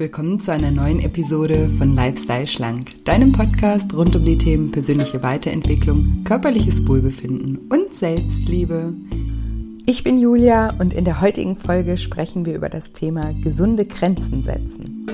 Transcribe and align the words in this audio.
Willkommen 0.00 0.40
zu 0.40 0.50
einer 0.50 0.70
neuen 0.70 1.00
Episode 1.00 1.68
von 1.76 1.94
Lifestyle 1.94 2.46
Schlank, 2.46 3.04
deinem 3.04 3.32
Podcast 3.32 3.92
rund 3.92 4.16
um 4.16 4.24
die 4.24 4.38
Themen 4.38 4.72
persönliche 4.72 5.22
Weiterentwicklung, 5.22 6.24
körperliches 6.24 6.88
Wohlbefinden 6.88 7.68
und 7.68 7.92
Selbstliebe. 7.92 8.94
Ich 9.84 10.02
bin 10.02 10.18
Julia 10.18 10.74
und 10.78 10.94
in 10.94 11.04
der 11.04 11.20
heutigen 11.20 11.54
Folge 11.54 11.98
sprechen 11.98 12.46
wir 12.46 12.54
über 12.54 12.70
das 12.70 12.94
Thema 12.94 13.34
gesunde 13.42 13.84
Grenzen 13.84 14.42
setzen. 14.42 15.04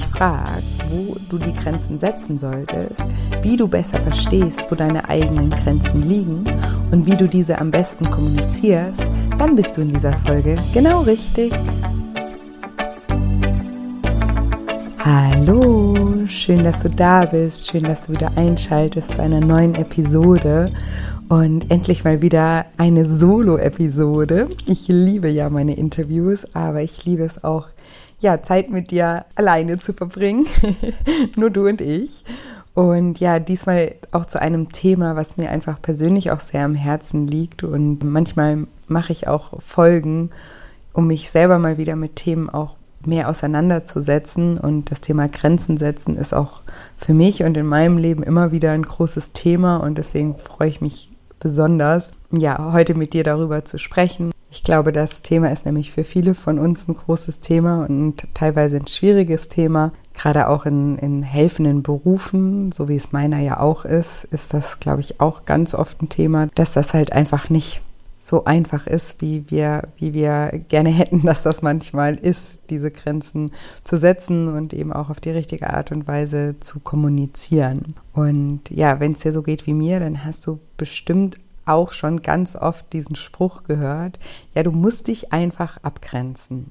Dich 0.00 0.06
fragst, 0.06 0.82
wo 0.90 1.16
du 1.28 1.38
die 1.38 1.52
Grenzen 1.52 1.98
setzen 1.98 2.38
solltest, 2.38 3.04
wie 3.42 3.56
du 3.56 3.68
besser 3.68 4.00
verstehst, 4.00 4.62
wo 4.70 4.74
deine 4.74 5.08
eigenen 5.08 5.50
Grenzen 5.50 6.02
liegen 6.08 6.44
und 6.90 7.06
wie 7.06 7.16
du 7.16 7.28
diese 7.28 7.58
am 7.58 7.70
besten 7.70 8.08
kommunizierst, 8.10 9.04
dann 9.38 9.56
bist 9.56 9.76
du 9.76 9.82
in 9.82 9.90
dieser 9.90 10.16
Folge 10.16 10.54
genau 10.72 11.02
richtig. 11.02 11.52
Hallo, 15.04 16.24
schön, 16.26 16.62
dass 16.62 16.82
du 16.82 16.90
da 16.90 17.24
bist, 17.24 17.70
schön, 17.70 17.82
dass 17.82 18.06
du 18.06 18.12
wieder 18.12 18.36
einschaltest 18.36 19.14
zu 19.14 19.22
einer 19.22 19.40
neuen 19.40 19.74
Episode 19.74 20.72
und 21.28 21.70
endlich 21.70 22.04
mal 22.04 22.22
wieder 22.22 22.66
eine 22.76 23.04
Solo-Episode. 23.04 24.48
Ich 24.66 24.88
liebe 24.88 25.28
ja 25.28 25.50
meine 25.50 25.76
Interviews, 25.76 26.46
aber 26.54 26.82
ich 26.82 27.04
liebe 27.04 27.24
es 27.24 27.42
auch, 27.44 27.68
ja, 28.20 28.42
Zeit 28.42 28.70
mit 28.70 28.90
dir 28.90 29.24
alleine 29.34 29.78
zu 29.78 29.92
verbringen. 29.92 30.46
Nur 31.36 31.50
du 31.50 31.66
und 31.66 31.80
ich. 31.80 32.24
Und 32.74 33.18
ja, 33.18 33.40
diesmal 33.40 33.94
auch 34.12 34.26
zu 34.26 34.40
einem 34.40 34.70
Thema, 34.70 35.16
was 35.16 35.36
mir 35.36 35.50
einfach 35.50 35.82
persönlich 35.82 36.30
auch 36.30 36.40
sehr 36.40 36.64
am 36.64 36.74
Herzen 36.74 37.26
liegt. 37.26 37.64
Und 37.64 38.04
manchmal 38.04 38.66
mache 38.86 39.12
ich 39.12 39.26
auch 39.26 39.60
Folgen, 39.60 40.30
um 40.92 41.06
mich 41.06 41.30
selber 41.30 41.58
mal 41.58 41.78
wieder 41.78 41.96
mit 41.96 42.16
Themen 42.16 42.48
auch 42.48 42.76
mehr 43.04 43.28
auseinanderzusetzen. 43.28 44.58
Und 44.58 44.90
das 44.90 45.00
Thema 45.00 45.28
Grenzen 45.28 45.78
setzen 45.78 46.14
ist 46.14 46.34
auch 46.34 46.62
für 46.96 47.14
mich 47.14 47.42
und 47.42 47.56
in 47.56 47.66
meinem 47.66 47.98
Leben 47.98 48.22
immer 48.22 48.52
wieder 48.52 48.72
ein 48.72 48.82
großes 48.82 49.32
Thema. 49.32 49.78
Und 49.78 49.98
deswegen 49.98 50.38
freue 50.38 50.68
ich 50.68 50.80
mich 50.80 51.10
besonders, 51.40 52.12
ja, 52.30 52.72
heute 52.72 52.94
mit 52.94 53.14
dir 53.14 53.24
darüber 53.24 53.64
zu 53.64 53.78
sprechen. 53.78 54.30
Ich 54.52 54.64
glaube, 54.64 54.90
das 54.90 55.22
Thema 55.22 55.52
ist 55.52 55.64
nämlich 55.64 55.92
für 55.92 56.02
viele 56.02 56.34
von 56.34 56.58
uns 56.58 56.88
ein 56.88 56.96
großes 56.96 57.38
Thema 57.38 57.84
und 57.84 58.26
teilweise 58.34 58.78
ein 58.78 58.88
schwieriges 58.88 59.48
Thema. 59.48 59.92
Gerade 60.12 60.48
auch 60.48 60.66
in, 60.66 60.98
in 60.98 61.22
helfenden 61.22 61.84
Berufen, 61.84 62.72
so 62.72 62.88
wie 62.88 62.96
es 62.96 63.12
meiner 63.12 63.38
ja 63.38 63.60
auch 63.60 63.84
ist, 63.84 64.24
ist 64.24 64.52
das, 64.52 64.80
glaube 64.80 65.00
ich, 65.00 65.20
auch 65.20 65.44
ganz 65.44 65.72
oft 65.72 66.02
ein 66.02 66.08
Thema, 66.08 66.48
dass 66.56 66.72
das 66.72 66.94
halt 66.94 67.12
einfach 67.12 67.48
nicht 67.48 67.80
so 68.18 68.44
einfach 68.44 68.86
ist, 68.86 69.22
wie 69.22 69.44
wir, 69.50 69.88
wie 69.96 70.14
wir 70.14 70.50
gerne 70.68 70.90
hätten, 70.90 71.22
dass 71.24 71.42
das 71.42 71.62
manchmal 71.62 72.16
ist, 72.16 72.58
diese 72.70 72.90
Grenzen 72.90 73.52
zu 73.84 73.98
setzen 73.98 74.48
und 74.48 74.74
eben 74.74 74.92
auch 74.92 75.10
auf 75.10 75.20
die 75.20 75.30
richtige 75.30 75.70
Art 75.70 75.92
und 75.92 76.08
Weise 76.08 76.56
zu 76.58 76.80
kommunizieren. 76.80 77.94
Und 78.12 78.68
ja, 78.68 78.98
wenn 78.98 79.12
es 79.12 79.20
dir 79.20 79.32
so 79.32 79.42
geht 79.42 79.66
wie 79.68 79.74
mir, 79.74 80.00
dann 80.00 80.24
hast 80.24 80.46
du 80.46 80.58
bestimmt 80.76 81.36
auch 81.64 81.92
schon 81.92 82.22
ganz 82.22 82.56
oft 82.56 82.92
diesen 82.92 83.16
Spruch 83.16 83.64
gehört, 83.64 84.18
ja, 84.54 84.62
du 84.62 84.72
musst 84.72 85.08
dich 85.08 85.32
einfach 85.32 85.78
abgrenzen. 85.82 86.70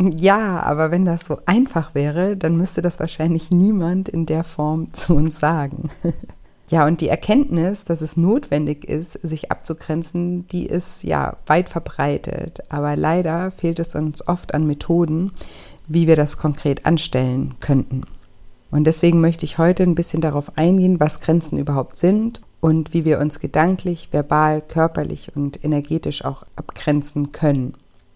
Ja, 0.00 0.60
aber 0.62 0.90
wenn 0.90 1.04
das 1.04 1.24
so 1.24 1.38
einfach 1.46 1.94
wäre, 1.94 2.36
dann 2.36 2.56
müsste 2.56 2.82
das 2.82 2.98
wahrscheinlich 2.98 3.50
niemand 3.50 4.08
in 4.08 4.26
der 4.26 4.44
Form 4.44 4.92
zu 4.92 5.14
uns 5.14 5.38
sagen. 5.38 5.90
Ja, 6.70 6.86
und 6.86 7.02
die 7.02 7.08
Erkenntnis, 7.08 7.84
dass 7.84 8.00
es 8.00 8.16
notwendig 8.16 8.86
ist, 8.86 9.12
sich 9.22 9.52
abzugrenzen, 9.52 10.46
die 10.46 10.64
ist 10.64 11.04
ja 11.04 11.36
weit 11.46 11.68
verbreitet. 11.68 12.62
Aber 12.70 12.96
leider 12.96 13.50
fehlt 13.50 13.78
es 13.78 13.94
uns 13.94 14.26
oft 14.26 14.54
an 14.54 14.66
Methoden, 14.66 15.32
wie 15.86 16.06
wir 16.06 16.16
das 16.16 16.38
konkret 16.38 16.86
anstellen 16.86 17.54
könnten. 17.60 18.04
Und 18.70 18.86
deswegen 18.86 19.20
möchte 19.20 19.44
ich 19.44 19.58
heute 19.58 19.82
ein 19.82 19.94
bisschen 19.94 20.22
darauf 20.22 20.56
eingehen, 20.56 20.98
was 20.98 21.20
Grenzen 21.20 21.58
überhaupt 21.58 21.98
sind 21.98 22.40
und 22.64 22.94
wie 22.94 23.04
wir 23.04 23.18
uns 23.18 23.40
gedanklich, 23.40 24.08
verbal, 24.10 24.62
körperlich 24.62 25.36
und 25.36 25.62
energetisch 25.62 26.24
auch 26.24 26.44
abgrenzen 26.56 27.30
können. 27.30 27.74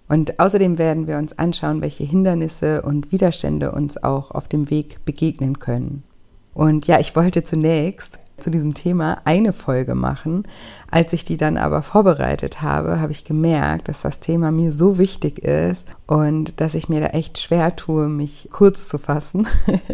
Und 0.09 0.41
außerdem 0.41 0.79
werden 0.79 1.07
wir 1.07 1.19
uns 1.19 1.39
anschauen, 1.39 1.83
welche 1.83 2.05
Hindernisse 2.05 2.81
und 2.81 3.13
Widerstände 3.13 3.73
uns 3.73 4.03
auch 4.03 4.31
auf 4.31 4.49
dem 4.49 4.71
Weg 4.71 5.05
begegnen 5.05 5.59
können. 5.59 6.03
Und 6.55 6.87
ja, 6.87 6.99
ich 6.99 7.15
wollte 7.15 7.43
zunächst 7.43 8.21
zu 8.39 8.51
diesem 8.51 8.75
Thema 8.75 9.21
eine 9.25 9.53
Folge 9.53 9.95
machen. 9.95 10.45
Als 10.91 11.13
ich 11.13 11.25
die 11.25 11.37
dann 11.37 11.57
aber 11.57 11.83
vorbereitet 11.83 12.63
habe, 12.63 13.01
habe 13.01 13.13
ich 13.13 13.25
gemerkt, 13.25 13.89
dass 13.89 14.03
das 14.03 14.21
Thema 14.21 14.51
mir 14.51 14.73
so 14.73 14.99
wichtig 14.99 15.41
ist 15.41 15.87
und 16.07 16.61
dass 16.61 16.75
ich 16.75 16.89
mir 16.89 17.01
da 17.01 17.07
echt 17.09 17.39
schwer 17.39 17.77
tue, 17.77 18.09
mich 18.09 18.49
kurz 18.51 18.89
zu 18.89 18.99
fassen. 18.99 19.47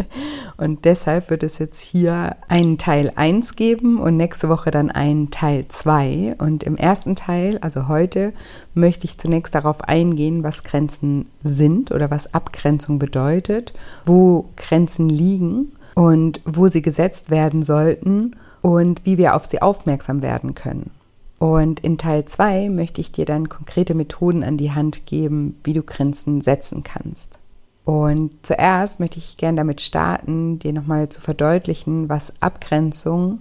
und 0.56 0.84
deshalb 0.84 1.30
wird 1.30 1.42
es 1.42 1.58
jetzt 1.58 1.80
hier 1.80 2.36
einen 2.48 2.78
Teil 2.78 3.12
1 3.16 3.56
geben 3.56 3.98
und 3.98 4.16
nächste 4.16 4.48
Woche 4.48 4.70
dann 4.70 4.90
einen 4.90 5.30
Teil 5.30 5.66
2. 5.66 6.36
Und 6.38 6.62
im 6.62 6.76
ersten 6.76 7.16
Teil, 7.16 7.58
also 7.58 7.88
heute, 7.88 8.32
möchte 8.74 9.06
ich 9.06 9.18
zunächst 9.18 9.54
darauf 9.54 9.82
eingehen, 9.82 10.44
was 10.44 10.62
Grenzen 10.62 11.26
sind 11.42 11.90
oder 11.90 12.10
was 12.10 12.32
Abgrenzung 12.34 12.98
bedeutet, 12.98 13.74
wo 14.04 14.48
Grenzen 14.56 15.08
liegen 15.08 15.72
und 15.94 16.40
wo 16.44 16.68
sie 16.68 16.82
gesetzt 16.82 17.30
werden 17.30 17.62
sollten 17.62 18.36
und 18.62 19.04
wie 19.04 19.18
wir 19.18 19.34
auf 19.36 19.46
sie 19.46 19.62
aufmerksam 19.62 20.22
werden 20.22 20.54
können. 20.54 20.90
Und 21.38 21.80
in 21.80 21.98
Teil 21.98 22.24
2 22.24 22.70
möchte 22.70 23.00
ich 23.00 23.12
dir 23.12 23.26
dann 23.26 23.48
konkrete 23.48 23.94
Methoden 23.94 24.42
an 24.44 24.56
die 24.56 24.72
Hand 24.72 25.06
geben, 25.06 25.56
wie 25.64 25.74
du 25.74 25.82
Grenzen 25.82 26.40
setzen 26.40 26.82
kannst. 26.82 27.38
Und 27.84 28.30
zuerst 28.42 28.98
möchte 28.98 29.18
ich 29.18 29.36
gerne 29.36 29.56
damit 29.58 29.82
starten, 29.82 30.58
dir 30.58 30.72
nochmal 30.72 31.10
zu 31.10 31.20
verdeutlichen, 31.20 32.08
was 32.08 32.32
Abgrenzung 32.40 33.40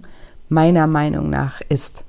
meiner 0.50 0.86
Meinung 0.86 1.30
nach 1.30 1.62
ist. 1.68 2.04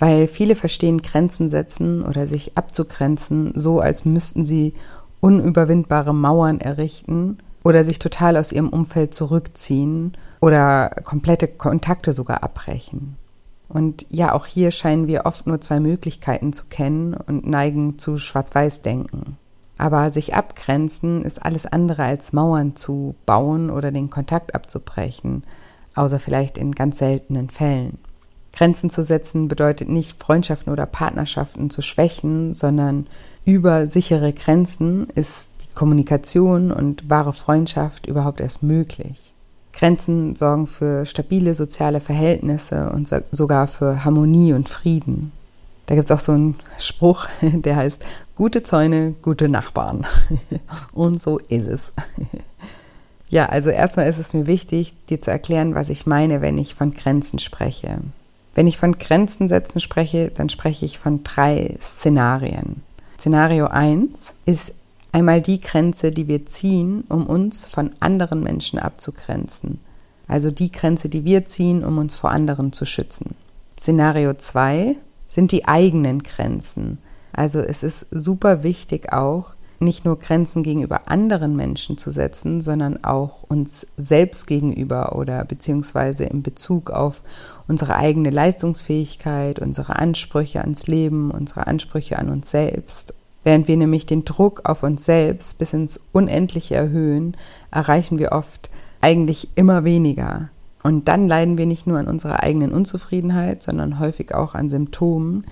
Weil 0.00 0.26
viele 0.26 0.56
verstehen 0.56 1.02
Grenzen 1.02 1.48
setzen 1.48 2.04
oder 2.04 2.26
sich 2.26 2.56
abzugrenzen 2.56 3.52
so, 3.54 3.78
als 3.78 4.04
müssten 4.04 4.44
sie 4.44 4.74
unüberwindbare 5.20 6.14
Mauern 6.14 6.60
errichten 6.60 7.38
oder 7.68 7.84
sich 7.84 7.98
total 7.98 8.38
aus 8.38 8.50
ihrem 8.50 8.70
Umfeld 8.70 9.12
zurückziehen 9.12 10.16
oder 10.40 10.88
komplette 11.04 11.46
Kontakte 11.46 12.14
sogar 12.14 12.42
abbrechen. 12.42 13.18
Und 13.68 14.06
ja, 14.08 14.32
auch 14.32 14.46
hier 14.46 14.70
scheinen 14.70 15.06
wir 15.06 15.26
oft 15.26 15.46
nur 15.46 15.60
zwei 15.60 15.78
Möglichkeiten 15.78 16.54
zu 16.54 16.64
kennen 16.70 17.12
und 17.12 17.46
neigen 17.46 17.98
zu 17.98 18.16
Schwarz-Weiß-Denken. 18.16 19.36
Aber 19.76 20.10
sich 20.10 20.34
abgrenzen 20.34 21.20
ist 21.20 21.44
alles 21.44 21.66
andere 21.66 22.04
als 22.04 22.32
Mauern 22.32 22.74
zu 22.74 23.14
bauen 23.26 23.68
oder 23.68 23.92
den 23.92 24.08
Kontakt 24.08 24.54
abzubrechen, 24.54 25.44
außer 25.94 26.18
vielleicht 26.18 26.56
in 26.56 26.72
ganz 26.72 26.96
seltenen 26.96 27.50
Fällen. 27.50 27.98
Grenzen 28.54 28.88
zu 28.88 29.02
setzen 29.02 29.46
bedeutet 29.46 29.90
nicht, 29.90 30.18
Freundschaften 30.18 30.72
oder 30.72 30.86
Partnerschaften 30.86 31.68
zu 31.68 31.82
schwächen, 31.82 32.54
sondern 32.54 33.06
über 33.44 33.86
sichere 33.86 34.32
Grenzen 34.32 35.06
ist 35.14 35.50
Kommunikation 35.74 36.72
und 36.72 37.08
wahre 37.08 37.32
Freundschaft 37.32 38.06
überhaupt 38.06 38.40
erst 38.40 38.62
möglich. 38.62 39.34
Grenzen 39.72 40.34
sorgen 40.34 40.66
für 40.66 41.06
stabile 41.06 41.54
soziale 41.54 42.00
Verhältnisse 42.00 42.90
und 42.90 43.08
sogar 43.30 43.68
für 43.68 44.04
Harmonie 44.04 44.52
und 44.52 44.68
Frieden. 44.68 45.32
Da 45.86 45.94
gibt 45.94 46.10
es 46.10 46.14
auch 46.14 46.20
so 46.20 46.32
einen 46.32 46.56
Spruch, 46.78 47.26
der 47.42 47.76
heißt, 47.76 48.04
gute 48.34 48.62
Zäune, 48.62 49.14
gute 49.22 49.48
Nachbarn. 49.48 50.06
und 50.92 51.20
so 51.20 51.38
ist 51.38 51.66
es. 51.66 51.92
Ja, 53.30 53.44
also 53.44 53.68
erstmal 53.68 54.08
ist 54.08 54.18
es 54.18 54.32
mir 54.32 54.46
wichtig, 54.46 54.94
dir 55.10 55.20
zu 55.20 55.30
erklären, 55.30 55.74
was 55.74 55.90
ich 55.90 56.06
meine, 56.06 56.40
wenn 56.40 56.56
ich 56.56 56.74
von 56.74 56.94
Grenzen 56.94 57.38
spreche. 57.38 57.98
Wenn 58.54 58.66
ich 58.66 58.78
von 58.78 58.92
Grenzen 58.92 59.48
setzen 59.48 59.80
spreche, 59.80 60.30
dann 60.30 60.48
spreche 60.48 60.86
ich 60.86 60.98
von 60.98 61.22
drei 61.24 61.76
Szenarien. 61.78 62.82
Szenario 63.18 63.66
1 63.66 64.34
ist 64.46 64.74
einmal 65.12 65.42
die 65.42 65.60
Grenze, 65.60 66.10
die 66.10 66.28
wir 66.28 66.46
ziehen, 66.46 67.04
um 67.08 67.26
uns 67.26 67.64
von 67.64 67.90
anderen 68.00 68.42
Menschen 68.42 68.78
abzugrenzen. 68.78 69.80
Also 70.26 70.50
die 70.50 70.70
Grenze, 70.70 71.08
die 71.08 71.24
wir 71.24 71.44
ziehen, 71.46 71.84
um 71.84 71.98
uns 71.98 72.14
vor 72.14 72.30
anderen 72.30 72.72
zu 72.72 72.84
schützen. 72.84 73.34
Szenario 73.78 74.34
2 74.34 74.96
sind 75.28 75.52
die 75.52 75.66
eigenen 75.66 76.22
Grenzen. 76.22 76.98
Also 77.32 77.60
es 77.60 77.82
ist 77.82 78.06
super 78.10 78.62
wichtig 78.62 79.12
auch, 79.12 79.54
nicht 79.80 80.04
nur 80.04 80.18
Grenzen 80.18 80.62
gegenüber 80.62 81.02
anderen 81.06 81.54
Menschen 81.54 81.96
zu 81.96 82.10
setzen, 82.10 82.60
sondern 82.60 83.04
auch 83.04 83.44
uns 83.44 83.86
selbst 83.96 84.46
gegenüber 84.46 85.16
oder 85.16 85.44
beziehungsweise 85.44 86.24
in 86.24 86.42
Bezug 86.42 86.90
auf 86.90 87.22
unsere 87.68 87.94
eigene 87.94 88.30
Leistungsfähigkeit, 88.30 89.60
unsere 89.60 89.96
Ansprüche 89.96 90.62
ans 90.62 90.88
Leben, 90.88 91.30
unsere 91.30 91.68
Ansprüche 91.68 92.18
an 92.18 92.28
uns 92.28 92.50
selbst. 92.50 93.14
Während 93.44 93.68
wir 93.68 93.76
nämlich 93.76 94.06
den 94.06 94.24
Druck 94.24 94.68
auf 94.68 94.82
uns 94.82 95.04
selbst 95.04 95.58
bis 95.58 95.72
ins 95.72 96.00
Unendliche 96.12 96.74
erhöhen, 96.74 97.36
erreichen 97.70 98.18
wir 98.18 98.32
oft 98.32 98.70
eigentlich 99.00 99.48
immer 99.54 99.84
weniger. 99.84 100.50
Und 100.82 101.08
dann 101.08 101.28
leiden 101.28 101.58
wir 101.58 101.66
nicht 101.66 101.86
nur 101.86 101.98
an 101.98 102.08
unserer 102.08 102.42
eigenen 102.42 102.72
Unzufriedenheit, 102.72 103.62
sondern 103.62 103.98
häufig 103.98 104.34
auch 104.34 104.54
an 104.54 104.70
Symptomen, 104.70 105.44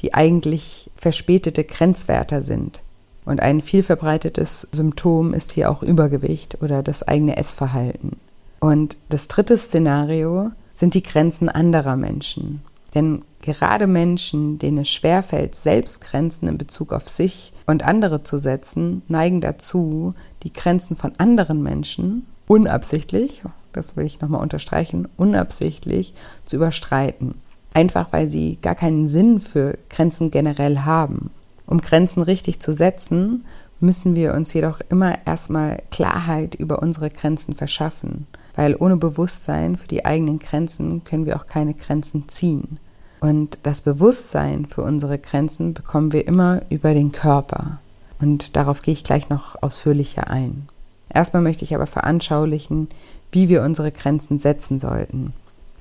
die 0.00 0.14
eigentlich 0.14 0.90
verspätete 0.96 1.64
Grenzwerte 1.64 2.42
sind. 2.42 2.80
Und 3.24 3.40
ein 3.40 3.60
viel 3.60 3.82
verbreitetes 3.82 4.68
Symptom 4.72 5.32
ist 5.32 5.52
hier 5.52 5.70
auch 5.70 5.82
Übergewicht 5.82 6.60
oder 6.60 6.82
das 6.82 7.04
eigene 7.04 7.36
Essverhalten. 7.36 8.16
Und 8.58 8.96
das 9.08 9.28
dritte 9.28 9.56
Szenario 9.56 10.50
sind 10.72 10.94
die 10.94 11.02
Grenzen 11.02 11.48
anderer 11.48 11.96
Menschen. 11.96 12.62
Denn 12.94 13.24
gerade 13.42 13.86
Menschen, 13.86 14.58
denen 14.58 14.78
es 14.78 14.88
schwerfällt, 14.88 15.54
selbst 15.54 16.00
Grenzen 16.00 16.48
in 16.48 16.56
Bezug 16.56 16.92
auf 16.92 17.08
sich 17.08 17.52
und 17.66 17.84
andere 17.84 18.22
zu 18.22 18.38
setzen, 18.38 19.02
neigen 19.08 19.40
dazu, 19.40 20.14
die 20.42 20.52
Grenzen 20.52 20.96
von 20.96 21.12
anderen 21.18 21.62
Menschen 21.62 22.26
unabsichtlich, 22.46 23.42
das 23.72 23.96
will 23.96 24.06
ich 24.06 24.20
nochmal 24.20 24.40
unterstreichen, 24.40 25.08
unabsichtlich 25.16 26.14
zu 26.46 26.56
überstreiten. 26.56 27.34
Einfach 27.74 28.12
weil 28.12 28.28
sie 28.28 28.58
gar 28.60 28.74
keinen 28.74 29.08
Sinn 29.08 29.40
für 29.40 29.78
Grenzen 29.88 30.30
generell 30.30 30.80
haben. 30.80 31.30
Um 31.66 31.80
Grenzen 31.80 32.22
richtig 32.22 32.60
zu 32.60 32.72
setzen, 32.72 33.44
müssen 33.80 34.14
wir 34.14 34.34
uns 34.34 34.52
jedoch 34.52 34.80
immer 34.90 35.14
erstmal 35.26 35.82
Klarheit 35.90 36.54
über 36.54 36.82
unsere 36.82 37.10
Grenzen 37.10 37.54
verschaffen, 37.54 38.26
weil 38.54 38.76
ohne 38.78 38.96
Bewusstsein 38.96 39.76
für 39.76 39.88
die 39.88 40.04
eigenen 40.04 40.38
Grenzen 40.38 41.02
können 41.04 41.26
wir 41.26 41.36
auch 41.36 41.46
keine 41.46 41.74
Grenzen 41.74 42.28
ziehen. 42.28 42.78
Und 43.22 43.60
das 43.62 43.82
Bewusstsein 43.82 44.66
für 44.66 44.82
unsere 44.82 45.16
Grenzen 45.16 45.74
bekommen 45.74 46.12
wir 46.12 46.26
immer 46.26 46.62
über 46.70 46.92
den 46.92 47.12
Körper. 47.12 47.78
Und 48.20 48.56
darauf 48.56 48.82
gehe 48.82 48.94
ich 48.94 49.04
gleich 49.04 49.28
noch 49.28 49.62
ausführlicher 49.62 50.28
ein. 50.28 50.68
Erstmal 51.08 51.40
möchte 51.40 51.64
ich 51.64 51.72
aber 51.76 51.86
veranschaulichen, 51.86 52.88
wie 53.30 53.48
wir 53.48 53.62
unsere 53.62 53.92
Grenzen 53.92 54.40
setzen 54.40 54.80
sollten. 54.80 55.34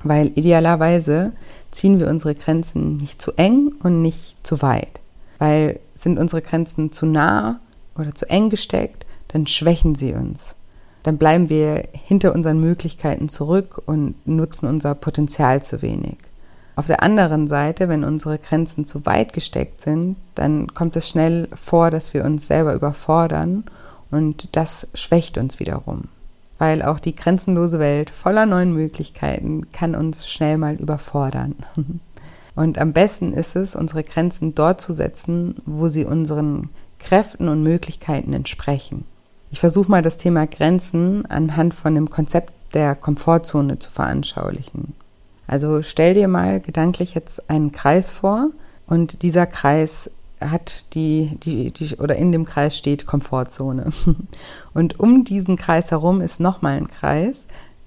Weil 0.04 0.28
idealerweise 0.36 1.32
ziehen 1.72 2.00
wir 2.00 2.10
unsere 2.10 2.36
Grenzen 2.36 2.98
nicht 2.98 3.20
zu 3.20 3.32
eng 3.38 3.74
und 3.82 4.04
nicht 4.04 4.46
zu 4.46 4.62
weit. 4.62 5.02
Weil 5.40 5.80
sind 5.96 6.20
unsere 6.20 6.44
Grenzen 6.44 6.92
zu 6.92 7.08
nah 7.08 7.60
oder 7.98 8.14
zu 8.14 8.30
eng 8.30 8.52
gesteckt, 8.52 9.08
dann 9.30 9.48
schwächen 9.48 9.96
sie 9.96 10.14
uns. 10.14 10.54
Dann 11.02 11.18
bleiben 11.18 11.50
wir 11.50 11.86
hinter 11.92 12.36
unseren 12.36 12.62
Möglichkeiten 12.62 13.30
zurück 13.30 13.82
und 13.88 14.14
nutzen 14.28 14.68
unser 14.68 14.94
Potenzial 14.94 15.64
zu 15.64 15.82
wenig. 15.82 16.18
Auf 16.76 16.88
der 16.88 17.04
anderen 17.04 17.48
Seite, 17.48 17.90
wenn 17.90 18.04
unsere 18.04 18.40
Grenzen 18.40 18.86
zu 18.86 19.06
weit 19.06 19.34
gesteckt 19.34 19.82
sind, 19.82 20.16
dann 20.36 20.74
kommt 20.74 20.96
es 20.96 21.10
schnell 21.10 21.48
vor, 21.54 21.92
dass 21.92 22.14
wir 22.14 22.24
uns 22.24 22.48
selber 22.48 22.74
überfordern 22.74 23.66
und 24.10 24.56
das 24.56 24.88
schwächt 24.94 25.38
uns 25.38 25.60
wiederum. 25.60 26.06
Weil 26.58 26.82
auch 26.82 27.00
die 27.00 27.16
grenzenlose 27.16 27.80
Welt 27.80 28.10
voller 28.10 28.46
neuen 28.46 28.74
Möglichkeiten 28.74 29.72
kann 29.72 29.96
uns 29.96 30.28
schnell 30.28 30.58
mal 30.58 30.76
überfordern. 30.76 31.56
Und 32.54 32.78
am 32.80 32.92
besten 32.92 33.32
ist 33.32 33.56
es, 33.56 33.76
unsere 33.78 34.04
Grenzen 34.04 34.54
dort 34.54 34.82
zu 34.82 34.92
setzen, 34.92 35.56
wo 35.66 35.88
sie 35.88 36.04
unseren 36.04 36.70
Kräften 37.00 37.48
und 37.48 37.64
Möglichkeiten 37.64 38.34
entsprechen. 38.34 39.06
Ich 39.52 39.60
versuche 39.60 39.90
mal 39.90 40.02
das 40.02 40.18
Thema 40.18 40.48
Grenzen 40.48 41.26
anhand 41.26 41.74
von 41.74 41.96
dem 41.96 42.10
Konzept 42.10 42.54
der 42.74 42.96
Komfortzone 42.96 43.80
zu 43.80 43.90
veranschaulichen. 43.90 44.94
Also 45.52 45.82
stell 45.82 46.14
dir 46.14 46.30
mal 46.30 46.62
gedanklich 46.62 47.14
jetzt 47.14 47.50
einen 47.50 47.74
Kreis 47.74 48.10
vor 48.10 48.52
und 48.88 49.22
dieser 49.22 49.46
Kreis 49.46 50.10
hat 50.40 50.86
die, 50.96 51.38
die, 51.44 51.72
die, 51.72 51.98
oder 51.98 52.16
in 52.16 52.32
dem 52.32 52.46
Kreis 52.46 52.78
steht 52.78 53.06
Komfortzone. 53.06 53.92
Und 54.74 55.00
um 55.00 55.24
diesen 55.24 55.58
Kreis 55.58 55.92
herum 55.92 56.20
ist 56.20 56.40
nochmal 56.40 56.78
ein 56.78 56.88
Kreis 56.88 57.46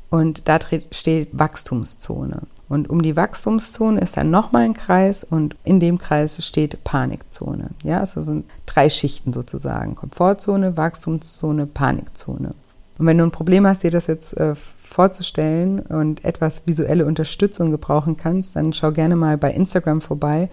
und 0.08 0.46
da 0.46 0.60
steht 0.92 1.30
Wachstumszone. 1.32 2.42
Und 2.68 2.88
um 2.88 3.02
die 3.02 3.16
Wachstumszone 3.16 4.00
ist 4.00 4.16
dann 4.16 4.30
nochmal 4.30 4.62
ein 4.62 4.74
Kreis 4.74 5.24
und 5.24 5.56
in 5.64 5.80
dem 5.80 5.98
Kreis 5.98 6.46
steht 6.46 6.84
Panikzone. 6.84 7.70
Ja, 7.82 7.98
also 7.98 8.22
sind 8.22 8.44
drei 8.66 8.88
Schichten 8.88 9.32
sozusagen. 9.32 9.96
Komfortzone, 9.96 10.76
Wachstumszone, 10.76 11.66
Panikzone. 11.66 12.54
Und 12.98 13.06
wenn 13.06 13.18
du 13.18 13.24
ein 13.24 13.32
Problem 13.32 13.66
hast, 13.66 13.82
dir 13.82 13.90
das 13.90 14.06
jetzt 14.06 14.36
äh, 14.36 14.54
vorzustellen 14.94 15.80
und 15.80 16.24
etwas 16.24 16.62
visuelle 16.66 17.04
Unterstützung 17.04 17.72
gebrauchen 17.72 18.16
kannst, 18.16 18.54
dann 18.54 18.72
schau 18.72 18.92
gerne 18.92 19.16
mal 19.16 19.36
bei 19.36 19.50
Instagram 19.50 20.00
vorbei. 20.00 20.48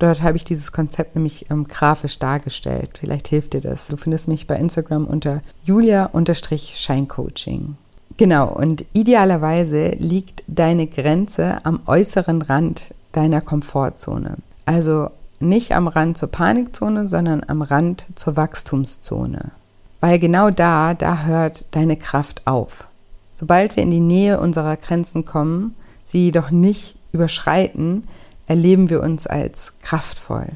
Dort 0.00 0.20
habe 0.22 0.36
ich 0.36 0.42
dieses 0.42 0.72
Konzept 0.72 1.14
nämlich 1.14 1.48
ähm, 1.50 1.68
grafisch 1.68 2.18
dargestellt. 2.18 2.98
Vielleicht 2.98 3.28
hilft 3.28 3.52
dir 3.52 3.60
das. 3.60 3.86
Du 3.86 3.96
findest 3.96 4.26
mich 4.26 4.48
bei 4.48 4.56
Instagram 4.56 5.06
unter 5.06 5.42
julia-scheincoaching. 5.62 7.76
Genau, 8.16 8.52
und 8.52 8.84
idealerweise 8.94 9.90
liegt 9.90 10.42
deine 10.48 10.88
Grenze 10.88 11.64
am 11.64 11.78
äußeren 11.86 12.42
Rand 12.42 12.92
deiner 13.12 13.40
Komfortzone. 13.40 14.38
Also 14.66 15.10
nicht 15.38 15.70
am 15.72 15.86
Rand 15.86 16.18
zur 16.18 16.32
Panikzone, 16.32 17.06
sondern 17.06 17.44
am 17.46 17.62
Rand 17.62 18.06
zur 18.16 18.36
Wachstumszone. 18.36 19.52
Weil 20.00 20.18
genau 20.18 20.50
da, 20.50 20.94
da 20.94 21.26
hört 21.26 21.64
deine 21.70 21.96
Kraft 21.96 22.44
auf. 22.44 22.88
Sobald 23.34 23.76
wir 23.76 23.82
in 23.82 23.90
die 23.90 24.00
Nähe 24.00 24.40
unserer 24.40 24.76
Grenzen 24.76 25.24
kommen, 25.24 25.74
sie 26.04 26.26
jedoch 26.26 26.50
nicht 26.50 26.96
überschreiten, 27.12 28.06
erleben 28.46 28.90
wir 28.90 29.02
uns 29.02 29.26
als 29.26 29.74
kraftvoll. 29.82 30.48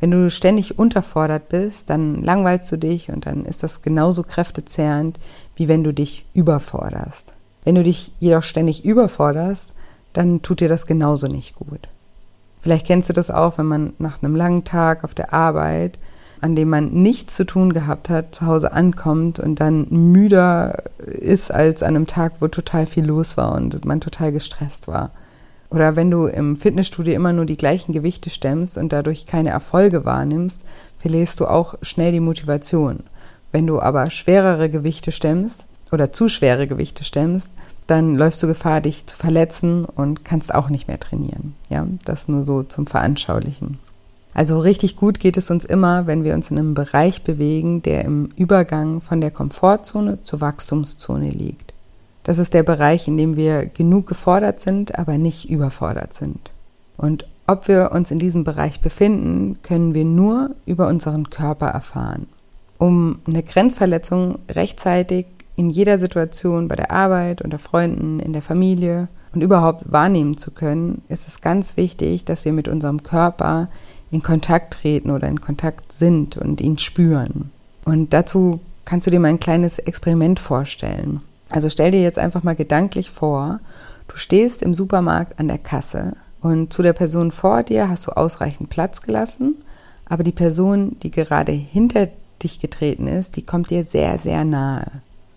Wenn 0.00 0.10
du 0.10 0.30
ständig 0.30 0.78
unterfordert 0.78 1.48
bist, 1.48 1.88
dann 1.88 2.22
langweilst 2.22 2.70
du 2.70 2.76
dich 2.76 3.10
und 3.10 3.26
dann 3.26 3.44
ist 3.44 3.62
das 3.62 3.82
genauso 3.82 4.22
kräftezehrend, 4.22 5.18
wie 5.56 5.68
wenn 5.68 5.84
du 5.84 5.94
dich 5.94 6.26
überforderst. 6.34 7.32
Wenn 7.64 7.74
du 7.74 7.82
dich 7.82 8.12
jedoch 8.18 8.42
ständig 8.42 8.84
überforderst, 8.84 9.72
dann 10.12 10.42
tut 10.42 10.60
dir 10.60 10.68
das 10.68 10.86
genauso 10.86 11.26
nicht 11.26 11.54
gut. 11.56 11.88
Vielleicht 12.60 12.86
kennst 12.86 13.08
du 13.08 13.12
das 13.12 13.30
auch, 13.30 13.58
wenn 13.58 13.66
man 13.66 13.92
nach 13.98 14.22
einem 14.22 14.36
langen 14.36 14.64
Tag 14.64 15.04
auf 15.04 15.14
der 15.14 15.32
Arbeit 15.32 15.98
an 16.44 16.54
dem 16.54 16.68
man 16.68 16.92
nichts 16.92 17.36
zu 17.36 17.46
tun 17.46 17.72
gehabt 17.72 18.10
hat, 18.10 18.34
zu 18.34 18.44
Hause 18.44 18.74
ankommt 18.74 19.40
und 19.40 19.60
dann 19.60 19.86
müder 19.88 20.84
ist 20.98 21.50
als 21.50 21.82
an 21.82 21.96
einem 21.96 22.06
Tag, 22.06 22.34
wo 22.40 22.48
total 22.48 22.84
viel 22.84 23.06
los 23.06 23.38
war 23.38 23.54
und 23.54 23.82
man 23.86 24.02
total 24.02 24.30
gestresst 24.30 24.86
war. 24.86 25.10
Oder 25.70 25.96
wenn 25.96 26.10
du 26.10 26.26
im 26.26 26.58
Fitnessstudio 26.58 27.14
immer 27.14 27.32
nur 27.32 27.46
die 27.46 27.56
gleichen 27.56 27.94
Gewichte 27.94 28.28
stemmst 28.28 28.76
und 28.76 28.92
dadurch 28.92 29.24
keine 29.24 29.48
Erfolge 29.48 30.04
wahrnimmst, 30.04 30.64
verlierst 30.98 31.40
du 31.40 31.46
auch 31.46 31.76
schnell 31.80 32.12
die 32.12 32.20
Motivation. 32.20 33.04
Wenn 33.50 33.66
du 33.66 33.80
aber 33.80 34.10
schwerere 34.10 34.68
Gewichte 34.68 35.12
stemmst 35.12 35.64
oder 35.92 36.12
zu 36.12 36.28
schwere 36.28 36.66
Gewichte 36.66 37.04
stemmst, 37.04 37.52
dann 37.86 38.16
läufst 38.16 38.42
du 38.42 38.48
Gefahr, 38.48 38.82
dich 38.82 39.06
zu 39.06 39.16
verletzen 39.16 39.86
und 39.86 40.26
kannst 40.26 40.54
auch 40.54 40.68
nicht 40.68 40.88
mehr 40.88 41.00
trainieren. 41.00 41.54
Ja, 41.70 41.86
das 42.04 42.28
nur 42.28 42.44
so 42.44 42.64
zum 42.64 42.86
Veranschaulichen. 42.86 43.78
Also 44.34 44.58
richtig 44.58 44.96
gut 44.96 45.20
geht 45.20 45.36
es 45.36 45.50
uns 45.50 45.64
immer, 45.64 46.08
wenn 46.08 46.24
wir 46.24 46.34
uns 46.34 46.50
in 46.50 46.58
einem 46.58 46.74
Bereich 46.74 47.22
bewegen, 47.22 47.82
der 47.82 48.04
im 48.04 48.30
Übergang 48.36 49.00
von 49.00 49.20
der 49.20 49.30
Komfortzone 49.30 50.22
zur 50.24 50.40
Wachstumszone 50.40 51.30
liegt. 51.30 51.72
Das 52.24 52.38
ist 52.38 52.52
der 52.52 52.64
Bereich, 52.64 53.06
in 53.06 53.16
dem 53.16 53.36
wir 53.36 53.66
genug 53.66 54.08
gefordert 54.08 54.58
sind, 54.58 54.98
aber 54.98 55.18
nicht 55.18 55.48
überfordert 55.48 56.14
sind. 56.14 56.50
Und 56.96 57.26
ob 57.46 57.68
wir 57.68 57.92
uns 57.92 58.10
in 58.10 58.18
diesem 58.18 58.42
Bereich 58.42 58.80
befinden, 58.80 59.58
können 59.62 59.94
wir 59.94 60.04
nur 60.04 60.50
über 60.66 60.88
unseren 60.88 61.30
Körper 61.30 61.66
erfahren. 61.66 62.26
Um 62.78 63.20
eine 63.26 63.42
Grenzverletzung 63.42 64.38
rechtzeitig 64.50 65.26
in 65.54 65.70
jeder 65.70 65.98
Situation 65.98 66.66
bei 66.66 66.76
der 66.76 66.90
Arbeit, 66.90 67.42
unter 67.42 67.58
Freunden, 67.58 68.18
in 68.18 68.32
der 68.32 68.42
Familie 68.42 69.08
und 69.32 69.42
überhaupt 69.42 69.92
wahrnehmen 69.92 70.36
zu 70.36 70.50
können, 70.50 71.02
ist 71.08 71.28
es 71.28 71.40
ganz 71.40 71.76
wichtig, 71.76 72.24
dass 72.24 72.44
wir 72.44 72.52
mit 72.52 72.66
unserem 72.66 73.02
Körper 73.02 73.68
in 74.14 74.22
Kontakt 74.22 74.74
treten 74.74 75.10
oder 75.10 75.26
in 75.26 75.40
Kontakt 75.40 75.90
sind 75.90 76.36
und 76.36 76.60
ihn 76.60 76.78
spüren. 76.78 77.50
Und 77.84 78.12
dazu 78.12 78.60
kannst 78.84 79.08
du 79.08 79.10
dir 79.10 79.18
mal 79.18 79.26
ein 79.28 79.40
kleines 79.40 79.80
Experiment 79.80 80.38
vorstellen. 80.38 81.20
Also 81.50 81.68
stell 81.68 81.90
dir 81.90 82.00
jetzt 82.00 82.20
einfach 82.20 82.44
mal 82.44 82.54
gedanklich 82.54 83.10
vor, 83.10 83.58
du 84.06 84.16
stehst 84.16 84.62
im 84.62 84.72
Supermarkt 84.72 85.40
an 85.40 85.48
der 85.48 85.58
Kasse 85.58 86.12
und 86.40 86.72
zu 86.72 86.82
der 86.82 86.92
Person 86.92 87.32
vor 87.32 87.64
dir 87.64 87.88
hast 87.88 88.06
du 88.06 88.12
ausreichend 88.12 88.70
Platz 88.70 89.02
gelassen, 89.02 89.56
aber 90.04 90.22
die 90.22 90.30
Person, 90.32 90.96
die 91.02 91.10
gerade 91.10 91.50
hinter 91.50 92.08
dich 92.40 92.60
getreten 92.60 93.08
ist, 93.08 93.34
die 93.34 93.42
kommt 93.42 93.70
dir 93.70 93.82
sehr, 93.82 94.18
sehr 94.18 94.44
nahe. 94.44 94.86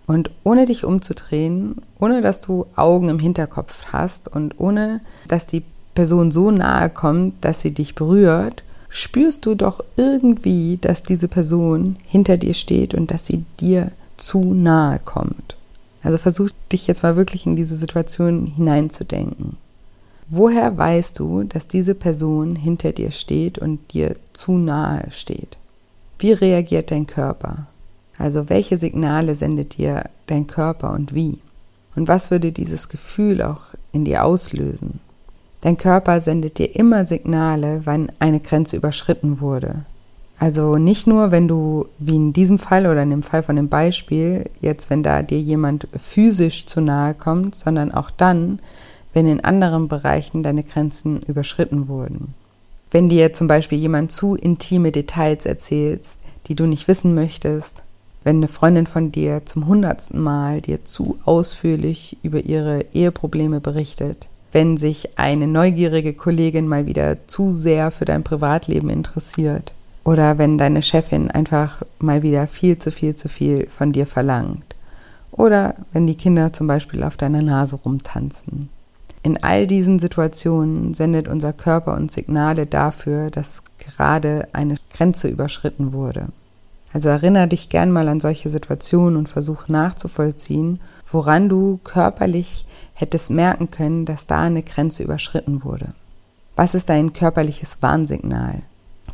Und 0.05 0.29
ohne 0.43 0.65
dich 0.65 0.85
umzudrehen, 0.85 1.81
ohne 1.99 2.21
dass 2.21 2.41
du 2.41 2.67
Augen 2.75 3.09
im 3.09 3.17
Hinterkopf 3.17 3.87
hast 3.91 4.27
und 4.27 4.59
ohne 4.59 5.01
dass 5.27 5.47
die 5.47 5.63
Person 5.95 6.29
so 6.29 6.51
nahe 6.51 6.91
kommt, 6.91 7.43
dass 7.43 7.61
sie 7.61 7.73
dich 7.73 7.95
berührt, 7.95 8.63
spürst 8.89 9.45
du 9.45 9.55
doch 9.55 9.83
irgendwie, 9.95 10.77
dass 10.81 11.03
diese 11.03 11.27
Person 11.27 11.97
hinter 12.05 12.37
dir 12.37 12.53
steht 12.53 12.93
und 12.93 13.11
dass 13.11 13.25
sie 13.25 13.43
dir 13.59 13.91
zu 14.17 14.53
nahe 14.53 14.99
kommt. 15.03 15.55
Also 16.03 16.17
versuch 16.17 16.49
dich 16.71 16.87
jetzt 16.87 17.03
mal 17.03 17.15
wirklich 17.15 17.45
in 17.45 17.55
diese 17.55 17.75
Situation 17.75 18.45
hineinzudenken. 18.45 19.57
Woher 20.29 20.77
weißt 20.77 21.19
du, 21.19 21.43
dass 21.43 21.67
diese 21.67 21.95
Person 21.95 22.55
hinter 22.55 22.91
dir 22.91 23.11
steht 23.11 23.57
und 23.57 23.93
dir 23.93 24.15
zu 24.33 24.53
nahe 24.53 25.09
steht? 25.11 25.57
Wie 26.19 26.33
reagiert 26.33 26.91
dein 26.91 27.07
Körper? 27.07 27.67
Also 28.17 28.49
welche 28.49 28.77
Signale 28.77 29.35
sendet 29.35 29.77
dir 29.77 30.09
dein 30.25 30.47
Körper 30.47 30.91
und 30.91 31.13
wie? 31.13 31.39
Und 31.95 32.07
was 32.07 32.29
würde 32.29 32.51
dieses 32.51 32.89
Gefühl 32.89 33.41
auch 33.41 33.73
in 33.91 34.05
dir 34.05 34.25
auslösen? 34.25 34.99
Dein 35.67 35.75
Körper 35.75 36.21
sendet 36.21 36.59
dir 36.59 36.77
immer 36.77 37.05
Signale, 37.05 37.81
wann 37.83 38.09
eine 38.19 38.39
Grenze 38.39 38.77
überschritten 38.77 39.41
wurde. 39.41 39.83
Also 40.39 40.77
nicht 40.77 41.07
nur, 41.07 41.31
wenn 41.31 41.49
du, 41.49 41.87
wie 41.99 42.15
in 42.15 42.31
diesem 42.31 42.57
Fall 42.57 42.85
oder 42.85 43.03
in 43.03 43.09
dem 43.09 43.21
Fall 43.21 43.43
von 43.43 43.57
dem 43.57 43.67
Beispiel, 43.67 44.49
jetzt 44.61 44.89
wenn 44.89 45.03
da 45.03 45.23
dir 45.23 45.41
jemand 45.41 45.89
physisch 46.01 46.67
zu 46.67 46.79
nahe 46.79 47.13
kommt, 47.13 47.53
sondern 47.53 47.93
auch 47.93 48.09
dann, 48.11 48.59
wenn 49.11 49.27
in 49.27 49.43
anderen 49.43 49.89
Bereichen 49.89 50.41
deine 50.41 50.63
Grenzen 50.63 51.19
überschritten 51.23 51.89
wurden. 51.89 52.33
Wenn 52.89 53.09
dir 53.09 53.33
zum 53.33 53.47
Beispiel 53.47 53.77
jemand 53.77 54.13
zu 54.13 54.35
intime 54.35 54.93
Details 54.93 55.45
erzählst, 55.45 56.21
die 56.47 56.55
du 56.55 56.65
nicht 56.65 56.87
wissen 56.87 57.13
möchtest, 57.13 57.83
wenn 58.23 58.37
eine 58.37 58.47
Freundin 58.47 58.87
von 58.87 59.11
dir 59.11 59.45
zum 59.45 59.67
hundertsten 59.67 60.21
Mal 60.21 60.61
dir 60.61 60.85
zu 60.85 61.19
ausführlich 61.25 62.15
über 62.23 62.45
ihre 62.45 62.85
Eheprobleme 62.93 63.59
berichtet, 63.59 64.29
wenn 64.51 64.77
sich 64.77 65.17
eine 65.17 65.47
neugierige 65.47 66.13
Kollegin 66.13 66.67
mal 66.67 66.85
wieder 66.85 67.27
zu 67.27 67.51
sehr 67.51 67.91
für 67.91 68.05
dein 68.05 68.23
Privatleben 68.23 68.89
interessiert 68.89 69.73
oder 70.03 70.37
wenn 70.37 70.57
deine 70.57 70.81
Chefin 70.81 71.29
einfach 71.29 71.83
mal 71.99 72.23
wieder 72.23 72.47
viel 72.47 72.79
zu 72.79 72.91
viel 72.91 73.15
zu 73.15 73.27
viel 73.27 73.67
von 73.67 73.91
dir 73.91 74.07
verlangt 74.07 74.75
oder 75.31 75.75
wenn 75.93 76.07
die 76.07 76.15
Kinder 76.15 76.53
zum 76.53 76.67
Beispiel 76.67 77.03
auf 77.03 77.17
deiner 77.17 77.41
Nase 77.41 77.75
rumtanzen. 77.75 78.69
In 79.23 79.43
all 79.43 79.67
diesen 79.67 79.99
Situationen 79.99 80.93
sendet 80.93 81.27
unser 81.27 81.51
Körper 81.51 81.95
uns 81.95 82.13
Signale 82.13 82.65
dafür, 82.65 83.29
dass 83.29 83.63
gerade 83.77 84.47
eine 84.53 84.75
Grenze 84.89 85.27
überschritten 85.27 85.91
wurde. 85.91 86.27
Also 86.97 87.09
erinnere 87.09 87.47
dich 87.47 87.69
gern 87.69 87.91
mal 87.91 88.07
an 88.07 88.19
solche 88.19 88.49
Situationen 88.49 89.17
und 89.17 89.29
versuch 89.29 89.67
nachzuvollziehen, 89.67 90.79
woran 91.05 91.47
du 91.47 91.79
körperlich 91.83 92.65
hättest 92.95 93.29
merken 93.29 93.69
können, 93.69 94.05
dass 94.05 94.25
da 94.25 94.41
eine 94.41 94.63
Grenze 94.63 95.03
überschritten 95.03 95.63
wurde. 95.63 95.93
Was 96.55 96.73
ist 96.73 96.89
dein 96.89 97.13
körperliches 97.13 97.83
Warnsignal? 97.83 98.63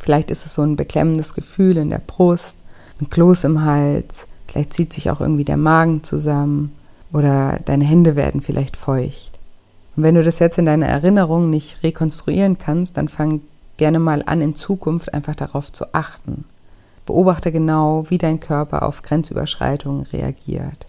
Vielleicht 0.00 0.30
ist 0.30 0.46
es 0.46 0.54
so 0.54 0.62
ein 0.62 0.76
beklemmendes 0.76 1.34
Gefühl 1.34 1.76
in 1.76 1.90
der 1.90 1.98
Brust, 1.98 2.56
ein 3.02 3.10
Kloß 3.10 3.44
im 3.44 3.66
Hals, 3.66 4.28
vielleicht 4.48 4.72
zieht 4.72 4.94
sich 4.94 5.10
auch 5.10 5.20
irgendwie 5.20 5.44
der 5.44 5.58
Magen 5.58 6.02
zusammen 6.02 6.72
oder 7.12 7.58
deine 7.66 7.84
Hände 7.84 8.16
werden 8.16 8.40
vielleicht 8.40 8.78
feucht. 8.78 9.38
Und 9.94 10.04
wenn 10.04 10.14
du 10.14 10.22
das 10.22 10.38
jetzt 10.38 10.56
in 10.56 10.64
deiner 10.64 10.86
Erinnerung 10.86 11.50
nicht 11.50 11.82
rekonstruieren 11.82 12.56
kannst, 12.56 12.96
dann 12.96 13.08
fang 13.08 13.42
gerne 13.76 13.98
mal 13.98 14.22
an, 14.24 14.40
in 14.40 14.54
Zukunft 14.54 15.12
einfach 15.12 15.34
darauf 15.34 15.70
zu 15.70 15.92
achten. 15.92 16.46
Beobachte 17.06 17.52
genau, 17.52 18.04
wie 18.08 18.18
dein 18.18 18.40
Körper 18.40 18.82
auf 18.84 19.02
Grenzüberschreitungen 19.02 20.02
reagiert. 20.02 20.86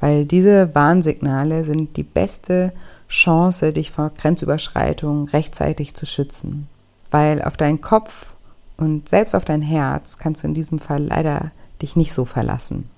Weil 0.00 0.24
diese 0.24 0.74
Warnsignale 0.74 1.64
sind 1.64 1.96
die 1.96 2.02
beste 2.02 2.72
Chance, 3.08 3.72
dich 3.72 3.90
vor 3.90 4.10
Grenzüberschreitungen 4.10 5.28
rechtzeitig 5.28 5.94
zu 5.94 6.06
schützen. 6.06 6.68
Weil 7.10 7.42
auf 7.42 7.56
deinen 7.56 7.82
Kopf 7.82 8.34
und 8.78 9.08
selbst 9.08 9.34
auf 9.34 9.44
dein 9.44 9.62
Herz 9.62 10.16
kannst 10.16 10.42
du 10.42 10.46
in 10.46 10.54
diesem 10.54 10.78
Fall 10.78 11.02
leider 11.02 11.50
dich 11.82 11.96
nicht 11.96 12.14
so 12.14 12.24
verlassen. 12.24 12.88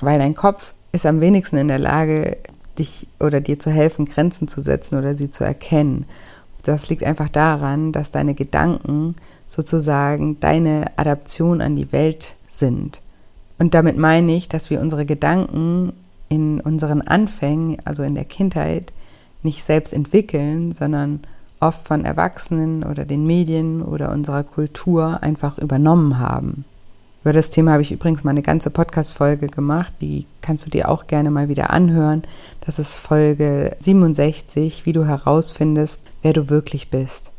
Weil 0.00 0.20
dein 0.20 0.36
Kopf 0.36 0.74
ist 0.92 1.06
am 1.06 1.20
wenigsten 1.20 1.56
in 1.56 1.68
der 1.68 1.80
Lage, 1.80 2.36
dich 2.78 3.08
oder 3.18 3.40
dir 3.40 3.58
zu 3.58 3.70
helfen, 3.70 4.04
Grenzen 4.04 4.46
zu 4.46 4.60
setzen 4.60 4.98
oder 4.98 5.16
sie 5.16 5.30
zu 5.30 5.42
erkennen. 5.42 6.06
Das 6.66 6.88
liegt 6.88 7.04
einfach 7.04 7.28
daran, 7.28 7.92
dass 7.92 8.10
deine 8.10 8.34
Gedanken 8.34 9.14
sozusagen 9.46 10.40
deine 10.40 10.86
Adaption 10.96 11.60
an 11.60 11.76
die 11.76 11.92
Welt 11.92 12.34
sind. 12.48 13.00
Und 13.56 13.72
damit 13.74 13.96
meine 13.96 14.34
ich, 14.34 14.48
dass 14.48 14.68
wir 14.68 14.80
unsere 14.80 15.06
Gedanken 15.06 15.92
in 16.28 16.60
unseren 16.60 17.02
Anfängen, 17.02 17.76
also 17.84 18.02
in 18.02 18.16
der 18.16 18.24
Kindheit, 18.24 18.92
nicht 19.44 19.62
selbst 19.62 19.94
entwickeln, 19.94 20.72
sondern 20.72 21.20
oft 21.60 21.86
von 21.86 22.04
Erwachsenen 22.04 22.82
oder 22.82 23.04
den 23.04 23.28
Medien 23.28 23.80
oder 23.80 24.10
unserer 24.10 24.42
Kultur 24.42 25.22
einfach 25.22 25.58
übernommen 25.58 26.18
haben. 26.18 26.64
Über 27.26 27.32
das 27.32 27.50
Thema 27.50 27.72
habe 27.72 27.82
ich 27.82 27.90
übrigens 27.90 28.22
mal 28.22 28.30
eine 28.30 28.42
ganze 28.42 28.70
Podcast-Folge 28.70 29.48
gemacht, 29.48 29.92
die 30.00 30.26
kannst 30.42 30.64
du 30.64 30.70
dir 30.70 30.88
auch 30.88 31.08
gerne 31.08 31.32
mal 31.32 31.48
wieder 31.48 31.70
anhören. 31.70 32.22
Das 32.60 32.78
ist 32.78 32.94
Folge 32.94 33.74
67, 33.80 34.86
wie 34.86 34.92
du 34.92 35.04
herausfindest, 35.04 36.02
wer 36.22 36.32
du 36.32 36.50
wirklich 36.50 36.88
bist. 36.88 37.32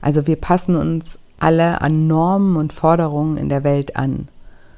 Also 0.00 0.28
wir 0.28 0.36
passen 0.36 0.76
uns 0.76 1.18
alle 1.40 1.80
an 1.80 2.06
Normen 2.06 2.54
und 2.54 2.72
Forderungen 2.72 3.36
in 3.36 3.48
der 3.48 3.64
Welt 3.64 3.96
an. 3.96 4.28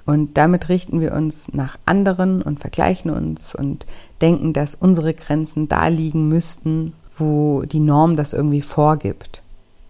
Und 0.06 0.38
damit 0.38 0.71
richten 0.71 0.99
wir 1.02 1.12
uns 1.12 1.52
nach 1.52 1.76
anderen 1.85 2.40
und 2.40 2.59
vergleichen 2.59 3.11
uns 3.11 3.54
und 3.54 3.85
denken, 4.23 4.54
dass 4.54 4.75
unsere 4.75 5.12
Grenzen 5.12 5.68
da 5.68 5.88
liegen 5.88 6.30
müssten, 6.30 6.94
wo 7.14 7.64
die 7.66 7.80
Norm 7.80 8.16
das 8.16 8.33
irgendwie 8.33 8.62
vorgibt. 8.62 9.42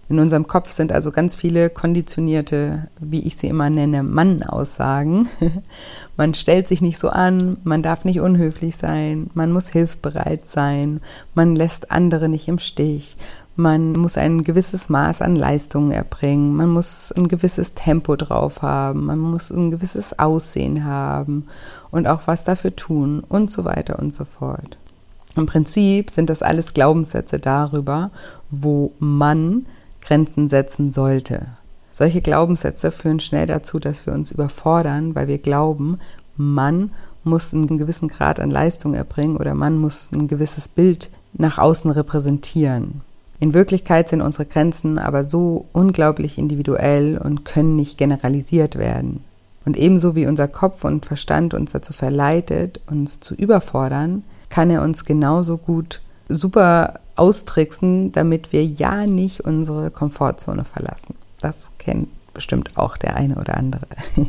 In 0.09 0.19
unserem 0.19 0.47
Kopf 0.47 0.71
sind 0.71 0.93
also 0.93 1.11
ganz 1.11 1.35
viele 1.35 1.71
konditionierte, 1.71 2.89
wie 3.01 3.23
ich 3.23 3.37
sie 3.37 3.49
immer 3.49 3.71
nenne, 3.71 4.03
Mann-Aussagen. 4.03 5.29
man 6.17 6.35
stellt 6.35 6.69
sich 6.69 6.83
nicht 6.83 6.99
so 6.99 7.09
an, 7.09 7.57
man 7.65 7.83
darf 7.83 8.05
nicht 8.05 8.21
unhöflich 8.21 8.77
sein, 8.77 9.31
man 9.35 9.51
muss 9.51 9.71
hilfbereit 9.71 10.47
sein, 10.47 11.01
man 11.35 11.57
lässt 11.57 11.91
andere 11.91 12.29
nicht 12.29 12.49
im 12.49 12.59
Stich, 12.59 13.17
man 13.57 13.93
muss 13.93 14.19
ein 14.19 14.43
gewisses 14.43 14.91
Maß 14.91 15.23
an 15.23 15.37
Leistungen 15.37 15.91
erbringen, 15.91 16.55
man 16.55 16.71
muss 16.71 17.11
ein 17.13 17.29
gewisses 17.29 17.73
Tempo 17.73 18.17
drauf 18.17 18.61
haben, 18.61 19.07
man 19.07 19.19
muss 19.19 19.51
ein 19.51 19.71
gewisses 19.71 20.19
Aussehen 20.19 20.85
haben 20.85 21.47
und 21.91 22.07
auch 22.07 22.23
was 22.27 22.45
dafür 22.45 22.77
tun 22.77 23.23
und 23.27 23.51
so 23.51 23.65
weiter 23.65 23.99
und 24.01 24.13
so 24.13 24.25
fort. 24.25 24.77
Im 25.37 25.47
Prinzip 25.47 26.11
sind 26.11 26.31
das 26.31 26.43
alles 26.43 26.75
Glaubenssätze 26.75 27.39
darüber, 27.39 28.11
wo 28.51 28.93
man 28.99 29.67
Grenzen 30.07 30.49
setzen 30.49 30.93
sollte. 30.93 31.47
Solche 31.93 32.21
Glaubenssätze 32.21 32.91
führen 32.91 33.21
schnell 33.21 33.47
dazu, 33.47 33.79
dass 33.79 34.07
wir 34.07 34.13
uns 34.13 34.33
überfordern, 34.33 35.15
weil 35.15 35.29
wir 35.29 35.39
glauben, 35.39 35.99
man 36.37 36.91
muss 37.23 37.55
einen 37.55 37.79
gewissen 37.79 38.09
Grad 38.09 38.41
an 38.41 38.51
Leistung 38.51 38.95
erbringen 38.95 39.37
oder 39.37 39.55
man 39.55 39.79
muss 39.79 40.11
ein 40.13 40.27
gewisses 40.27 40.69
Bild 40.69 41.11
nach 41.33 41.59
außen 41.59 41.91
repräsentieren. 41.91 43.01
In 43.41 43.55
Wirklichkeit 43.55 44.09
sind 44.09 44.21
unsere 44.21 44.47
Grenzen 44.47 44.99
aber 44.99 45.29
so 45.29 45.67
unglaublich 45.73 46.39
individuell 46.39 47.19
und 47.19 47.45
können 47.45 47.77
nicht 47.77 47.99
generalisiert 47.99 48.77
werden. 48.77 49.23
Und 49.65 49.77
ebenso 49.77 50.15
wie 50.15 50.27
unser 50.27 50.49
Kopf 50.49 50.85
und 50.85 51.07
Verstand 51.07 51.55
uns 51.55 51.73
dazu 51.73 51.93
verleitet, 51.93 52.81
uns 52.87 53.21
zu 53.21 53.35
überfordern, 53.35 54.23
kann 54.51 54.71
er 54.71 54.83
uns 54.83 55.05
genauso 55.05 55.57
gut 55.57 56.01
super 56.29 57.01
austricksen, 57.17 58.13
damit 58.13 58.53
wir 58.53 58.65
ja 58.65 59.07
nicht 59.07 59.41
unsere 59.41 59.91
Komfortzone 59.91 60.65
verlassen. 60.65 61.15
Das 61.41 61.71
kennt 61.79 62.09
bestimmt 62.35 62.77
auch 62.77 62.97
der 62.97 63.17
eine 63.17 63.37
oder 63.37 63.57
andere. 63.57 63.87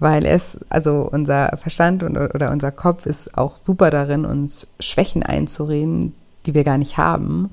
Weil 0.00 0.24
es, 0.24 0.58
also 0.68 1.08
unser 1.10 1.56
Verstand 1.58 2.02
und, 2.02 2.16
oder 2.16 2.50
unser 2.50 2.72
Kopf 2.72 3.06
ist 3.06 3.38
auch 3.38 3.54
super 3.54 3.90
darin, 3.90 4.24
uns 4.24 4.66
Schwächen 4.80 5.22
einzureden, 5.22 6.14
die 6.44 6.54
wir 6.54 6.64
gar 6.64 6.78
nicht 6.78 6.98
haben, 6.98 7.50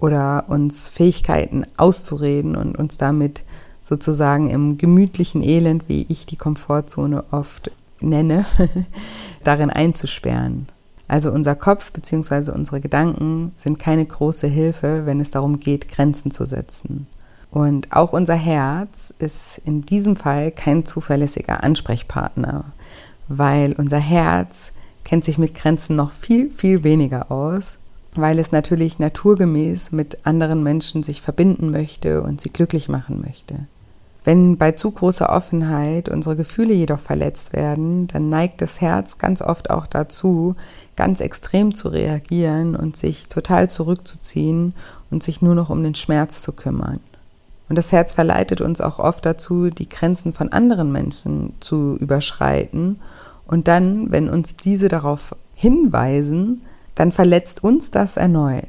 oder 0.00 0.46
uns 0.48 0.88
Fähigkeiten 0.88 1.64
auszureden 1.76 2.56
und 2.56 2.76
uns 2.76 2.96
damit 2.96 3.44
sozusagen 3.82 4.50
im 4.50 4.78
gemütlichen 4.78 5.42
Elend, 5.42 5.88
wie 5.88 6.06
ich 6.08 6.26
die 6.26 6.36
Komfortzone 6.36 7.24
oft 7.30 7.70
nenne, 8.00 8.44
darin 9.44 9.70
einzusperren. 9.70 10.68
Also 11.12 11.30
unser 11.30 11.54
Kopf 11.54 11.92
bzw. 11.92 12.52
unsere 12.52 12.80
Gedanken 12.80 13.52
sind 13.54 13.78
keine 13.78 14.06
große 14.06 14.46
Hilfe, 14.46 15.04
wenn 15.04 15.20
es 15.20 15.28
darum 15.30 15.60
geht, 15.60 15.88
Grenzen 15.88 16.30
zu 16.30 16.46
setzen. 16.46 17.06
Und 17.50 17.92
auch 17.92 18.14
unser 18.14 18.34
Herz 18.34 19.12
ist 19.18 19.60
in 19.66 19.82
diesem 19.82 20.16
Fall 20.16 20.50
kein 20.50 20.86
zuverlässiger 20.86 21.62
Ansprechpartner, 21.62 22.64
weil 23.28 23.74
unser 23.74 23.98
Herz 23.98 24.72
kennt 25.04 25.24
sich 25.24 25.36
mit 25.36 25.54
Grenzen 25.54 25.96
noch 25.96 26.12
viel, 26.12 26.48
viel 26.48 26.82
weniger 26.82 27.30
aus, 27.30 27.76
weil 28.14 28.38
es 28.38 28.50
natürlich 28.50 28.98
naturgemäß 28.98 29.92
mit 29.92 30.24
anderen 30.24 30.62
Menschen 30.62 31.02
sich 31.02 31.20
verbinden 31.20 31.70
möchte 31.70 32.22
und 32.22 32.40
sie 32.40 32.48
glücklich 32.48 32.88
machen 32.88 33.20
möchte. 33.20 33.66
Wenn 34.24 34.56
bei 34.56 34.72
zu 34.72 34.90
großer 34.92 35.30
Offenheit 35.30 36.08
unsere 36.08 36.36
Gefühle 36.36 36.74
jedoch 36.74 37.00
verletzt 37.00 37.52
werden, 37.54 38.06
dann 38.06 38.28
neigt 38.28 38.60
das 38.60 38.80
Herz 38.80 39.18
ganz 39.18 39.42
oft 39.42 39.70
auch 39.70 39.86
dazu, 39.86 40.54
ganz 40.94 41.20
extrem 41.20 41.74
zu 41.74 41.88
reagieren 41.88 42.76
und 42.76 42.96
sich 42.96 43.28
total 43.28 43.68
zurückzuziehen 43.68 44.74
und 45.10 45.24
sich 45.24 45.42
nur 45.42 45.56
noch 45.56 45.70
um 45.70 45.82
den 45.82 45.96
Schmerz 45.96 46.42
zu 46.42 46.52
kümmern. 46.52 47.00
Und 47.68 47.76
das 47.76 47.90
Herz 47.90 48.12
verleitet 48.12 48.60
uns 48.60 48.80
auch 48.80 48.98
oft 48.98 49.26
dazu, 49.26 49.70
die 49.70 49.88
Grenzen 49.88 50.32
von 50.32 50.52
anderen 50.52 50.92
Menschen 50.92 51.54
zu 51.58 51.96
überschreiten. 51.98 53.00
Und 53.46 53.66
dann, 53.66 54.12
wenn 54.12 54.28
uns 54.28 54.56
diese 54.56 54.88
darauf 54.88 55.34
hinweisen, 55.54 56.62
dann 56.94 57.12
verletzt 57.12 57.64
uns 57.64 57.90
das 57.90 58.16
erneut. 58.16 58.68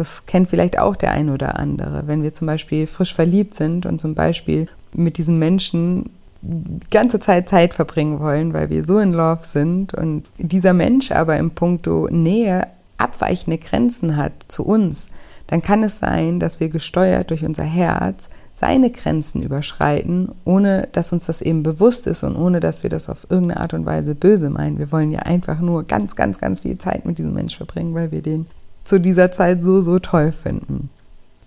Das 0.00 0.24
kennt 0.24 0.48
vielleicht 0.48 0.78
auch 0.78 0.96
der 0.96 1.12
ein 1.12 1.28
oder 1.28 1.58
andere. 1.58 2.04
Wenn 2.06 2.22
wir 2.22 2.32
zum 2.32 2.46
Beispiel 2.46 2.86
frisch 2.86 3.14
verliebt 3.14 3.52
sind 3.54 3.84
und 3.84 4.00
zum 4.00 4.14
Beispiel 4.14 4.66
mit 4.94 5.18
diesen 5.18 5.38
Menschen 5.38 6.08
die 6.40 6.88
ganze 6.90 7.18
Zeit 7.18 7.50
Zeit 7.50 7.74
verbringen 7.74 8.18
wollen, 8.18 8.54
weil 8.54 8.70
wir 8.70 8.82
so 8.82 8.98
in 8.98 9.12
Love 9.12 9.44
sind 9.44 9.92
und 9.92 10.22
dieser 10.38 10.72
Mensch 10.72 11.12
aber 11.12 11.36
im 11.36 11.50
Punkto 11.50 12.08
Nähe 12.10 12.66
abweichende 12.96 13.58
Grenzen 13.58 14.16
hat 14.16 14.32
zu 14.48 14.64
uns, 14.64 15.08
dann 15.48 15.60
kann 15.60 15.82
es 15.82 15.98
sein, 15.98 16.40
dass 16.40 16.60
wir 16.60 16.70
gesteuert 16.70 17.28
durch 17.28 17.44
unser 17.44 17.64
Herz 17.64 18.30
seine 18.54 18.90
Grenzen 18.90 19.42
überschreiten, 19.42 20.32
ohne 20.46 20.88
dass 20.92 21.12
uns 21.12 21.26
das 21.26 21.42
eben 21.42 21.62
bewusst 21.62 22.06
ist 22.06 22.22
und 22.22 22.36
ohne 22.36 22.60
dass 22.60 22.84
wir 22.84 22.88
das 22.88 23.10
auf 23.10 23.26
irgendeine 23.28 23.60
Art 23.60 23.74
und 23.74 23.84
Weise 23.84 24.14
böse 24.14 24.48
meinen. 24.48 24.78
Wir 24.78 24.92
wollen 24.92 25.10
ja 25.10 25.20
einfach 25.20 25.60
nur 25.60 25.82
ganz, 25.82 26.16
ganz, 26.16 26.38
ganz 26.38 26.60
viel 26.60 26.78
Zeit 26.78 27.04
mit 27.04 27.18
diesem 27.18 27.34
Mensch 27.34 27.54
verbringen, 27.54 27.94
weil 27.94 28.10
wir 28.12 28.22
den 28.22 28.46
zu 28.84 29.00
dieser 29.00 29.30
Zeit 29.32 29.64
so, 29.64 29.82
so 29.82 29.98
toll 29.98 30.32
finden. 30.32 30.90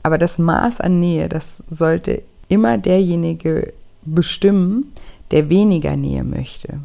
Aber 0.04 0.18
das 0.18 0.40
Maß 0.40 0.82
an 0.82 1.00
Nähe, 1.00 1.30
das 1.30 1.64
sollte 1.70 2.24
immer 2.48 2.78
derjenige 2.78 3.74
bestimmen, 4.04 4.92
der 5.32 5.50
weniger 5.50 5.96
Nähe 5.96 6.24
möchte. 6.24 6.80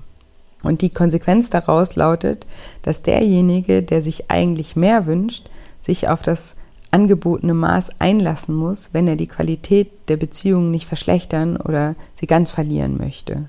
Und 0.62 0.82
die 0.82 0.90
Konsequenz 0.90 1.50
daraus 1.50 1.96
lautet, 1.96 2.46
dass 2.82 3.02
derjenige, 3.02 3.82
der 3.82 4.02
sich 4.02 4.30
eigentlich 4.30 4.76
mehr 4.76 5.06
wünscht, 5.06 5.48
sich 5.80 6.08
auf 6.08 6.22
das 6.22 6.54
angebotene 6.90 7.54
Maß 7.54 7.90
einlassen 7.98 8.54
muss, 8.54 8.90
wenn 8.92 9.06
er 9.06 9.16
die 9.16 9.26
Qualität 9.26 9.90
der 10.08 10.16
Beziehung 10.16 10.70
nicht 10.70 10.86
verschlechtern 10.86 11.56
oder 11.56 11.94
sie 12.14 12.26
ganz 12.26 12.50
verlieren 12.50 12.96
möchte. 12.96 13.48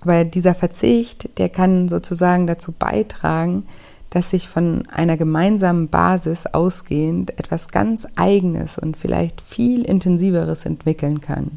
Aber 0.00 0.24
dieser 0.24 0.54
Verzicht, 0.54 1.38
der 1.38 1.48
kann 1.48 1.88
sozusagen 1.88 2.46
dazu 2.46 2.72
beitragen, 2.72 3.64
dass 4.12 4.28
sich 4.28 4.46
von 4.46 4.86
einer 4.88 5.16
gemeinsamen 5.16 5.88
Basis 5.88 6.44
ausgehend 6.44 7.38
etwas 7.38 7.68
ganz 7.68 8.06
Eigenes 8.14 8.76
und 8.76 8.98
vielleicht 8.98 9.40
viel 9.40 9.82
Intensiveres 9.82 10.66
entwickeln 10.66 11.22
kann. 11.22 11.52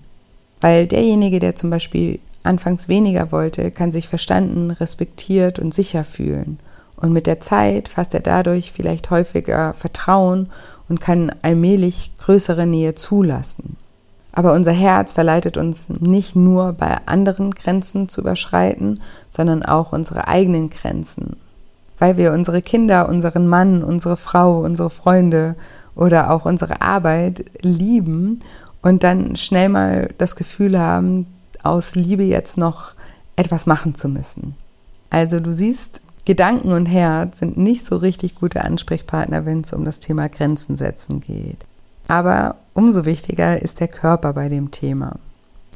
Weil 0.62 0.88
derjenige, 0.88 1.40
der 1.40 1.56
zum 1.56 1.70
Beispiel 1.70 2.20
anfangs 2.44 2.88
weniger 2.88 3.34
wollte, 3.34 3.72
kann 3.72 3.92
sich 3.92 4.08
verstanden, 4.08 4.72
respektiert 4.72 5.60
und 5.60 5.74
sicher 5.74 6.06
fühlen. 6.06 6.58
Und 6.96 7.12
mit 7.12 7.28
der 7.28 7.42
Zeit 7.42 7.90
fasst 7.90 8.14
er 8.14 8.22
dadurch 8.22 8.72
vielleicht 8.72 9.10
häufiger 9.10 9.74
Vertrauen 9.74 10.50
und 10.88 11.02
kann 11.02 11.34
allmählich 11.42 12.12
größere 12.20 12.66
Nähe 12.66 12.96
zulassen. 12.96 13.76
Aber 14.32 14.54
unser 14.54 14.72
Herz 14.72 15.12
verleitet 15.12 15.58
uns 15.58 15.90
nicht 15.90 16.38
nur 16.38 16.72
bei 16.72 17.00
anderen 17.06 17.52
Grenzen 17.52 18.08
zu 18.08 18.22
überschreiten, 18.22 19.02
sondern 19.30 19.62
auch 19.62 19.92
unsere 19.92 20.30
eigenen 20.30 20.70
Grenzen. 20.70 21.36
Weil 21.98 22.18
wir 22.18 22.34
unsere 22.34 22.62
Kinder, 22.62 23.08
unseren 23.08 23.48
Mann, 23.48 23.84
unsere 23.84 24.18
Frau, 24.18 24.62
unsere 24.62 24.90
Freunde 24.90 25.56
oder 25.96 26.32
auch 26.32 26.46
unsere 26.46 26.82
Arbeit 26.82 27.46
lieben 27.62 28.40
und 28.82 29.04
dann 29.04 29.36
schnell 29.36 29.70
mal 29.70 30.14
das 30.18 30.36
Gefühl 30.36 30.80
haben, 30.80 31.26
aus 31.64 31.96
Liebe 31.96 32.24
jetzt 32.24 32.58
noch 32.58 32.94
etwas 33.36 33.66
machen 33.66 33.96
zu 33.96 34.08
müssen. 34.10 34.56
Also 35.10 35.40
du 35.40 35.52
siehst, 35.52 36.02
Gedanken 36.26 36.72
und 36.72 36.86
Herz 36.88 37.40
sind 37.40 37.58
nicht 37.58 37.86
so 37.86 37.98
richtig 37.98 38.36
gute 38.36 38.64
Ansprechpartner, 38.64 39.46
wenn 39.46 39.62
es 39.62 39.74
um 39.74 39.86
das 39.86 40.00
Thema 40.00 40.28
Grenzen 40.28 40.76
setzen 40.76 41.22
geht. 41.22 41.66
Aber 42.08 42.56
umso 42.74 43.06
wichtiger 43.06 43.62
ist 43.62 43.80
der 43.80 43.88
Körper 43.88 44.34
bei 44.34 44.50
dem 44.50 44.72
Thema. 44.72 45.18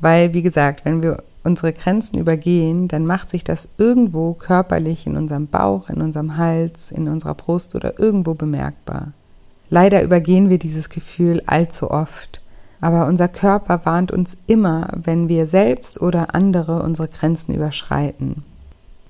Weil, 0.01 0.33
wie 0.33 0.41
gesagt, 0.41 0.85
wenn 0.85 1.03
wir 1.03 1.23
unsere 1.43 1.73
Grenzen 1.73 2.17
übergehen, 2.17 2.87
dann 2.87 3.05
macht 3.05 3.29
sich 3.29 3.43
das 3.43 3.69
irgendwo 3.77 4.33
körperlich 4.33 5.07
in 5.07 5.15
unserem 5.15 5.47
Bauch, 5.47 5.89
in 5.89 6.01
unserem 6.01 6.37
Hals, 6.37 6.91
in 6.91 7.07
unserer 7.07 7.33
Brust 7.33 7.75
oder 7.75 7.99
irgendwo 7.99 8.33
bemerkbar. 8.33 9.13
Leider 9.69 10.03
übergehen 10.03 10.49
wir 10.49 10.59
dieses 10.59 10.89
Gefühl 10.89 11.41
allzu 11.45 11.91
oft 11.91 12.41
aber 12.81 13.07
unser 13.07 13.27
Körper 13.27 13.81
warnt 13.85 14.11
uns 14.11 14.37
immer, 14.47 14.89
wenn 14.95 15.27
wir 15.27 15.47
selbst 15.47 16.01
oder 16.01 16.33
andere 16.33 16.81
unsere 16.81 17.07
Grenzen 17.07 17.53
überschreiten. 17.53 18.43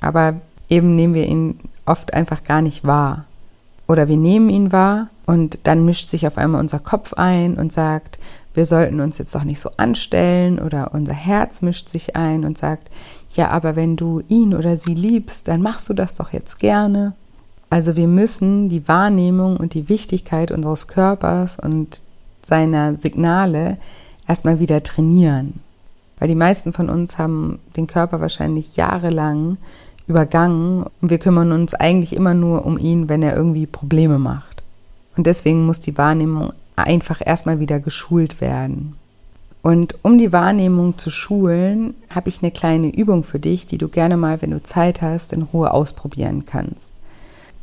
Aber 0.01 0.41
eben 0.69 0.95
nehmen 0.95 1.13
wir 1.13 1.27
ihn 1.27 1.59
oft 1.85 2.13
einfach 2.13 2.43
gar 2.43 2.61
nicht 2.61 2.83
wahr. 2.83 3.25
Oder 3.87 4.07
wir 4.07 4.17
nehmen 4.17 4.49
ihn 4.49 4.71
wahr 4.71 5.09
und 5.25 5.59
dann 5.63 5.85
mischt 5.85 6.09
sich 6.09 6.25
auf 6.25 6.37
einmal 6.37 6.61
unser 6.61 6.79
Kopf 6.79 7.13
ein 7.13 7.57
und 7.57 7.71
sagt, 7.71 8.19
wir 8.53 8.65
sollten 8.65 8.99
uns 8.99 9.17
jetzt 9.17 9.33
doch 9.35 9.43
nicht 9.43 9.59
so 9.59 9.69
anstellen 9.77 10.59
oder 10.59 10.91
unser 10.93 11.13
Herz 11.13 11.61
mischt 11.61 11.89
sich 11.89 12.15
ein 12.15 12.45
und 12.45 12.57
sagt, 12.57 12.89
ja, 13.35 13.49
aber 13.49 13.75
wenn 13.75 13.95
du 13.95 14.21
ihn 14.27 14.55
oder 14.55 14.75
sie 14.75 14.95
liebst, 14.95 15.47
dann 15.47 15.61
machst 15.61 15.87
du 15.89 15.93
das 15.93 16.15
doch 16.15 16.33
jetzt 16.33 16.59
gerne. 16.59 17.13
Also 17.69 17.95
wir 17.95 18.07
müssen 18.07 18.67
die 18.67 18.87
Wahrnehmung 18.87 19.57
und 19.57 19.75
die 19.75 19.89
Wichtigkeit 19.89 20.51
unseres 20.51 20.87
Körpers 20.87 21.57
und 21.59 22.01
seiner 22.41 22.95
Signale 22.95 23.77
erstmal 24.27 24.59
wieder 24.59 24.81
trainieren. 24.81 25.59
Weil 26.17 26.27
die 26.27 26.35
meisten 26.35 26.73
von 26.73 26.89
uns 26.89 27.17
haben 27.17 27.59
den 27.77 27.87
Körper 27.87 28.19
wahrscheinlich 28.21 28.75
jahrelang 28.75 29.57
übergangen 30.07 30.85
und 31.01 31.11
wir 31.11 31.19
kümmern 31.19 31.51
uns 31.51 31.75
eigentlich 31.75 32.15
immer 32.15 32.33
nur 32.33 32.65
um 32.65 32.79
ihn, 32.79 33.07
wenn 33.07 33.21
er 33.21 33.37
irgendwie 33.37 33.67
Probleme 33.67 34.17
macht. 34.17 34.63
Und 35.15 35.27
deswegen 35.27 35.65
muss 35.65 35.79
die 35.79 35.97
Wahrnehmung 35.97 36.53
einfach 36.83 37.21
erstmal 37.25 37.59
wieder 37.59 37.79
geschult 37.79 38.41
werden. 38.41 38.95
Und 39.61 39.95
um 40.03 40.17
die 40.17 40.31
Wahrnehmung 40.31 40.97
zu 40.97 41.09
schulen, 41.09 41.93
habe 42.09 42.29
ich 42.29 42.41
eine 42.41 42.51
kleine 42.51 42.87
Übung 42.95 43.23
für 43.23 43.39
dich, 43.39 43.65
die 43.65 43.77
du 43.77 43.89
gerne 43.89 44.15
mal, 44.15 44.41
wenn 44.41 44.51
du 44.51 44.63
Zeit 44.63 45.01
hast, 45.01 45.33
in 45.33 45.41
Ruhe 45.41 45.71
ausprobieren 45.71 46.45
kannst. 46.45 46.93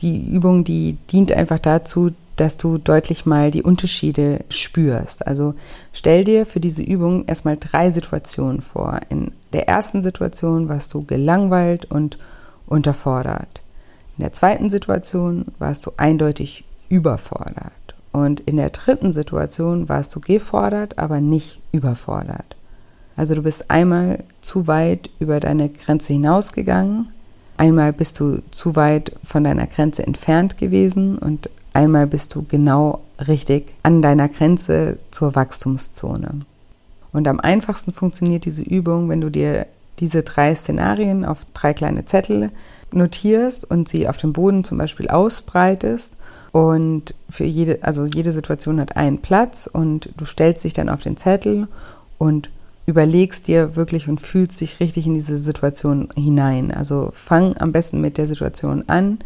Die 0.01 0.29
Übung, 0.29 0.63
die 0.63 0.99
dient 1.11 1.33
einfach 1.33 1.59
dazu, 1.59 2.11
dass 2.37 2.59
du 2.59 2.77
deutlich 2.77 3.25
mal 3.25 3.51
die 3.51 3.63
Unterschiede 3.63 4.45
spürst. 4.51 5.27
Also 5.27 5.55
stell 5.95 6.25
dir 6.25 6.45
für 6.45 6.61
diese 6.61 6.83
Übung 6.83 7.25
erstmal 7.25 7.57
drei 7.57 7.91
Situationen 7.91 8.61
vor. 8.61 9.01
In 9.09 9.33
der 9.55 9.69
ersten 9.69 10.03
Situation 10.03 10.69
warst 10.69 10.93
du 10.93 11.03
gelangweilt 11.03 11.87
und 11.87 12.19
unterfordert. 12.67 13.63
In 14.19 14.23
der 14.23 14.35
zweiten 14.35 14.69
Situation 14.69 15.47
warst 15.59 15.87
du 15.87 15.93
eindeutig 15.97 16.65
überfordert. 16.91 17.86
Und 18.17 18.41
in 18.41 18.57
der 18.57 18.71
dritten 18.71 19.13
Situation 19.13 19.89
warst 19.89 20.15
du 20.15 20.21
gefordert, 20.21 20.99
aber 20.99 21.21
nicht 21.21 21.61
überfordert. 21.73 22.57
Also 23.17 23.35
du 23.35 23.43
bist 23.43 23.71
einmal 23.71 24.25
zu 24.41 24.67
weit 24.67 25.11
über 25.19 25.41
deine 25.41 25.69
Grenze 25.69 26.13
hinausgegangen, 26.13 27.09
einmal 27.57 27.93
bist 27.93 28.21
du 28.21 28.43
zu 28.51 28.77
weit 28.77 29.13
von 29.25 29.45
deiner 29.45 29.67
Grenze 29.67 30.07
entfernt 30.07 30.57
gewesen 30.57 31.19
und 31.19 31.51
Einmal 31.77 32.07
bist 32.07 32.35
du 32.35 32.43
genau 32.43 33.03
richtig 33.29 33.75
an 33.83 34.01
deiner 34.01 34.31
Grenze 34.31 34.97
zur 35.11 35.35
Wachstumszone. 35.35 36.47
Und 37.13 37.29
am 37.29 37.39
einfachsten 37.39 37.93
funktioniert 37.93 38.47
diese 38.47 38.63
Übung, 38.63 39.11
wenn 39.11 39.21
du 39.21 39.31
dir 39.31 39.67
diese 39.99 40.23
drei 40.23 40.55
Szenarien 40.55 41.27
auf 41.27 41.45
drei 41.53 41.75
kleine 41.75 42.07
Zettel 42.07 42.51
notierst 42.93 43.71
und 43.71 43.91
sie 43.91 44.09
auf 44.09 44.17
dem 44.17 44.33
Boden 44.33 44.65
zum 44.65 44.79
Beispiel 44.79 45.09
ausbreitest. 45.09 46.17
Und 46.57 47.15
für 47.29 47.45
jede, 47.45 47.83
also 47.83 48.07
jede 48.07 48.33
Situation 48.33 48.81
hat 48.81 48.97
einen 48.97 49.21
Platz 49.21 49.69
und 49.71 50.09
du 50.17 50.25
stellst 50.25 50.65
dich 50.65 50.73
dann 50.73 50.89
auf 50.89 51.03
den 51.03 51.19
Zettel 51.19 51.69
und 52.17 52.49
überlegst 52.87 53.47
dir 53.47 53.77
wirklich 53.77 54.09
und 54.09 54.23
fühlst 54.23 54.63
dich 54.63 54.81
richtig 54.81 55.07
in 55.07 55.13
diese 55.13 55.37
Situation 55.37 56.09
hinein. 56.17 56.73
Also 56.73 57.11
fang 57.13 57.59
am 57.59 57.73
besten 57.73 58.01
mit 58.01 58.17
der 58.17 58.27
Situation 58.27 58.85
an, 58.87 59.19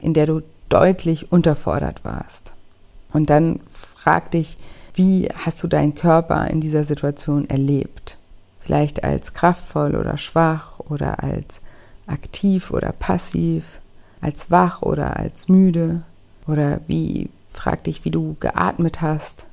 in 0.00 0.14
der 0.14 0.24
du 0.24 0.40
deutlich 0.70 1.30
unterfordert 1.30 2.06
warst. 2.06 2.54
Und 3.12 3.28
dann 3.28 3.60
frag 3.68 4.30
dich, 4.30 4.56
wie 4.94 5.28
hast 5.44 5.62
du 5.62 5.68
deinen 5.68 5.94
Körper 5.94 6.46
in 6.48 6.62
dieser 6.62 6.84
Situation 6.84 7.50
erlebt? 7.50 8.16
Vielleicht 8.60 9.04
als 9.04 9.34
kraftvoll 9.34 9.94
oder 9.94 10.16
schwach 10.16 10.80
oder 10.88 11.22
als 11.22 11.60
aktiv 12.06 12.70
oder 12.70 12.92
passiv, 12.92 13.82
als 14.22 14.50
wach 14.50 14.80
oder 14.80 15.18
als 15.18 15.50
müde? 15.50 16.00
Oder 16.48 16.80
wie, 16.86 17.28
frag 17.52 17.84
dich, 17.84 18.04
wie 18.04 18.10
du 18.10 18.36
geatmet 18.40 19.00
hast. 19.02 19.46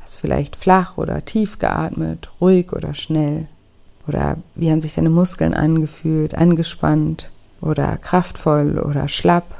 Hast 0.00 0.16
du 0.16 0.20
vielleicht 0.20 0.56
flach 0.56 0.98
oder 0.98 1.24
tief 1.24 1.58
geatmet, 1.58 2.28
ruhig 2.40 2.72
oder 2.72 2.92
schnell? 2.92 3.46
Oder 4.08 4.36
wie 4.56 4.70
haben 4.70 4.80
sich 4.80 4.94
deine 4.94 5.10
Muskeln 5.10 5.54
angefühlt, 5.54 6.34
angespannt 6.34 7.30
oder 7.60 7.96
kraftvoll 7.96 8.78
oder 8.80 9.08
schlapp? 9.08 9.54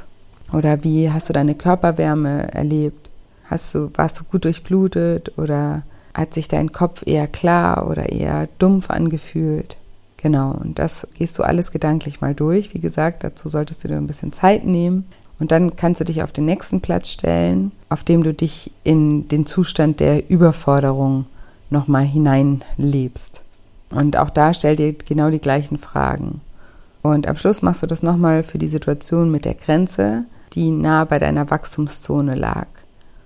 Oder 0.51 0.83
wie 0.83 1.09
hast 1.09 1.29
du 1.29 1.33
deine 1.33 1.55
Körperwärme 1.55 2.53
erlebt? 2.53 3.09
Hast 3.45 3.73
du, 3.73 3.89
warst 3.95 4.19
du 4.19 4.25
gut 4.25 4.43
durchblutet 4.43 5.37
oder 5.37 5.83
hat 6.13 6.33
sich 6.33 6.49
dein 6.49 6.73
Kopf 6.73 7.03
eher 7.05 7.27
klar 7.27 7.89
oder 7.89 8.09
eher 8.11 8.49
dumpf 8.59 8.89
angefühlt? 8.89 9.77
Genau, 10.17 10.51
und 10.51 10.79
das 10.79 11.07
gehst 11.17 11.37
du 11.39 11.43
alles 11.43 11.71
gedanklich 11.71 12.21
mal 12.21 12.35
durch. 12.35 12.73
Wie 12.73 12.79
gesagt, 12.79 13.23
dazu 13.23 13.49
solltest 13.49 13.83
du 13.83 13.87
dir 13.87 13.97
ein 13.97 14.07
bisschen 14.07 14.31
Zeit 14.31 14.65
nehmen. 14.65 15.05
Und 15.39 15.51
dann 15.51 15.75
kannst 15.75 15.99
du 15.99 16.05
dich 16.05 16.23
auf 16.23 16.31
den 16.31 16.45
nächsten 16.45 16.81
Platz 16.81 17.09
stellen, 17.09 17.71
auf 17.89 18.03
dem 18.03 18.23
du 18.23 18.33
dich 18.33 18.71
in 18.83 19.27
den 19.27 19.45
Zustand 19.45 19.99
der 19.99 20.29
Überforderung 20.29 21.25
nochmal 21.69 22.05
hineinlebst. 22.05 23.41
Und 23.89 24.17
auch 24.17 24.29
da 24.29 24.53
stell 24.53 24.75
dir 24.75 24.93
genau 24.93 25.29
die 25.29 25.41
gleichen 25.41 25.77
Fragen. 25.77 26.41
Und 27.01 27.27
am 27.27 27.35
Schluss 27.35 27.61
machst 27.61 27.83
du 27.83 27.87
das 27.87 28.03
nochmal 28.03 28.43
für 28.43 28.57
die 28.57 28.67
Situation 28.67 29.29
mit 29.29 29.45
der 29.45 29.55
Grenze, 29.55 30.25
die 30.53 30.71
nah 30.71 31.03
bei 31.05 31.19
deiner 31.19 31.49
Wachstumszone 31.49 32.35
lag. 32.35 32.67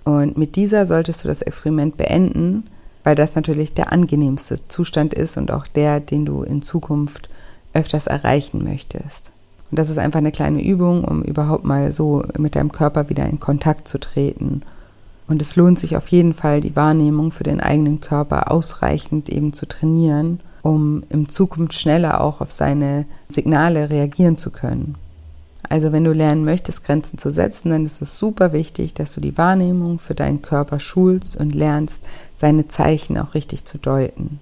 Und 0.04 0.36
mit 0.36 0.56
dieser 0.56 0.86
solltest 0.86 1.22
du 1.22 1.28
das 1.28 1.42
Experiment 1.42 1.96
beenden, 1.96 2.64
weil 3.04 3.14
das 3.14 3.34
natürlich 3.34 3.74
der 3.74 3.92
angenehmste 3.92 4.58
Zustand 4.68 5.14
ist 5.14 5.36
und 5.36 5.50
auch 5.50 5.66
der, 5.66 6.00
den 6.00 6.24
du 6.24 6.42
in 6.42 6.62
Zukunft 6.62 7.28
öfters 7.72 8.06
erreichen 8.06 8.64
möchtest. 8.64 9.30
Und 9.70 9.78
das 9.78 9.90
ist 9.90 9.98
einfach 9.98 10.18
eine 10.18 10.32
kleine 10.32 10.64
Übung, 10.64 11.04
um 11.04 11.22
überhaupt 11.22 11.64
mal 11.64 11.92
so 11.92 12.24
mit 12.38 12.56
deinem 12.56 12.72
Körper 12.72 13.08
wieder 13.10 13.26
in 13.26 13.38
Kontakt 13.38 13.88
zu 13.88 13.98
treten. 14.00 14.62
Und 15.26 15.42
es 15.42 15.56
lohnt 15.56 15.78
sich 15.78 15.96
auf 15.96 16.08
jeden 16.08 16.32
Fall, 16.32 16.60
die 16.60 16.74
Wahrnehmung 16.74 17.32
für 17.32 17.44
den 17.44 17.60
eigenen 17.60 18.00
Körper 18.00 18.50
ausreichend 18.50 19.28
eben 19.28 19.52
zu 19.52 19.66
trainieren, 19.66 20.40
um 20.62 21.02
in 21.10 21.28
Zukunft 21.28 21.74
schneller 21.74 22.22
auch 22.22 22.40
auf 22.40 22.50
seine 22.50 23.04
Signale 23.28 23.90
reagieren 23.90 24.38
zu 24.38 24.50
können. 24.50 24.96
Also 25.68 25.92
wenn 25.92 26.04
du 26.04 26.12
lernen 26.12 26.44
möchtest, 26.44 26.84
Grenzen 26.84 27.18
zu 27.18 27.30
setzen, 27.30 27.70
dann 27.70 27.84
ist 27.84 28.00
es 28.00 28.18
super 28.18 28.54
wichtig, 28.54 28.94
dass 28.94 29.12
du 29.12 29.20
die 29.20 29.36
Wahrnehmung 29.36 29.98
für 29.98 30.14
deinen 30.14 30.40
Körper 30.40 30.80
schulst 30.80 31.36
und 31.36 31.54
lernst, 31.54 32.02
seine 32.36 32.68
Zeichen 32.68 33.18
auch 33.18 33.34
richtig 33.34 33.66
zu 33.66 33.76
deuten. 33.76 34.40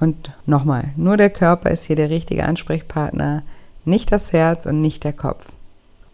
Und 0.00 0.32
nochmal, 0.46 0.90
nur 0.96 1.16
der 1.16 1.30
Körper 1.30 1.70
ist 1.70 1.84
hier 1.84 1.96
der 1.96 2.10
richtige 2.10 2.44
Ansprechpartner, 2.44 3.42
nicht 3.88 4.12
das 4.12 4.32
Herz 4.32 4.66
und 4.66 4.80
nicht 4.80 5.04
der 5.04 5.12
Kopf. 5.12 5.46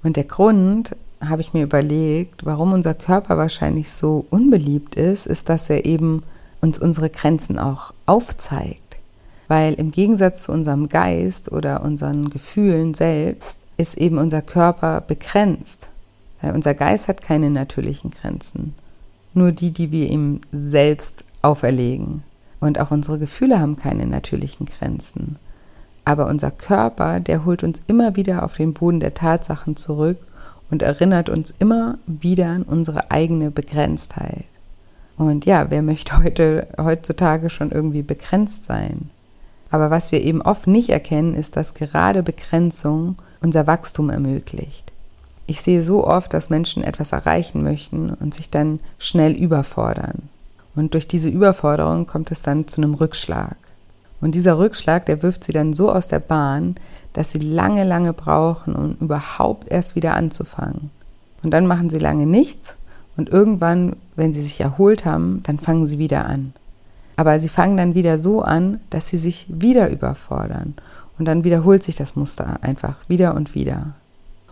Und 0.03 0.17
der 0.17 0.25
Grund, 0.25 0.97
habe 1.29 1.43
ich 1.43 1.53
mir 1.53 1.63
überlegt, 1.63 2.45
warum 2.45 2.73
unser 2.73 2.95
Körper 2.95 3.37
wahrscheinlich 3.37 3.91
so 3.91 4.27
unbeliebt 4.31 4.95
ist, 4.95 5.27
ist, 5.27 5.49
dass 5.49 5.71
er 5.71 5.85
eben 5.85 6.23
uns 6.61 6.79
unsere 6.79 7.11
Grenzen 7.11 7.59
auch 7.59 7.93
aufzeigt. 8.07 8.99
Weil 9.49 9.75
im 9.75 9.91
Gegensatz 9.91 10.45
zu 10.45 10.53
unserem 10.53 10.89
Geist 10.89 11.53
oder 11.53 11.83
unseren 11.83 12.31
Gefühlen 12.31 12.95
selbst 12.95 13.59
ist 13.77 13.99
eben 13.99 14.19
unser 14.19 14.43
Körper 14.43 15.01
begrenzt. 15.03 15.91
Weil 16.41 16.55
unser 16.55 16.75
Geist 16.75 17.09
hat 17.09 17.23
keine 17.23 17.51
natürlichen 17.51 18.11
Grenzen, 18.11 18.75
nur 19.35 19.53
die, 19.53 19.71
die 19.71 19.93
wir 19.93 20.11
ihm 20.11 20.41
selbst 20.53 21.25
auferlegen. 21.43 22.23
Und 22.61 22.81
auch 22.81 22.91
unsere 22.91 23.19
Gefühle 23.19 23.61
haben 23.61 23.77
keine 23.77 24.07
natürlichen 24.07 24.67
Grenzen. 24.67 25.37
Aber 26.05 26.27
unser 26.27 26.51
Körper, 26.51 27.21
der 27.21 27.45
holt 27.45 27.63
uns 27.63 27.83
immer 27.87 28.17
wieder 28.17 28.45
auf 28.45 28.57
den 28.57 28.75
Boden 28.75 29.01
der 29.01 29.15
Tatsachen 29.15 29.77
zurück 29.77 30.19
und 30.71 30.83
erinnert 30.83 31.29
uns 31.29 31.55
immer 31.59 31.99
wieder 32.07 32.49
an 32.49 32.63
unsere 32.63 33.11
eigene 33.11 33.51
Begrenztheit. 33.51 34.45
Und 35.17 35.47
ja, 35.47 35.71
wer 35.71 35.83
möchte 35.83 36.23
heute, 36.23 36.67
heutzutage 36.79 37.49
schon 37.49 37.71
irgendwie 37.71 38.03
begrenzt 38.03 38.65
sein? 38.65 39.11
Aber 39.71 39.91
was 39.91 40.13
wir 40.13 40.23
eben 40.23 40.43
oft 40.43 40.67
nicht 40.67 40.91
erkennen, 40.91 41.35
ist, 41.35 41.57
dass 41.57 41.75
gerade 41.75 42.23
Begrenzung 42.23 43.17
unser 43.41 43.67
Wachstum 43.67 44.11
ermöglicht. 44.11 44.93
Ich 45.47 45.61
sehe 45.61 45.83
so 45.83 46.07
oft, 46.07 46.33
dass 46.33 46.51
Menschen 46.51 46.83
etwas 46.83 47.13
erreichen 47.13 47.63
möchten 47.63 48.11
und 48.11 48.35
sich 48.35 48.51
dann 48.51 48.81
schnell 48.99 49.33
überfordern. 49.33 50.29
Und 50.75 50.95
durch 50.95 51.07
diese 51.07 51.29
Überforderung 51.29 52.07
kommt 52.07 52.31
es 52.31 52.43
dann 52.43 52.67
zu 52.67 52.81
einem 52.81 52.95
Rückschlag. 52.95 53.57
Und 54.25 54.35
dieser 54.35 54.59
Rückschlag, 54.59 55.05
der 55.05 55.23
wirft 55.23 55.45
sie 55.45 55.53
dann 55.53 55.75
so 55.75 55.93
aus 55.93 56.09
der 56.09 56.19
Bahn, 56.19 56.77
dass 57.13 57.31
sie 57.31 57.41
lange, 57.41 57.85
lange 57.85 58.15
brauchen, 58.15 58.75
um 58.75 58.97
überhaupt 58.99 59.71
erst 59.71 59.97
wieder 59.97 60.15
anzufangen. 60.15 60.89
Und 61.43 61.51
dann 61.51 61.67
machen 61.67 61.91
sie 61.91 61.99
lange 61.99 62.25
nichts 62.25 62.79
und 63.19 63.29
irgendwann, 63.29 63.97
wenn 64.17 64.33
sie 64.33 64.41
sich 64.41 64.63
erholt 64.63 65.05
haben, 65.05 65.43
dann 65.43 65.59
fangen 65.59 65.85
sie 65.85 65.99
wieder 65.99 66.25
an. 66.25 66.55
Aber 67.17 67.39
sie 67.39 67.51
fangen 67.51 67.77
dann 67.77 67.95
wieder 67.95 68.19
so 68.19 68.41
an, 68.41 68.81
dass 68.89 69.09
sie 69.09 69.19
sich 69.19 69.45
wieder 69.51 69.91
überfordern. 69.91 70.73
Und 71.19 71.27
dann 71.27 71.45
wiederholt 71.45 71.83
sich 71.83 71.97
das 71.97 72.17
Muster 72.17 72.57
einfach 72.63 73.07
wieder 73.09 73.35
und 73.35 73.55
wieder. 73.55 73.93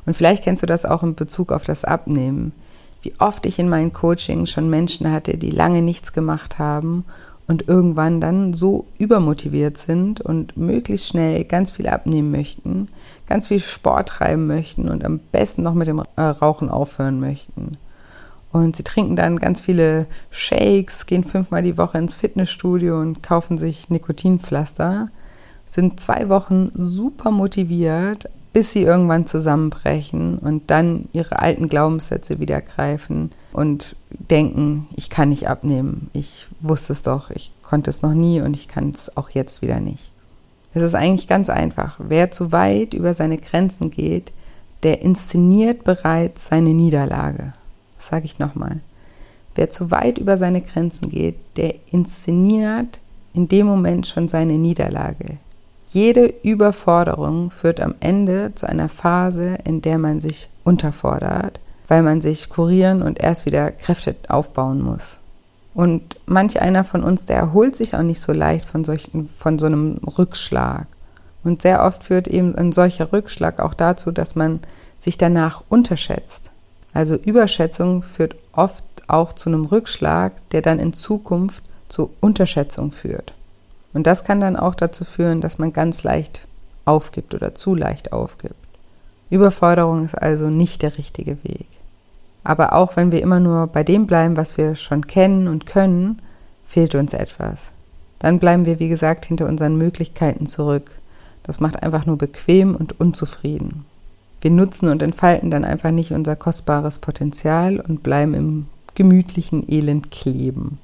Und 0.05 0.13
vielleicht 0.13 0.45
kennst 0.45 0.63
du 0.63 0.67
das 0.67 0.85
auch 0.85 1.03
in 1.03 1.15
Bezug 1.15 1.51
auf 1.51 1.65
das 1.65 1.87
Abnehmen. 1.87 2.53
Wie 3.01 3.15
oft 3.19 3.47
ich 3.47 3.59
in 3.59 3.71
meinen 3.71 3.95
Coachings 3.95 4.51
schon 4.51 4.69
Menschen 4.69 5.11
hatte, 5.11 5.39
die 5.39 5.51
lange 5.51 5.81
nichts 5.81 6.13
gemacht 6.13 6.59
haben 6.59 7.07
und 7.53 7.69
irgendwann 7.69 8.19
dann 8.19 8.55
so 8.55 8.87
übermotiviert 8.99 9.77
sind 9.77 10.23
und 10.23 10.57
möglichst 10.57 11.07
schnell 11.07 11.45
ganz 11.45 11.71
viel 11.73 11.87
abnehmen 11.87 12.31
möchten, 12.31 12.89
ganz 13.27 13.49
viel 13.49 13.61
Sport 13.61 14.09
treiben 14.09 14.47
möchten 14.47 14.89
und 14.89 15.05
am 15.05 15.19
besten 15.19 15.63
noch 15.63 15.75
mit 15.75 15.87
dem 15.87 16.03
äh, 16.17 16.23
Rauchen 16.23 16.71
aufhören 16.71 17.21
möchten. 17.21 17.77
Und 18.53 18.75
sie 18.77 18.85
trinken 18.85 19.17
dann 19.17 19.39
ganz 19.39 19.61
viele 19.61 20.07
Shakes, 20.31 21.05
gehen 21.05 21.25
fünfmal 21.25 21.63
die 21.63 21.77
Woche 21.77 21.99
ins 21.99 22.15
Fitnessstudio 22.15 22.99
und 22.99 23.23
kaufen 23.23 23.59
sich 23.59 23.91
Nikotinpflaster, 23.91 25.11
sind 25.67 26.01
zwei 26.01 26.31
Wochen 26.31 26.71
super 26.73 27.31
motiviert, 27.31 28.31
bis 28.53 28.73
sie 28.73 28.83
irgendwann 28.83 29.27
zusammenbrechen 29.27 30.39
und 30.39 30.71
dann 30.71 31.09
ihre 31.13 31.39
alten 31.39 31.69
Glaubenssätze 31.69 32.39
wieder 32.39 32.61
greifen 32.61 33.31
und 33.53 33.97
denken, 34.11 34.89
ich 34.95 35.09
kann 35.09 35.31
nicht 35.31 35.49
abnehmen. 35.49 36.11
Ich 36.13 36.49
wusste 36.61 36.93
es 36.93 37.03
doch, 37.03 37.31
ich 37.31 37.53
konnte 37.63 37.91
es 37.91 38.03
noch 38.03 38.15
nie 38.15 38.41
und 38.41 38.55
ich 38.55 38.69
kann 38.69 38.91
es 38.91 39.17
auch 39.17 39.31
jetzt 39.31 39.63
wieder 39.63 39.81
nicht. 39.81 40.13
Es 40.75 40.83
ist 40.83 40.95
eigentlich 40.95 41.29
ganz 41.29 41.51
einfach. 41.51 41.99
Wer 41.99 42.31
zu 42.31 42.53
weit 42.53 42.95
über 42.95 43.15
seine 43.15 43.39
Grenzen 43.39 43.91
geht, 43.91 44.33
der 44.83 45.03
inszeniert 45.03 45.85
bereits 45.85 46.47
seine 46.49 46.71
Niederlage. 46.71 47.55
Das 47.97 48.09
sage 48.09 48.25
ich 48.25 48.39
nochmal. 48.39 48.81
Wer 49.55 49.71
zu 49.71 49.91
weit 49.91 50.19
über 50.19 50.37
seine 50.37 50.63
Grenzen 50.63 51.09
geht, 51.11 51.37
der 51.57 51.75
inszeniert 51.91 53.01
in 53.35 53.49
dem 53.49 53.67
Moment 53.67 54.07
schon 54.07 54.29
seine 54.29 54.55
Niederlage. 54.55 55.39
Jede 55.93 56.33
Überforderung 56.43 57.51
führt 57.51 57.79
am 57.79 57.95
Ende 58.01 58.55
zu 58.55 58.67
einer 58.67 58.89
Phase, 58.89 59.59
in 59.67 59.83
der 59.83 59.99
man 59.99 60.21
sich 60.21 60.49
unterfordert, 60.65 61.61
weil 61.87 62.03
man 62.03 62.23
sich 62.23 62.49
kurieren 62.49 63.03
und 63.03 63.23
erst 63.23 63.45
wieder 63.45 63.71
Kräfte 63.73 64.17
aufbauen 64.29 64.81
muss. 64.81 65.19
Und 65.75 66.17
manch 66.25 66.63
einer 66.63 66.85
von 66.85 67.03
uns, 67.05 67.27
der 67.27 67.37
erholt 67.37 67.77
sich 67.77 67.95
auch 67.95 68.03
nicht 68.03 68.23
so 68.23 68.33
leicht 68.33 68.65
von, 68.65 68.85
solchen, 68.85 69.29
von 69.37 69.59
so 69.59 69.67
einem 69.67 69.99
Rückschlag. 70.17 70.87
Und 71.45 71.61
sehr 71.61 71.85
oft 71.85 72.05
führt 72.05 72.27
eben 72.27 72.55
ein 72.55 72.73
solcher 72.73 73.13
Rückschlag 73.13 73.61
auch 73.61 73.75
dazu, 73.75 74.13
dass 74.13 74.35
man 74.35 74.61
sich 74.99 75.19
danach 75.19 75.63
unterschätzt. 75.69 76.51
Also 76.95 77.17
Überschätzung 77.17 78.01
führt 78.01 78.37
oft 78.53 78.85
auch 79.09 79.35
zu 79.35 79.51
einem 79.51 79.67
Rückschlag, 79.67 80.33
der 80.53 80.63
dann 80.63 80.79
in 80.79 80.95
Zukunft 80.95 81.63
zu 81.91 82.09
Unterschätzung 82.21 82.93
führt. 82.93 83.35
Und 83.93 84.07
das 84.07 84.25
kann 84.25 84.41
dann 84.41 84.57
auch 84.57 84.75
dazu 84.75 85.05
führen, 85.05 85.41
dass 85.41 85.59
man 85.59 85.73
ganz 85.73 86.03
leicht 86.03 86.47
aufgibt 86.85 87.35
oder 87.35 87.55
zu 87.55 87.75
leicht 87.75 88.13
aufgibt. 88.13 88.55
Überforderung 89.31 90.05
ist 90.05 90.15
also 90.15 90.51
nicht 90.51 90.83
der 90.83 90.97
richtige 90.99 91.43
Weg. 91.45 91.67
Aber 92.45 92.75
auch 92.75 92.97
wenn 92.97 93.13
wir 93.13 93.23
immer 93.23 93.41
nur 93.41 93.67
bei 93.67 93.85
dem 93.85 94.07
bleiben, 94.07 94.37
was 94.37 94.57
wir 94.57 94.75
schon 94.75 95.07
kennen 95.07 95.49
und 95.49 95.67
können, 95.67 96.21
fehlt 96.67 96.95
uns 96.95 97.13
etwas. 97.13 97.71
Dann 98.19 98.39
bleiben 98.39 98.67
wir, 98.67 98.79
wie 98.79 98.89
gesagt, 98.89 99.25
hinter 99.27 99.47
unseren 99.47 99.77
Möglichkeiten 99.77 100.47
zurück. 100.47 100.91
Das 101.45 101.61
macht 101.61 101.83
einfach 101.83 102.07
nur 102.07 102.19
bequem 102.19 102.75
und 102.75 103.01
unzufrieden. 103.01 103.85
Wir 104.41 104.51
nutzen 104.51 104.89
und 104.89 105.03
entfalten 105.03 105.51
dann 105.51 105.65
einfach 105.65 105.93
nicht 105.93 106.13
unser 106.13 106.37
kostbares 106.37 106.99
Potenzial 106.99 107.79
und 107.81 108.03
bleiben 108.03 108.35
im 108.35 108.67
gemütlichen 108.95 109.65
Elend 109.71 110.11
kleben. 110.11 110.79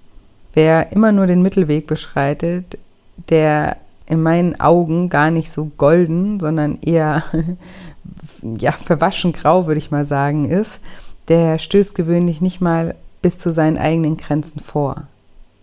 Wer 0.55 0.93
immer 0.93 1.13
nur 1.13 1.27
den 1.27 1.43
Mittelweg 1.43 1.87
beschreitet, 1.87 2.79
der 3.29 3.77
in 4.07 4.23
meinen 4.23 4.59
Augen 4.59 5.09
gar 5.09 5.31
nicht 5.31 5.51
so 5.53 5.71
golden, 5.77 6.41
sondern 6.41 6.79
eher 6.81 7.25
ja, 8.43 8.73
verwaschen 8.73 9.33
grau, 9.33 9.67
würde 9.67 9.79
ich 9.79 9.91
mal 9.91 10.07
sagen, 10.07 10.49
ist, 10.49 10.81
der 11.29 11.59
stößt 11.59 11.95
gewöhnlich 11.95 12.41
nicht 12.41 12.61
mal 12.61 12.95
bis 13.21 13.39
zu 13.39 13.53
seinen 13.53 13.77
eigenen 13.77 14.17
Grenzen 14.17 14.61
vor. 14.61 15.05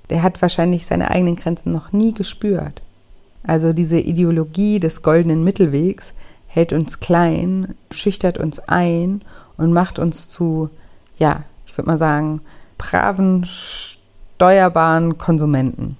Der 0.09 0.21
hat 0.21 0.41
wahrscheinlich 0.41 0.85
seine 0.85 1.09
eigenen 1.09 1.35
Grenzen 1.35 1.71
noch 1.71 1.91
nie 1.91 2.13
gespürt. 2.13 2.81
Also 3.43 3.73
diese 3.73 3.99
Ideologie 3.99 4.79
des 4.79 5.01
goldenen 5.01 5.43
Mittelwegs 5.43 6.13
hält 6.47 6.73
uns 6.73 6.99
klein, 6.99 7.75
schüchtert 7.91 8.37
uns 8.37 8.59
ein 8.59 9.21
und 9.57 9.73
macht 9.73 9.99
uns 9.99 10.27
zu, 10.27 10.69
ja, 11.17 11.43
ich 11.65 11.77
würde 11.77 11.89
mal 11.89 11.97
sagen, 11.97 12.41
braven, 12.77 13.45
steuerbaren 13.45 15.17
Konsumenten. 15.17 15.97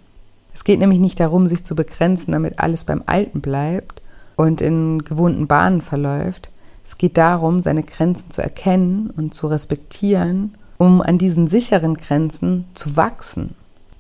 Es 0.56 0.63
geht 0.63 0.80
nämlich 0.80 1.00
nicht 1.00 1.20
darum, 1.20 1.48
sich 1.48 1.65
zu 1.65 1.76
begrenzen, 1.76 2.32
damit 2.32 2.60
alles 2.60 2.86
beim 2.86 3.04
Alten 3.08 3.41
bleibt 3.41 4.02
und 4.38 4.62
in 4.62 5.04
gewohnten 5.04 5.48
Bahnen 5.48 5.82
verläuft. 5.82 6.50
Es 6.86 6.98
geht 6.98 7.18
darum, 7.18 7.62
seine 7.62 7.84
Grenzen 7.84 8.32
zu 8.32 8.41
erkennen 8.41 9.12
und 9.18 9.34
zu 9.34 9.48
respektieren, 9.48 10.56
um 10.78 11.02
an 11.02 11.18
diesen 11.18 11.50
sicheren 11.50 11.96
Grenzen 11.96 12.65
zu 12.74 12.96
wachsen. 12.96 13.54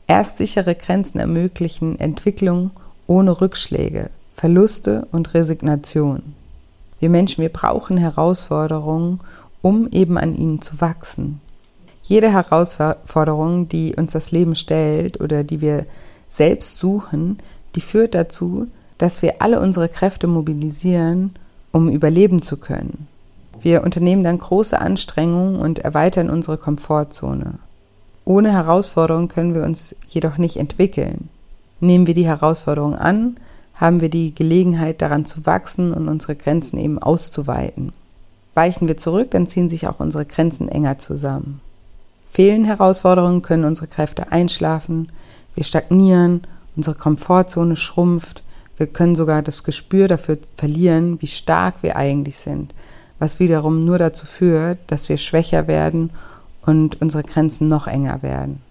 Erst 0.07 0.37
sichere 0.37 0.75
Grenzen 0.75 1.19
ermöglichen 1.19 1.99
Entwicklung 1.99 2.71
ohne 3.05 3.41
Rückschläge, 3.41 4.09
Verluste 4.31 5.09
und 5.11 5.33
Resignation. 5.33 6.35
Wir 6.99 7.09
Menschen, 7.09 7.41
wir 7.41 7.49
brauchen 7.49 7.97
Herausforderungen, 7.97 9.19
um 9.61 9.89
eben 9.91 10.17
an 10.17 10.33
ihnen 10.33 10.61
zu 10.61 10.79
wachsen. 10.79 11.41
Jede 12.03 12.31
Herausforderung, 12.31 13.67
die 13.67 13.93
uns 13.97 14.13
das 14.13 14.31
Leben 14.31 14.55
stellt 14.55 15.19
oder 15.19 15.43
die 15.43 15.59
wir 15.59 15.85
selbst 16.27 16.77
suchen, 16.77 17.39
die 17.75 17.81
führt 17.81 18.15
dazu, 18.15 18.67
dass 18.97 19.21
wir 19.21 19.41
alle 19.41 19.59
unsere 19.59 19.89
Kräfte 19.89 20.27
mobilisieren, 20.27 21.35
um 21.71 21.89
überleben 21.89 22.41
zu 22.41 22.57
können. 22.57 23.07
Wir 23.61 23.83
unternehmen 23.83 24.23
dann 24.23 24.37
große 24.37 24.79
Anstrengungen 24.79 25.57
und 25.57 25.79
erweitern 25.79 26.29
unsere 26.29 26.57
Komfortzone. 26.57 27.55
Ohne 28.23 28.51
Herausforderung 28.51 29.27
können 29.27 29.53
wir 29.53 29.63
uns 29.63 29.95
jedoch 30.07 30.37
nicht 30.37 30.57
entwickeln. 30.57 31.29
Nehmen 31.79 32.07
wir 32.07 32.13
die 32.13 32.25
Herausforderung 32.25 32.95
an, 32.95 33.37
haben 33.75 34.01
wir 34.01 34.09
die 34.09 34.33
Gelegenheit 34.33 35.01
daran 35.01 35.25
zu 35.25 35.45
wachsen 35.45 35.93
und 35.93 36.07
unsere 36.07 36.35
Grenzen 36.35 36.79
eben 36.79 36.97
auszuweiten. 36.97 37.91
Weichen 38.53 38.87
wir 38.87 38.97
zurück, 38.97 39.31
dann 39.31 39.47
ziehen 39.47 39.69
sich 39.69 39.87
auch 39.87 39.99
unsere 39.99 40.25
Grenzen 40.25 40.69
enger 40.69 40.97
zusammen. 40.97 41.59
Fehlen 42.25 42.65
Herausforderungen, 42.65 43.41
können 43.41 43.65
unsere 43.65 43.87
Kräfte 43.87 44.31
einschlafen, 44.31 45.09
wir 45.55 45.63
stagnieren, 45.63 46.45
unsere 46.75 46.95
Komfortzone 46.95 47.75
schrumpft, 47.75 48.43
wir 48.77 48.87
können 48.87 49.15
sogar 49.15 49.41
das 49.41 49.63
Gespür 49.63 50.07
dafür 50.07 50.37
verlieren, 50.55 51.21
wie 51.21 51.27
stark 51.27 51.81
wir 51.81 51.95
eigentlich 51.95 52.37
sind, 52.37 52.73
was 53.19 53.39
wiederum 53.39 53.85
nur 53.85 53.97
dazu 53.97 54.25
führt, 54.25 54.79
dass 54.87 55.07
wir 55.07 55.17
schwächer 55.17 55.67
werden 55.67 56.09
und 56.65 57.01
unsere 57.01 57.23
Grenzen 57.23 57.69
noch 57.69 57.87
enger 57.87 58.21
werden. 58.21 58.61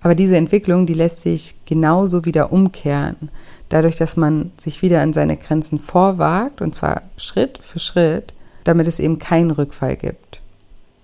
Aber 0.00 0.14
diese 0.14 0.36
Entwicklung, 0.36 0.86
die 0.86 0.94
lässt 0.94 1.20
sich 1.20 1.56
genauso 1.64 2.24
wieder 2.24 2.52
umkehren, 2.52 3.30
dadurch, 3.68 3.96
dass 3.96 4.16
man 4.16 4.52
sich 4.58 4.82
wieder 4.82 5.00
an 5.00 5.12
seine 5.12 5.36
Grenzen 5.36 5.78
vorwagt, 5.78 6.60
und 6.60 6.74
zwar 6.74 7.02
Schritt 7.16 7.58
für 7.62 7.78
Schritt, 7.78 8.34
damit 8.64 8.86
es 8.86 9.00
eben 9.00 9.18
keinen 9.18 9.50
Rückfall 9.50 9.96
gibt. 9.96 10.40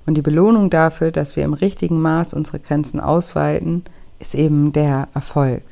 Und 0.07 0.15
die 0.17 0.23
Belohnung 0.23 0.71
dafür, 0.71 1.11
dass 1.11 1.35
wir 1.35 1.45
im 1.45 1.55
richtigen 1.55 2.01
Maß 2.01 2.35
unsere 2.35 2.61
Grenzen 2.61 3.01
ausweiten, 3.01 3.85
ist 4.19 4.35
eben 4.35 4.73
der 4.73 5.09
Erfolg. 5.15 5.63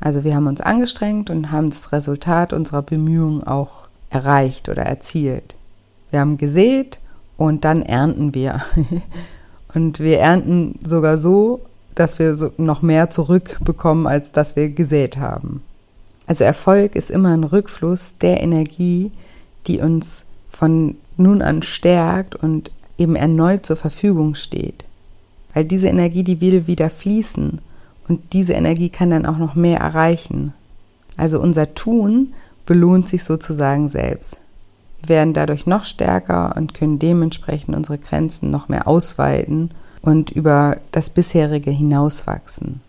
Also 0.00 0.24
wir 0.24 0.34
haben 0.34 0.46
uns 0.46 0.60
angestrengt 0.60 1.30
und 1.30 1.50
haben 1.50 1.70
das 1.70 1.92
Resultat 1.92 2.52
unserer 2.52 2.82
Bemühungen 2.82 3.42
auch 3.42 3.88
erreicht 4.10 4.68
oder 4.68 4.82
erzielt. 4.82 5.54
Wir 6.10 6.20
haben 6.20 6.36
gesät 6.36 7.00
und 7.36 7.64
dann 7.64 7.82
ernten 7.82 8.34
wir. 8.34 8.62
und 9.74 10.00
wir 10.00 10.18
ernten 10.18 10.78
sogar 10.84 11.18
so, 11.18 11.60
dass 11.94 12.18
wir 12.18 12.36
noch 12.58 12.82
mehr 12.82 13.10
zurückbekommen, 13.10 14.06
als 14.06 14.32
dass 14.32 14.54
wir 14.54 14.68
gesät 14.68 15.16
haben. 15.16 15.62
Also 16.26 16.44
Erfolg 16.44 16.94
ist 16.94 17.10
immer 17.10 17.30
ein 17.30 17.44
Rückfluss 17.44 18.14
der 18.20 18.42
Energie, 18.42 19.12
die 19.66 19.80
uns 19.80 20.26
von 20.46 20.96
nun 21.16 21.40
an 21.40 21.62
stärkt 21.62 22.34
und 22.36 22.70
eben 22.98 23.16
erneut 23.16 23.64
zur 23.64 23.76
Verfügung 23.76 24.34
steht. 24.34 24.84
Weil 25.54 25.64
diese 25.64 25.88
Energie, 25.88 26.24
die 26.24 26.40
will 26.40 26.66
wieder 26.66 26.90
fließen 26.90 27.60
und 28.08 28.32
diese 28.32 28.52
Energie 28.52 28.88
kann 28.88 29.10
dann 29.10 29.26
auch 29.26 29.38
noch 29.38 29.54
mehr 29.54 29.80
erreichen. 29.80 30.52
Also 31.16 31.40
unser 31.40 31.74
Tun 31.74 32.34
belohnt 32.66 33.08
sich 33.08 33.24
sozusagen 33.24 33.88
selbst. 33.88 34.38
Wir 35.00 35.16
werden 35.16 35.34
dadurch 35.34 35.66
noch 35.66 35.84
stärker 35.84 36.54
und 36.56 36.74
können 36.74 36.98
dementsprechend 36.98 37.76
unsere 37.76 37.98
Grenzen 37.98 38.50
noch 38.50 38.68
mehr 38.68 38.88
ausweiten 38.88 39.70
und 40.02 40.30
über 40.30 40.78
das 40.92 41.10
bisherige 41.10 41.70
hinauswachsen. 41.70 42.80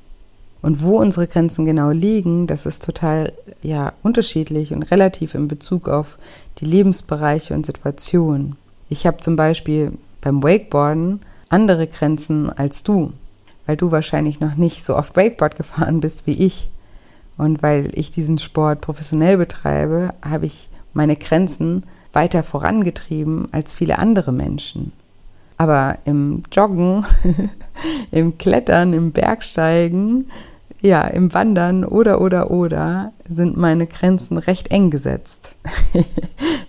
Und 0.61 0.83
wo 0.83 0.97
unsere 0.97 1.27
Grenzen 1.27 1.65
genau 1.65 1.91
liegen, 1.91 2.47
das 2.47 2.65
ist 2.65 2.83
total 2.83 3.31
ja 3.61 3.93
unterschiedlich 4.03 4.73
und 4.73 4.83
relativ 4.91 5.35
in 5.35 5.47
Bezug 5.47 5.87
auf 5.87 6.17
die 6.57 6.65
Lebensbereiche 6.65 7.53
und 7.53 7.65
Situationen. 7.65 8.55
Ich 8.89 9.05
habe 9.05 9.17
zum 9.17 9.35
Beispiel 9.35 9.93
beim 10.21 10.43
Wakeboarden 10.43 11.21
andere 11.49 11.87
Grenzen 11.87 12.49
als 12.49 12.83
du 12.83 13.13
weil 13.67 13.77
du 13.77 13.91
wahrscheinlich 13.91 14.39
noch 14.39 14.55
nicht 14.55 14.83
so 14.83 14.95
oft 14.95 15.15
Wakeboard 15.15 15.55
gefahren 15.55 15.99
bist 15.99 16.25
wie 16.25 16.45
ich. 16.45 16.69
Und 17.37 17.61
weil 17.61 17.91
ich 17.93 18.09
diesen 18.09 18.39
Sport 18.39 18.81
professionell 18.81 19.37
betreibe, 19.37 20.13
habe 20.27 20.47
ich 20.47 20.69
meine 20.93 21.15
Grenzen 21.15 21.83
weiter 22.13 22.41
vorangetrieben 22.41 23.49
als 23.51 23.75
viele 23.75 23.99
andere 23.99 24.31
Menschen. 24.31 24.93
Aber 25.57 25.99
im 26.05 26.43
Joggen, 26.51 27.05
im 28.11 28.37
Klettern, 28.39 28.93
im 28.93 29.11
Bergsteigen, 29.11 30.31
ja, 30.79 31.03
im 31.03 31.33
Wandern 31.33 31.83
oder 31.83 32.21
oder 32.21 32.51
oder 32.51 33.11
sind 33.27 33.57
meine 33.57 33.87
Grenzen 33.87 34.37
recht 34.37 34.71
eng 34.71 34.91
gesetzt. 34.91 35.55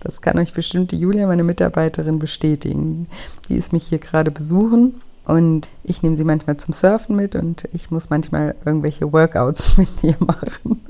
das 0.01 0.21
kann 0.21 0.37
euch 0.37 0.53
bestimmt 0.53 0.91
die 0.91 0.99
Julia, 0.99 1.27
meine 1.27 1.43
Mitarbeiterin, 1.43 2.19
bestätigen. 2.19 3.07
Die 3.47 3.55
ist 3.55 3.71
mich 3.71 3.85
hier 3.85 3.99
gerade 3.99 4.31
besuchen 4.31 4.95
und 5.29 5.69
ich 5.83 6.01
nehme 6.01 6.17
sie 6.17 6.23
manchmal 6.23 6.57
zum 6.57 6.73
Surfen 6.73 7.15
mit 7.15 7.35
und 7.35 7.69
ich 7.71 7.91
muss 7.91 8.09
manchmal 8.09 8.55
irgendwelche 8.65 9.13
Workouts 9.13 9.77
mit 9.77 10.03
ihr 10.03 10.15
machen. 10.19 10.81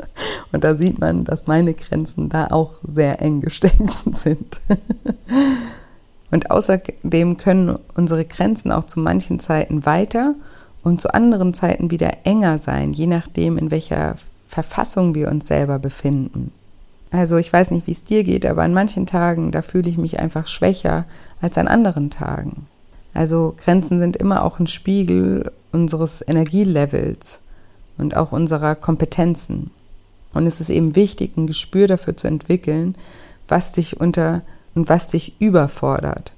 Und 0.54 0.64
da 0.64 0.76
sieht 0.76 0.98
man, 0.98 1.26
dass 1.26 1.46
meine 1.46 1.74
Grenzen 1.74 2.30
da 2.30 2.48
auch 2.48 2.80
sehr 2.90 3.22
eng 3.22 3.42
gesteckt 3.42 3.92
sind. 4.16 4.62
Und 6.32 6.52
außerdem 6.52 7.36
können 7.36 7.78
unsere 7.96 8.24
Grenzen 8.24 8.72
auch 8.72 8.86
zu 8.86 9.02
manchen 9.02 9.40
Zeiten 9.40 9.86
weiter 9.86 10.36
und 10.84 11.02
zu 11.02 11.14
anderen 11.14 11.54
Zeiten 11.54 11.92
wieder 11.92 12.10
enger 12.24 12.60
sein, 12.60 12.94
je 12.94 13.08
nachdem, 13.08 13.58
in 13.58 13.72
welcher 13.72 14.16
Verfassung 14.48 15.16
wir 15.16 15.28
uns 15.28 15.48
selber 15.48 15.80
befinden. 15.80 16.54
Also 17.12 17.36
ich 17.36 17.52
weiß 17.52 17.72
nicht, 17.72 17.88
wie 17.88 17.92
es 17.92 18.06
dir 18.06 18.24
geht, 18.24 18.46
aber 18.46 18.64
an 18.64 18.74
manchen 18.74 19.06
Tagen, 19.06 19.52
da 19.52 19.62
fühle 19.62 19.90
ich 19.90 19.98
mich 19.98 20.22
einfach 20.22 20.48
schwächer 20.48 21.04
als 21.42 21.58
an 21.58 21.68
anderen 21.68 22.10
Tagen. 22.10 22.68
Also 23.14 23.56
Grenzen 23.58 24.00
sind 24.00 24.18
immer 24.18 24.44
auch 24.44 24.60
ein 24.60 24.68
Spiegel 24.68 25.52
unseres 25.72 26.24
Energielevels 26.26 27.40
und 27.98 28.16
auch 28.16 28.32
unserer 28.32 28.76
Kompetenzen. 28.76 29.72
Und 30.34 30.46
es 30.46 30.62
ist 30.62 30.70
eben 30.70 30.96
wichtig, 30.96 31.38
ein 31.38 31.48
Gespür 31.48 31.88
dafür 31.88 32.16
zu 32.16 32.28
entwickeln, 32.28 32.96
was 33.48 33.72
dich 33.72 34.00
unter 34.00 34.44
und 34.76 34.90
was 34.90 35.08
dich 35.08 35.34
überfordert. 35.40 36.34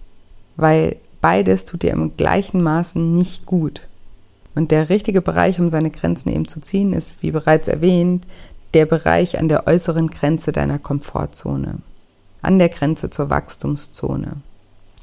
Weil 0.55 0.95
beides 1.19 1.65
tut 1.65 1.83
dir 1.83 1.91
im 1.91 2.15
gleichen 2.17 2.61
Maßen 2.61 3.13
nicht 3.13 3.45
gut. 3.45 3.81
Und 4.55 4.71
der 4.71 4.89
richtige 4.89 5.21
Bereich, 5.21 5.59
um 5.59 5.69
seine 5.69 5.91
Grenzen 5.91 6.29
eben 6.29 6.47
zu 6.47 6.59
ziehen, 6.59 6.93
ist, 6.93 7.21
wie 7.21 7.31
bereits 7.31 7.67
erwähnt, 7.67 8.25
der 8.73 8.85
Bereich 8.85 9.37
an 9.39 9.49
der 9.49 9.67
äußeren 9.67 10.07
Grenze 10.07 10.51
deiner 10.51 10.79
Komfortzone, 10.79 11.79
an 12.41 12.59
der 12.59 12.69
Grenze 12.69 13.09
zur 13.09 13.29
Wachstumszone. 13.29 14.37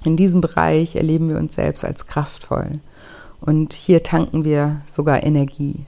In 0.05 0.17
diesem 0.17 0.41
Bereich 0.41 0.97
erleben 0.97 1.29
wir 1.29 1.39
uns 1.39 1.55
selbst 1.55 1.85
als 1.85 2.07
kraftvoll 2.07 2.73
und 3.41 3.73
hier 3.73 4.03
tanken 4.03 4.45
wir 4.45 4.81
sogar 4.87 5.23
Energie. 5.23 5.87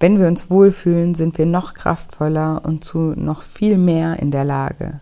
Wenn 0.00 0.18
wir 0.18 0.26
uns 0.26 0.50
wohlfühlen, 0.50 1.14
sind 1.14 1.38
wir 1.38 1.46
noch 1.46 1.74
kraftvoller 1.74 2.62
und 2.64 2.84
zu 2.84 3.14
noch 3.16 3.42
viel 3.42 3.78
mehr 3.78 4.18
in 4.20 4.30
der 4.30 4.44
Lage. 4.44 5.00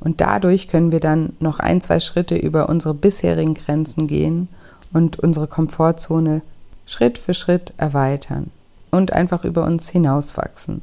Und 0.00 0.20
dadurch 0.20 0.68
können 0.68 0.90
wir 0.90 1.00
dann 1.00 1.34
noch 1.38 1.60
ein, 1.60 1.80
zwei 1.80 2.00
Schritte 2.00 2.36
über 2.36 2.68
unsere 2.68 2.92
bisherigen 2.92 3.54
Grenzen 3.54 4.08
gehen 4.08 4.48
und 4.92 5.18
unsere 5.20 5.46
Komfortzone 5.46 6.42
Schritt 6.86 7.18
für 7.18 7.34
Schritt 7.34 7.72
erweitern 7.76 8.50
und 8.90 9.12
einfach 9.12 9.44
über 9.44 9.64
uns 9.64 9.88
hinauswachsen. 9.88 10.82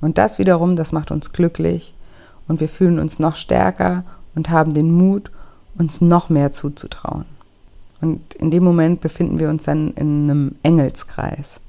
Und 0.00 0.18
das 0.18 0.38
wiederum, 0.38 0.76
das 0.76 0.92
macht 0.92 1.10
uns 1.10 1.32
glücklich 1.32 1.94
und 2.48 2.60
wir 2.60 2.68
fühlen 2.68 2.98
uns 2.98 3.18
noch 3.18 3.36
stärker 3.36 4.04
und 4.34 4.50
haben 4.50 4.72
den 4.72 4.90
Mut 4.90 5.30
uns 5.78 6.00
noch 6.00 6.28
mehr 6.28 6.50
zuzutrauen. 6.50 7.24
Und 8.00 8.34
in 8.34 8.50
dem 8.50 8.62
Moment 8.64 9.00
befinden 9.00 9.38
wir 9.38 9.48
uns 9.48 9.64
dann 9.64 9.92
in 9.94 10.30
einem 10.30 10.54
Engelskreis. 10.62 11.60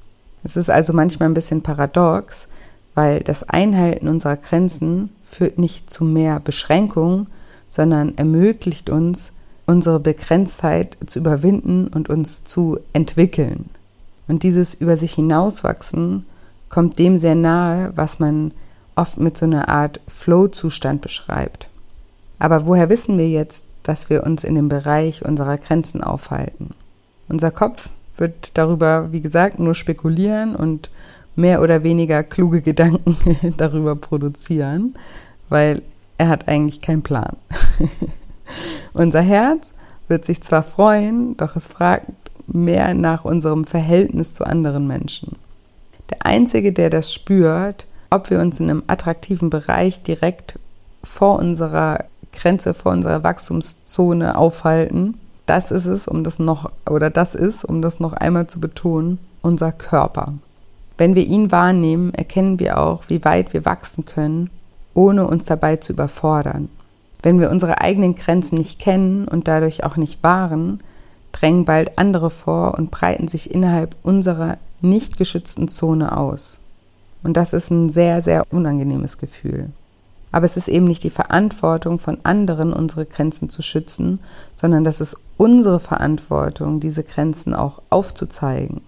Es 0.44 0.56
ist 0.56 0.70
also 0.70 0.92
manchmal 0.92 1.28
ein 1.28 1.34
bisschen 1.34 1.62
paradox, 1.62 2.48
weil 2.94 3.20
das 3.20 3.48
Einhalten 3.48 4.08
unserer 4.08 4.36
Grenzen 4.36 5.10
führt 5.24 5.58
nicht 5.58 5.90
zu 5.90 6.04
mehr 6.04 6.40
Beschränkung, 6.40 7.26
sondern 7.68 8.16
ermöglicht 8.16 8.90
uns, 8.90 9.32
unsere 9.66 10.00
Begrenztheit 10.00 10.96
zu 11.06 11.20
überwinden 11.20 11.88
und 11.88 12.08
uns 12.08 12.42
zu 12.44 12.78
entwickeln. 12.92 13.70
Und 14.26 14.42
dieses 14.42 14.74
über 14.74 14.96
sich 14.96 15.14
hinauswachsen 15.14 16.26
kommt 16.68 16.98
dem 16.98 17.18
sehr 17.18 17.34
nahe, 17.34 17.92
was 17.94 18.18
man 18.18 18.52
oft 18.96 19.18
mit 19.18 19.36
so 19.36 19.44
einer 19.44 19.68
Art 19.68 20.00
Flow-Zustand 20.08 21.00
beschreibt. 21.00 21.68
Aber 22.38 22.66
woher 22.66 22.88
wissen 22.88 23.18
wir 23.18 23.28
jetzt, 23.28 23.64
dass 23.82 24.10
wir 24.10 24.24
uns 24.24 24.44
in 24.44 24.54
dem 24.54 24.68
Bereich 24.68 25.24
unserer 25.24 25.58
Grenzen 25.58 26.02
aufhalten. 26.02 26.70
Unser 27.28 27.50
Kopf 27.50 27.88
wird 28.16 28.58
darüber, 28.58 29.12
wie 29.12 29.20
gesagt, 29.20 29.58
nur 29.58 29.74
spekulieren 29.74 30.54
und 30.54 30.90
mehr 31.36 31.62
oder 31.62 31.82
weniger 31.82 32.22
kluge 32.22 32.62
Gedanken 32.62 33.16
darüber 33.56 33.96
produzieren, 33.96 34.94
weil 35.48 35.82
er 36.18 36.28
hat 36.28 36.48
eigentlich 36.48 36.80
keinen 36.80 37.02
Plan. 37.02 37.36
Unser 38.92 39.22
Herz 39.22 39.72
wird 40.08 40.24
sich 40.24 40.42
zwar 40.42 40.62
freuen, 40.62 41.36
doch 41.36 41.56
es 41.56 41.66
fragt 41.66 42.10
mehr 42.46 42.94
nach 42.94 43.24
unserem 43.24 43.64
Verhältnis 43.64 44.34
zu 44.34 44.44
anderen 44.44 44.86
Menschen. 44.88 45.36
Der 46.10 46.26
Einzige, 46.26 46.72
der 46.72 46.90
das 46.90 47.14
spürt, 47.14 47.86
ob 48.10 48.28
wir 48.28 48.40
uns 48.40 48.58
in 48.58 48.68
einem 48.68 48.82
attraktiven 48.88 49.50
Bereich 49.50 50.02
direkt 50.02 50.58
vor 51.04 51.38
unserer 51.38 52.04
Grenze 52.32 52.74
vor 52.74 52.92
unserer 52.92 53.24
Wachstumszone 53.24 54.36
aufhalten. 54.36 55.18
Das 55.46 55.70
ist 55.70 55.86
es, 55.86 56.06
um 56.06 56.24
das 56.24 56.38
noch, 56.38 56.70
oder 56.88 57.10
das 57.10 57.34
ist, 57.34 57.64
um 57.64 57.82
das 57.82 58.00
noch 58.00 58.12
einmal 58.12 58.46
zu 58.46 58.60
betonen, 58.60 59.18
unser 59.42 59.72
Körper. 59.72 60.34
Wenn 60.98 61.14
wir 61.14 61.26
ihn 61.26 61.50
wahrnehmen, 61.50 62.12
erkennen 62.14 62.60
wir 62.60 62.78
auch, 62.78 63.04
wie 63.08 63.24
weit 63.24 63.52
wir 63.52 63.64
wachsen 63.64 64.04
können, 64.04 64.50
ohne 64.94 65.26
uns 65.26 65.46
dabei 65.46 65.76
zu 65.76 65.92
überfordern. 65.92 66.68
Wenn 67.22 67.40
wir 67.40 67.50
unsere 67.50 67.80
eigenen 67.80 68.14
Grenzen 68.14 68.56
nicht 68.56 68.78
kennen 68.78 69.26
und 69.26 69.48
dadurch 69.48 69.84
auch 69.84 69.96
nicht 69.96 70.22
wahren, 70.22 70.80
drängen 71.32 71.64
bald 71.64 71.98
andere 71.98 72.30
vor 72.30 72.74
und 72.76 72.90
breiten 72.90 73.28
sich 73.28 73.54
innerhalb 73.54 73.96
unserer 74.02 74.58
nicht 74.82 75.16
geschützten 75.16 75.68
Zone 75.68 76.16
aus. 76.16 76.58
Und 77.22 77.36
das 77.36 77.52
ist 77.52 77.70
ein 77.70 77.90
sehr, 77.90 78.22
sehr 78.22 78.44
unangenehmes 78.50 79.18
Gefühl. 79.18 79.70
Aber 80.32 80.46
es 80.46 80.56
ist 80.56 80.68
eben 80.68 80.86
nicht 80.86 81.02
die 81.04 81.10
Verantwortung 81.10 81.98
von 81.98 82.18
anderen, 82.22 82.72
unsere 82.72 83.06
Grenzen 83.06 83.48
zu 83.48 83.62
schützen, 83.62 84.20
sondern 84.54 84.84
das 84.84 85.00
ist 85.00 85.16
unsere 85.36 85.80
Verantwortung, 85.80 86.80
diese 86.80 87.02
Grenzen 87.02 87.54
auch 87.54 87.82
aufzuzeigen. 87.90 88.82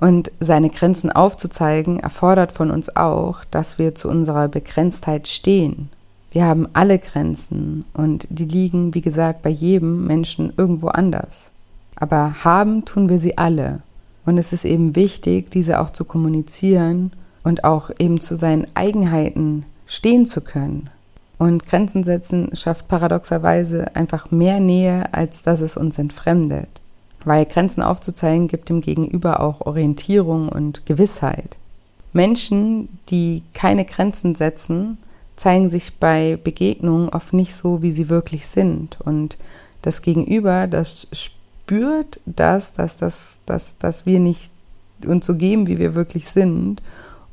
Und 0.00 0.30
seine 0.38 0.70
Grenzen 0.70 1.10
aufzuzeigen 1.10 1.98
erfordert 1.98 2.52
von 2.52 2.70
uns 2.70 2.94
auch, 2.96 3.44
dass 3.50 3.78
wir 3.78 3.94
zu 3.94 4.08
unserer 4.08 4.48
Begrenztheit 4.48 5.26
stehen. 5.26 5.90
Wir 6.30 6.44
haben 6.44 6.68
alle 6.72 6.98
Grenzen 6.98 7.84
und 7.94 8.28
die 8.30 8.44
liegen, 8.44 8.94
wie 8.94 9.00
gesagt, 9.00 9.42
bei 9.42 9.50
jedem 9.50 10.06
Menschen 10.06 10.52
irgendwo 10.56 10.88
anders. 10.88 11.50
Aber 11.96 12.44
haben 12.44 12.84
tun 12.84 13.08
wir 13.08 13.18
sie 13.18 13.38
alle. 13.38 13.80
Und 14.24 14.38
es 14.38 14.52
ist 14.52 14.64
eben 14.64 14.94
wichtig, 14.94 15.50
diese 15.50 15.80
auch 15.80 15.90
zu 15.90 16.04
kommunizieren 16.04 17.12
und 17.42 17.64
auch 17.64 17.90
eben 17.98 18.20
zu 18.20 18.36
seinen 18.36 18.66
Eigenheiten 18.74 19.64
stehen 19.88 20.26
zu 20.26 20.40
können. 20.40 20.90
Und 21.38 21.66
Grenzen 21.66 22.04
setzen 22.04 22.54
schafft 22.54 22.86
paradoxerweise 22.86 23.96
einfach 23.96 24.30
mehr 24.30 24.60
Nähe, 24.60 25.12
als 25.12 25.42
dass 25.42 25.60
es 25.60 25.76
uns 25.76 25.98
entfremdet. 25.98 26.68
Weil 27.24 27.46
Grenzen 27.46 27.82
aufzuzeigen 27.82 28.46
gibt 28.46 28.68
dem 28.68 28.80
Gegenüber 28.80 29.40
auch 29.40 29.62
Orientierung 29.62 30.48
und 30.48 30.86
Gewissheit. 30.86 31.56
Menschen, 32.12 32.88
die 33.08 33.42
keine 33.54 33.84
Grenzen 33.84 34.34
setzen, 34.34 34.98
zeigen 35.36 35.70
sich 35.70 35.96
bei 35.96 36.38
Begegnungen 36.42 37.08
oft 37.08 37.32
nicht 37.32 37.54
so, 37.54 37.82
wie 37.82 37.90
sie 37.90 38.08
wirklich 38.08 38.46
sind. 38.46 39.00
Und 39.00 39.38
das 39.82 40.02
Gegenüber, 40.02 40.66
das 40.66 41.08
spürt 41.12 42.20
das, 42.26 42.72
dass, 42.72 42.96
dass, 42.96 43.38
dass, 43.46 43.78
dass 43.78 44.06
wir 44.06 44.18
nicht 44.18 44.50
uns 45.06 45.26
so 45.26 45.36
geben, 45.36 45.68
wie 45.68 45.78
wir 45.78 45.94
wirklich 45.94 46.26
sind 46.26 46.82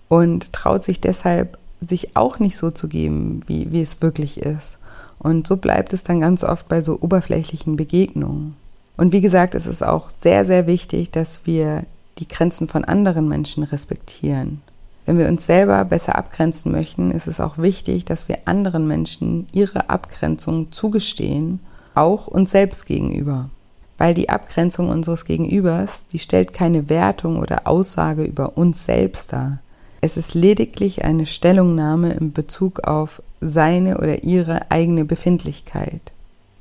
und 0.08 0.54
traut 0.54 0.84
sich 0.84 1.02
deshalb, 1.02 1.58
sich 1.82 2.16
auch 2.16 2.40
nicht 2.40 2.58
so 2.58 2.72
zu 2.72 2.88
geben, 2.88 3.42
wie, 3.48 3.72
wie 3.72 3.82
es 3.82 4.02
wirklich 4.02 4.42
ist. 4.42 4.80
Und 5.20 5.48
so 5.48 5.58
bleibt 5.58 5.94
es 5.94 6.04
dann 6.04 6.22
ganz 6.22 6.44
oft 6.44 6.68
bei 6.68 6.82
so 6.82 7.00
oberflächlichen 7.02 7.76
Begegnungen. 7.76 8.56
Und 8.98 9.12
wie 9.12 9.22
gesagt, 9.22 9.56
es 9.56 9.66
ist 9.66 9.84
auch 9.84 10.10
sehr, 10.10 10.46
sehr 10.46 10.68
wichtig, 10.68 11.12
dass 11.12 11.46
wir 11.46 11.86
die 12.18 12.28
Grenzen 12.28 12.68
von 12.68 12.86
anderen 12.86 13.28
Menschen 13.28 13.64
respektieren. 13.64 14.62
Wenn 15.06 15.18
wir 15.18 15.28
uns 15.28 15.46
selber 15.46 15.86
besser 15.86 16.18
abgrenzen 16.18 16.72
möchten, 16.72 17.12
ist 17.12 17.28
es 17.28 17.40
auch 17.40 17.58
wichtig, 17.58 18.06
dass 18.06 18.28
wir 18.28 18.40
anderen 18.46 18.88
Menschen 18.88 19.48
ihre 19.52 19.90
Abgrenzung 19.90 20.72
zugestehen, 20.72 21.60
auch 21.94 22.28
uns 22.28 22.52
selbst 22.52 22.86
gegenüber. 22.86 23.50
Weil 23.98 24.14
die 24.14 24.30
Abgrenzung 24.30 24.90
unseres 24.90 25.26
Gegenübers, 25.26 26.08
die 26.08 26.20
stellt 26.20 26.54
keine 26.54 26.90
Wertung 26.90 27.38
oder 27.38 27.68
Aussage 27.68 28.24
über 28.24 28.58
uns 28.58 28.86
selbst 28.86 29.32
dar. 29.32 29.60
Es 30.06 30.18
ist 30.18 30.36
lediglich 30.36 31.04
eine 31.04 31.26
Stellungnahme 31.26 32.14
in 32.14 32.32
Bezug 32.32 32.82
auf 32.88 33.24
seine 33.42 33.98
oder 33.98 34.24
ihre 34.24 34.70
eigene 34.70 35.04
Befindlichkeit. 35.04 36.12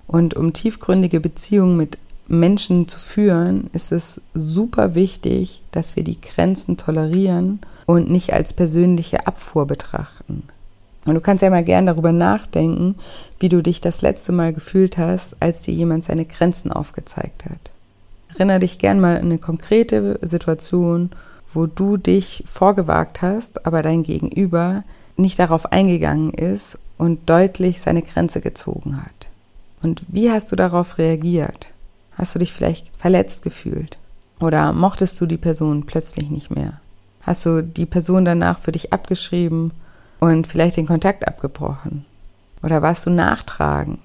Und 0.06 0.32
um 0.32 0.54
tiefgründige 0.54 1.20
Beziehungen 1.20 1.76
mit 1.76 1.98
Menschen 2.26 2.88
zu 2.88 2.98
führen, 2.98 3.68
ist 3.74 3.92
es 3.92 4.22
super 4.32 4.94
wichtig, 4.94 5.60
dass 5.72 5.94
wir 5.94 6.04
die 6.04 6.18
Grenzen 6.22 6.78
tolerieren 6.78 7.60
und 7.84 8.08
nicht 8.08 8.32
als 8.32 8.54
persönliche 8.54 9.26
Abfuhr 9.26 9.66
betrachten. 9.66 10.44
Und 11.04 11.14
du 11.14 11.20
kannst 11.20 11.42
ja 11.42 11.50
mal 11.50 11.64
gern 11.64 11.84
darüber 11.84 12.12
nachdenken, 12.12 12.94
wie 13.40 13.50
du 13.50 13.62
dich 13.62 13.82
das 13.82 14.00
letzte 14.00 14.32
Mal 14.32 14.54
gefühlt 14.54 14.96
hast, 14.96 15.36
als 15.40 15.60
dir 15.60 15.74
jemand 15.74 16.04
seine 16.04 16.24
Grenzen 16.24 16.72
aufgezeigt 16.72 17.44
hat. 17.44 17.70
Erinnere 18.30 18.60
dich 18.60 18.78
gern 18.78 19.00
mal 19.00 19.18
an 19.18 19.26
eine 19.26 19.38
konkrete 19.38 20.18
Situation, 20.22 21.10
wo 21.52 21.66
du 21.66 21.96
dich 21.96 22.42
vorgewagt 22.46 23.22
hast, 23.22 23.66
aber 23.66 23.82
dein 23.82 24.02
Gegenüber 24.02 24.84
nicht 25.16 25.38
darauf 25.38 25.72
eingegangen 25.72 26.30
ist 26.30 26.78
und 26.98 27.28
deutlich 27.28 27.80
seine 27.80 28.02
Grenze 28.02 28.40
gezogen 28.40 29.02
hat. 29.02 29.28
Und 29.82 30.02
wie 30.08 30.30
hast 30.30 30.50
du 30.50 30.56
darauf 30.56 30.98
reagiert? 30.98 31.68
Hast 32.16 32.34
du 32.34 32.38
dich 32.38 32.52
vielleicht 32.52 32.96
verletzt 32.96 33.42
gefühlt? 33.42 33.98
Oder 34.40 34.72
mochtest 34.72 35.20
du 35.20 35.26
die 35.26 35.36
Person 35.36 35.86
plötzlich 35.86 36.30
nicht 36.30 36.50
mehr? 36.50 36.80
Hast 37.22 37.46
du 37.46 37.62
die 37.62 37.86
Person 37.86 38.24
danach 38.24 38.58
für 38.58 38.72
dich 38.72 38.92
abgeschrieben 38.92 39.72
und 40.20 40.46
vielleicht 40.46 40.76
den 40.76 40.86
Kontakt 40.86 41.26
abgebrochen? 41.26 42.04
Oder 42.62 42.82
warst 42.82 43.06
du 43.06 43.10
nachtragend? 43.10 44.00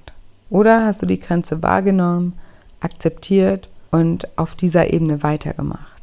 Oder 0.50 0.86
hast 0.86 1.02
du 1.02 1.06
die 1.06 1.20
Grenze 1.20 1.62
wahrgenommen, 1.64 2.34
akzeptiert 2.82 3.70
und 3.92 4.28
auf 4.38 4.56
dieser 4.56 4.92
Ebene 4.92 5.24
weitergemacht? 5.24 5.99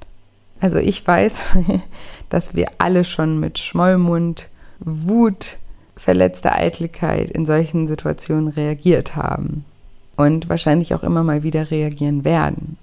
Also 0.61 0.79
ich 0.79 1.07
weiß, 1.07 1.57
dass 2.29 2.55
wir 2.55 2.69
alle 2.79 3.05
schon 3.05 3.41
mit 3.41 3.59
Schmollmund, 3.59 4.49
Wut, 4.79 5.59
verletzter 5.97 6.55
Eitelkeit 6.55 7.31
in 7.31 7.47
solchen 7.47 7.87
Situationen 7.87 8.49
reagiert 8.49 9.17
haben 9.17 9.65
und 10.17 10.49
wahrscheinlich 10.49 10.95
auch 10.95 11.03
immer 11.03 11.23
mal 11.23 11.43
wieder 11.43 11.71
reagieren 11.71 12.25
werden. 12.25 12.77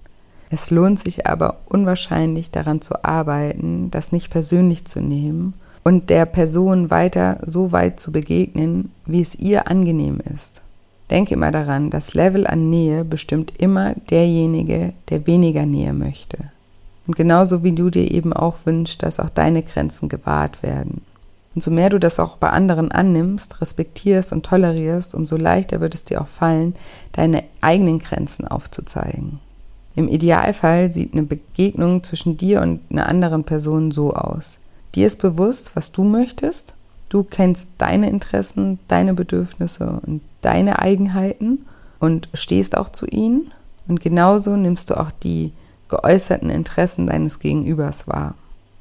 Es 0.50 0.70
lohnt 0.70 1.00
sich 1.00 1.26
aber 1.26 1.58
unwahrscheinlich 1.66 2.52
daran 2.52 2.82
zu 2.82 3.04
arbeiten, 3.04 3.90
das 3.92 4.12
nicht 4.12 4.30
persönlich 4.30 4.86
zu 4.86 5.02
nehmen 5.02 5.54
und 5.84 6.10
der 6.10 6.26
Person 6.26 6.90
weiter 6.92 7.40
so 7.44 7.72
weit 7.72 8.00
zu 8.00 8.12
begegnen, 8.12 8.92
wie 9.06 9.22
es 9.22 9.36
ihr 9.36 9.68
angenehm 9.68 10.20
ist. 10.34 10.62
Denke 11.10 11.34
immer 11.34 11.52
daran, 11.52 11.90
das 11.90 12.14
Level 12.14 12.48
an 12.48 12.70
Nähe 12.70 13.04
bestimmt 13.04 13.54
immer 13.58 13.94
derjenige, 14.10 14.94
der 15.10 15.28
weniger 15.28 15.66
Nähe 15.66 15.94
möchte. 15.94 16.38
Und 17.06 17.16
genauso 17.16 17.64
wie 17.64 17.74
du 17.74 17.90
dir 17.90 18.10
eben 18.10 18.34
auch 18.34 18.58
wünschst, 18.66 19.04
dass 19.04 19.20
auch 19.20 19.30
deine 19.30 19.64
Grenzen 19.64 20.10
gewahrt 20.10 20.64
werden. 20.64 21.02
Und 21.56 21.62
so 21.62 21.70
mehr 21.70 21.90
du 21.90 22.00
das 22.00 22.20
auch 22.20 22.38
bei 22.38 22.50
anderen 22.50 22.92
annimmst, 22.92 23.62
respektierst 23.62 24.34
und 24.34 24.46
tolerierst, 24.46 25.14
umso 25.14 25.36
leichter 25.36 25.82
wird 25.82 25.94
es 25.94 26.04
dir 26.04 26.22
auch 26.22 26.28
fallen, 26.28 26.74
deine 27.12 27.44
eigenen 27.62 28.00
Grenzen 28.00 28.48
aufzuzeigen. 28.48 29.40
Im 29.96 30.08
Idealfall 30.08 30.92
sieht 30.92 31.14
eine 31.14 31.24
Begegnung 31.24 32.02
zwischen 32.02 32.38
dir 32.38 32.62
und 32.62 32.80
einer 32.90 33.08
anderen 33.08 33.44
Person 33.44 33.92
so 33.92 34.14
aus. 34.14 34.58
Dir 34.96 35.06
ist 35.06 35.22
bewusst, 35.22 35.76
was 35.76 35.92
du 35.92 36.04
möchtest. 36.04 36.74
Du 37.10 37.24
kennst 37.24 37.70
deine 37.78 38.10
Interessen, 38.10 38.80
deine 38.88 39.14
Bedürfnisse 39.14 40.00
und 40.06 40.22
deine 40.42 40.80
Eigenheiten 40.80 41.66
und 42.00 42.30
stehst 42.34 42.76
auch 42.76 42.90
zu 42.90 43.06
ihnen. 43.06 43.52
Und 43.88 44.02
genauso 44.02 44.56
nimmst 44.56 44.90
du 44.90 45.00
auch 45.00 45.12
die 45.12 45.52
geäußerten 45.94 46.50
Interessen 46.50 47.08
deines 47.08 47.40
Gegenübers 47.40 48.08
wahr. 48.08 48.36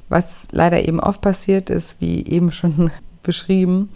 Was 0.09 0.49
leider 0.51 0.87
eben 0.87 1.01
oft 1.01 1.21
passiert 1.21 1.71
ist, 1.71 2.01
wie 2.01 2.27
eben 2.27 2.51
schon 2.51 2.91
beschrieben, 3.23 3.91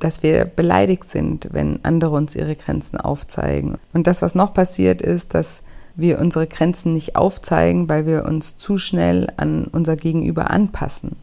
dass 0.00 0.22
wir 0.22 0.44
beleidigt 0.44 1.08
sind, 1.08 1.48
wenn 1.52 1.84
andere 1.84 2.16
uns 2.16 2.34
ihre 2.34 2.56
Grenzen 2.56 2.98
aufzeigen. 2.98 3.78
Und 3.92 4.06
das, 4.06 4.20
was 4.20 4.34
noch 4.34 4.52
passiert, 4.52 5.00
ist, 5.00 5.34
dass 5.34 5.62
wir 5.94 6.20
unsere 6.20 6.46
Grenzen 6.46 6.92
nicht 6.92 7.16
aufzeigen, 7.16 7.88
weil 7.88 8.04
wir 8.04 8.26
uns 8.26 8.56
zu 8.56 8.76
schnell 8.76 9.28
an 9.38 9.66
unser 9.72 9.96
Gegenüber 9.96 10.50
anpassen. 10.50 11.16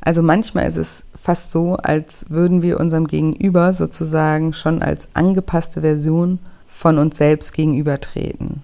Also 0.00 0.22
manchmal 0.22 0.68
ist 0.68 0.76
es 0.76 1.04
fast 1.20 1.50
so, 1.50 1.76
als 1.76 2.26
würden 2.28 2.62
wir 2.62 2.78
unserem 2.78 3.06
Gegenüber 3.06 3.72
sozusagen 3.72 4.52
schon 4.52 4.82
als 4.82 5.08
angepasste 5.14 5.80
Version 5.80 6.38
von 6.66 6.98
uns 6.98 7.16
selbst 7.16 7.52
gegenübertreten. 7.52 8.62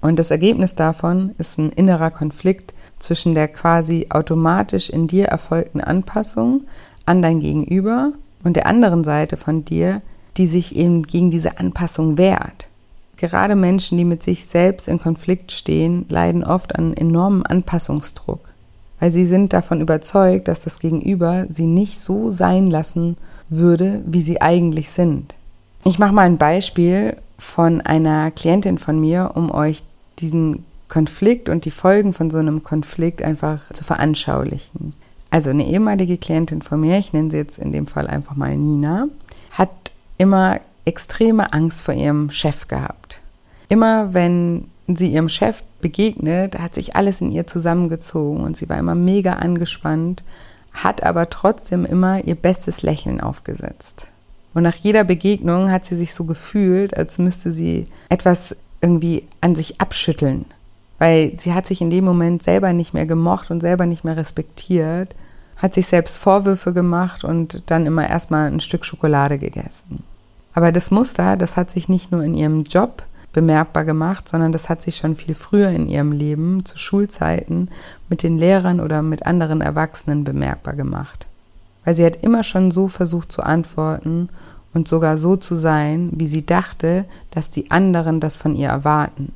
Und 0.00 0.18
das 0.18 0.30
Ergebnis 0.30 0.74
davon 0.74 1.34
ist 1.38 1.58
ein 1.58 1.70
innerer 1.70 2.10
Konflikt 2.10 2.74
zwischen 2.98 3.34
der 3.34 3.48
quasi 3.48 4.06
automatisch 4.10 4.90
in 4.90 5.06
dir 5.06 5.26
erfolgten 5.26 5.80
Anpassung 5.80 6.64
an 7.06 7.22
dein 7.22 7.40
Gegenüber 7.40 8.12
und 8.44 8.56
der 8.56 8.66
anderen 8.66 9.04
Seite 9.04 9.36
von 9.36 9.64
dir, 9.64 10.02
die 10.36 10.46
sich 10.46 10.76
eben 10.76 11.02
gegen 11.02 11.30
diese 11.30 11.58
Anpassung 11.58 12.18
wehrt. 12.18 12.68
Gerade 13.16 13.56
Menschen, 13.56 13.96
die 13.96 14.04
mit 14.04 14.22
sich 14.22 14.44
selbst 14.44 14.88
in 14.88 15.00
Konflikt 15.00 15.50
stehen, 15.52 16.04
leiden 16.08 16.44
oft 16.44 16.76
an 16.76 16.94
enormem 16.94 17.44
Anpassungsdruck, 17.48 18.40
weil 19.00 19.10
sie 19.10 19.24
sind 19.24 19.54
davon 19.54 19.80
überzeugt, 19.80 20.48
dass 20.48 20.60
das 20.60 20.80
Gegenüber 20.80 21.46
sie 21.48 21.66
nicht 21.66 21.98
so 21.98 22.30
sein 22.30 22.66
lassen 22.66 23.16
würde, 23.48 24.02
wie 24.06 24.20
sie 24.20 24.42
eigentlich 24.42 24.90
sind. 24.90 25.34
Ich 25.86 26.00
mache 26.00 26.12
mal 26.12 26.22
ein 26.22 26.36
Beispiel 26.36 27.16
von 27.38 27.80
einer 27.80 28.32
Klientin 28.32 28.76
von 28.76 29.00
mir, 29.00 29.30
um 29.34 29.52
euch 29.52 29.84
diesen 30.18 30.64
Konflikt 30.88 31.48
und 31.48 31.64
die 31.64 31.70
Folgen 31.70 32.12
von 32.12 32.28
so 32.28 32.38
einem 32.38 32.64
Konflikt 32.64 33.22
einfach 33.22 33.70
zu 33.72 33.84
veranschaulichen. 33.84 34.94
Also 35.30 35.50
eine 35.50 35.64
ehemalige 35.64 36.18
Klientin 36.18 36.60
von 36.60 36.80
mir, 36.80 36.98
ich 36.98 37.12
nenne 37.12 37.30
sie 37.30 37.36
jetzt 37.36 37.58
in 37.58 37.70
dem 37.70 37.86
Fall 37.86 38.08
einfach 38.08 38.34
mal 38.34 38.56
Nina, 38.56 39.06
hat 39.52 39.70
immer 40.18 40.58
extreme 40.84 41.52
Angst 41.52 41.82
vor 41.82 41.94
ihrem 41.94 42.30
Chef 42.32 42.66
gehabt. 42.66 43.20
Immer 43.68 44.12
wenn 44.12 44.64
sie 44.88 45.12
ihrem 45.12 45.28
Chef 45.28 45.62
begegnet, 45.80 46.58
hat 46.58 46.74
sich 46.74 46.96
alles 46.96 47.20
in 47.20 47.30
ihr 47.30 47.46
zusammengezogen 47.46 48.42
und 48.42 48.56
sie 48.56 48.68
war 48.68 48.78
immer 48.78 48.96
mega 48.96 49.34
angespannt, 49.34 50.24
hat 50.72 51.04
aber 51.04 51.30
trotzdem 51.30 51.84
immer 51.84 52.24
ihr 52.24 52.34
bestes 52.34 52.82
Lächeln 52.82 53.20
aufgesetzt. 53.20 54.08
Und 54.56 54.62
nach 54.62 54.76
jeder 54.76 55.04
Begegnung 55.04 55.70
hat 55.70 55.84
sie 55.84 55.96
sich 55.96 56.14
so 56.14 56.24
gefühlt, 56.24 56.96
als 56.96 57.18
müsste 57.18 57.52
sie 57.52 57.88
etwas 58.08 58.56
irgendwie 58.80 59.24
an 59.42 59.54
sich 59.54 59.82
abschütteln. 59.82 60.46
Weil 60.98 61.38
sie 61.38 61.52
hat 61.52 61.66
sich 61.66 61.82
in 61.82 61.90
dem 61.90 62.06
Moment 62.06 62.42
selber 62.42 62.72
nicht 62.72 62.94
mehr 62.94 63.04
gemocht 63.04 63.50
und 63.50 63.60
selber 63.60 63.84
nicht 63.84 64.02
mehr 64.02 64.16
respektiert, 64.16 65.14
hat 65.58 65.74
sich 65.74 65.88
selbst 65.88 66.16
Vorwürfe 66.16 66.72
gemacht 66.72 67.22
und 67.22 67.64
dann 67.66 67.84
immer 67.84 68.08
erstmal 68.08 68.50
ein 68.50 68.60
Stück 68.60 68.86
Schokolade 68.86 69.36
gegessen. 69.36 70.02
Aber 70.54 70.72
das 70.72 70.90
Muster, 70.90 71.36
das 71.36 71.58
hat 71.58 71.70
sich 71.70 71.90
nicht 71.90 72.10
nur 72.10 72.22
in 72.22 72.32
ihrem 72.32 72.62
Job 72.62 73.02
bemerkbar 73.34 73.84
gemacht, 73.84 74.26
sondern 74.26 74.52
das 74.52 74.70
hat 74.70 74.80
sich 74.80 74.96
schon 74.96 75.16
viel 75.16 75.34
früher 75.34 75.68
in 75.68 75.86
ihrem 75.86 76.12
Leben, 76.12 76.64
zu 76.64 76.78
Schulzeiten, 76.78 77.68
mit 78.08 78.22
den 78.22 78.38
Lehrern 78.38 78.80
oder 78.80 79.02
mit 79.02 79.26
anderen 79.26 79.60
Erwachsenen 79.60 80.24
bemerkbar 80.24 80.72
gemacht. 80.72 81.26
Weil 81.86 81.94
sie 81.94 82.04
hat 82.04 82.22
immer 82.22 82.42
schon 82.42 82.70
so 82.70 82.88
versucht 82.88 83.32
zu 83.32 83.42
antworten 83.42 84.28
und 84.74 84.88
sogar 84.88 85.16
so 85.16 85.36
zu 85.36 85.54
sein, 85.54 86.10
wie 86.12 86.26
sie 86.26 86.44
dachte, 86.44 87.06
dass 87.30 87.48
die 87.48 87.70
anderen 87.70 88.20
das 88.20 88.36
von 88.36 88.54
ihr 88.56 88.68
erwarten. 88.68 89.32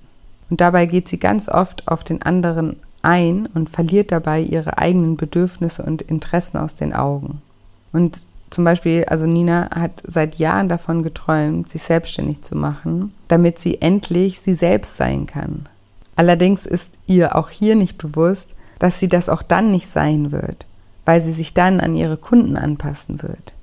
Und 0.50 0.60
dabei 0.60 0.86
geht 0.86 1.08
sie 1.08 1.18
ganz 1.18 1.48
oft 1.48 1.86
auf 1.86 2.04
den 2.04 2.22
anderen 2.22 2.76
ein 3.02 3.46
und 3.54 3.70
verliert 3.70 4.10
dabei 4.10 4.40
ihre 4.40 4.78
eigenen 4.78 5.16
Bedürfnisse 5.16 5.84
und 5.84 6.02
Interessen 6.02 6.58
aus 6.58 6.74
den 6.74 6.92
Augen. 6.92 7.40
Und 7.92 8.22
zum 8.50 8.64
Beispiel, 8.64 9.04
also 9.04 9.26
Nina 9.26 9.70
hat 9.72 10.02
seit 10.04 10.36
Jahren 10.36 10.68
davon 10.68 11.04
geträumt, 11.04 11.68
sich 11.68 11.82
selbstständig 11.82 12.42
zu 12.42 12.56
machen, 12.56 13.14
damit 13.28 13.60
sie 13.60 13.80
endlich 13.80 14.40
sie 14.40 14.54
selbst 14.54 14.96
sein 14.96 15.26
kann. 15.26 15.68
Allerdings 16.16 16.66
ist 16.66 16.90
ihr 17.06 17.36
auch 17.36 17.48
hier 17.48 17.76
nicht 17.76 17.96
bewusst, 17.96 18.56
dass 18.80 18.98
sie 18.98 19.08
das 19.08 19.28
auch 19.28 19.42
dann 19.42 19.70
nicht 19.70 19.86
sein 19.86 20.32
wird, 20.32 20.66
weil 21.04 21.20
sie 21.20 21.32
sich 21.32 21.54
dann 21.54 21.80
an 21.80 21.94
ihre 21.94 22.16
Kunden 22.16 22.56
anpassen 22.56 23.22
wird. 23.22 23.54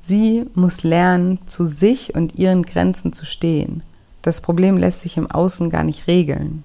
Sie 0.00 0.46
muss 0.54 0.82
lernen, 0.82 1.38
zu 1.46 1.64
sich 1.64 2.14
und 2.14 2.38
ihren 2.38 2.62
Grenzen 2.62 3.12
zu 3.12 3.24
stehen. 3.24 3.82
Das 4.22 4.40
Problem 4.40 4.76
lässt 4.76 5.00
sich 5.00 5.16
im 5.16 5.30
Außen 5.30 5.70
gar 5.70 5.82
nicht 5.84 6.06
regeln. 6.06 6.64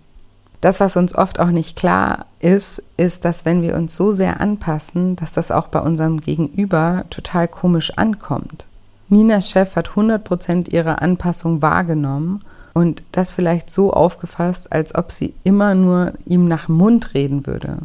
Das, 0.61 0.81
was 0.81 0.97
uns 0.97 1.15
oft 1.15 1.39
auch 1.39 1.51
nicht 1.51 1.77
klar 1.77 2.25
ist, 2.39 2.83
ist, 2.97 3.23
dass 3.23 3.45
wenn 3.45 3.61
wir 3.61 3.75
uns 3.75 3.95
so 3.95 4.11
sehr 4.11 4.41
anpassen, 4.41 5.15
dass 5.15 5.31
das 5.31 5.51
auch 5.51 5.67
bei 5.67 5.79
unserem 5.79 6.19
Gegenüber 6.19 7.05
total 7.09 7.47
komisch 7.47 7.97
ankommt. 7.97 8.65
Ninas 9.07 9.49
Chef 9.49 9.75
hat 9.75 9.91
100% 9.91 10.69
ihrer 10.71 11.01
Anpassung 11.01 11.61
wahrgenommen 11.61 12.43
und 12.73 13.03
das 13.11 13.33
vielleicht 13.33 13.69
so 13.69 13.91
aufgefasst, 13.93 14.71
als 14.71 14.93
ob 14.95 15.11
sie 15.11 15.33
immer 15.43 15.75
nur 15.75 16.13
ihm 16.25 16.47
nach 16.47 16.67
Mund 16.67 17.13
reden 17.13 17.47
würde. 17.47 17.79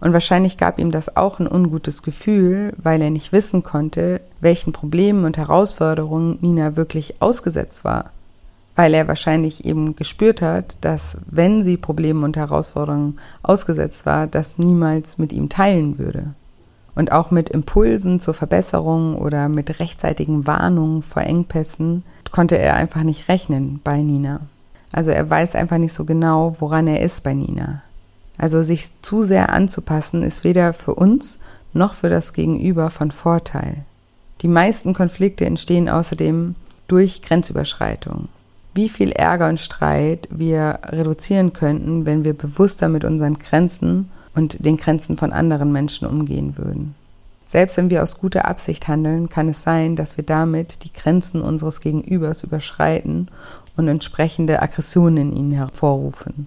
Und 0.00 0.12
wahrscheinlich 0.12 0.58
gab 0.58 0.78
ihm 0.78 0.92
das 0.92 1.16
auch 1.16 1.40
ein 1.40 1.50
ungutes 1.50 2.02
Gefühl, 2.02 2.72
weil 2.76 3.02
er 3.02 3.10
nicht 3.10 3.32
wissen 3.32 3.62
konnte, 3.64 4.20
welchen 4.40 4.72
Problemen 4.72 5.24
und 5.24 5.36
Herausforderungen 5.36 6.38
Nina 6.40 6.76
wirklich 6.76 7.20
ausgesetzt 7.20 7.84
war 7.84 8.12
weil 8.78 8.94
er 8.94 9.08
wahrscheinlich 9.08 9.64
eben 9.64 9.96
gespürt 9.96 10.40
hat, 10.40 10.78
dass 10.82 11.18
wenn 11.28 11.64
sie 11.64 11.76
Problemen 11.76 12.22
und 12.22 12.36
Herausforderungen 12.36 13.18
ausgesetzt 13.42 14.06
war, 14.06 14.28
das 14.28 14.56
niemals 14.56 15.18
mit 15.18 15.32
ihm 15.32 15.48
teilen 15.48 15.98
würde. 15.98 16.28
Und 16.94 17.10
auch 17.10 17.32
mit 17.32 17.50
Impulsen 17.50 18.20
zur 18.20 18.34
Verbesserung 18.34 19.16
oder 19.16 19.48
mit 19.48 19.80
rechtzeitigen 19.80 20.46
Warnungen 20.46 21.02
vor 21.02 21.22
Engpässen 21.22 22.04
konnte 22.30 22.56
er 22.56 22.74
einfach 22.74 23.02
nicht 23.02 23.28
rechnen 23.28 23.80
bei 23.82 24.00
Nina. 24.00 24.42
Also 24.92 25.10
er 25.10 25.28
weiß 25.28 25.56
einfach 25.56 25.78
nicht 25.78 25.92
so 25.92 26.04
genau, 26.04 26.54
woran 26.60 26.86
er 26.86 27.02
ist 27.02 27.24
bei 27.24 27.34
Nina. 27.34 27.82
Also 28.38 28.62
sich 28.62 28.90
zu 29.02 29.22
sehr 29.22 29.50
anzupassen 29.50 30.22
ist 30.22 30.44
weder 30.44 30.72
für 30.72 30.94
uns 30.94 31.38
noch 31.74 31.94
für 31.94 32.08
das 32.08 32.32
Gegenüber 32.32 32.90
von 32.90 33.10
Vorteil. 33.10 33.84
Die 34.40 34.48
meisten 34.48 34.94
Konflikte 34.94 35.44
entstehen 35.44 35.88
außerdem 35.88 36.54
durch 36.86 37.20
Grenzüberschreitung 37.20 38.28
wie 38.78 38.88
viel 38.88 39.10
Ärger 39.10 39.48
und 39.48 39.58
Streit 39.58 40.28
wir 40.30 40.78
reduzieren 40.84 41.52
könnten, 41.52 42.06
wenn 42.06 42.24
wir 42.24 42.32
bewusster 42.32 42.88
mit 42.88 43.04
unseren 43.04 43.36
Grenzen 43.36 44.08
und 44.36 44.64
den 44.64 44.76
Grenzen 44.76 45.16
von 45.16 45.32
anderen 45.32 45.72
Menschen 45.72 46.06
umgehen 46.06 46.56
würden. 46.56 46.94
Selbst 47.48 47.76
wenn 47.76 47.90
wir 47.90 48.04
aus 48.04 48.18
guter 48.18 48.46
Absicht 48.46 48.86
handeln, 48.86 49.28
kann 49.28 49.48
es 49.48 49.62
sein, 49.62 49.96
dass 49.96 50.16
wir 50.16 50.22
damit 50.22 50.84
die 50.84 50.92
Grenzen 50.92 51.42
unseres 51.42 51.80
Gegenübers 51.80 52.44
überschreiten 52.44 53.28
und 53.76 53.88
entsprechende 53.88 54.62
Aggressionen 54.62 55.32
in 55.32 55.36
ihnen 55.36 55.52
hervorrufen. 55.52 56.46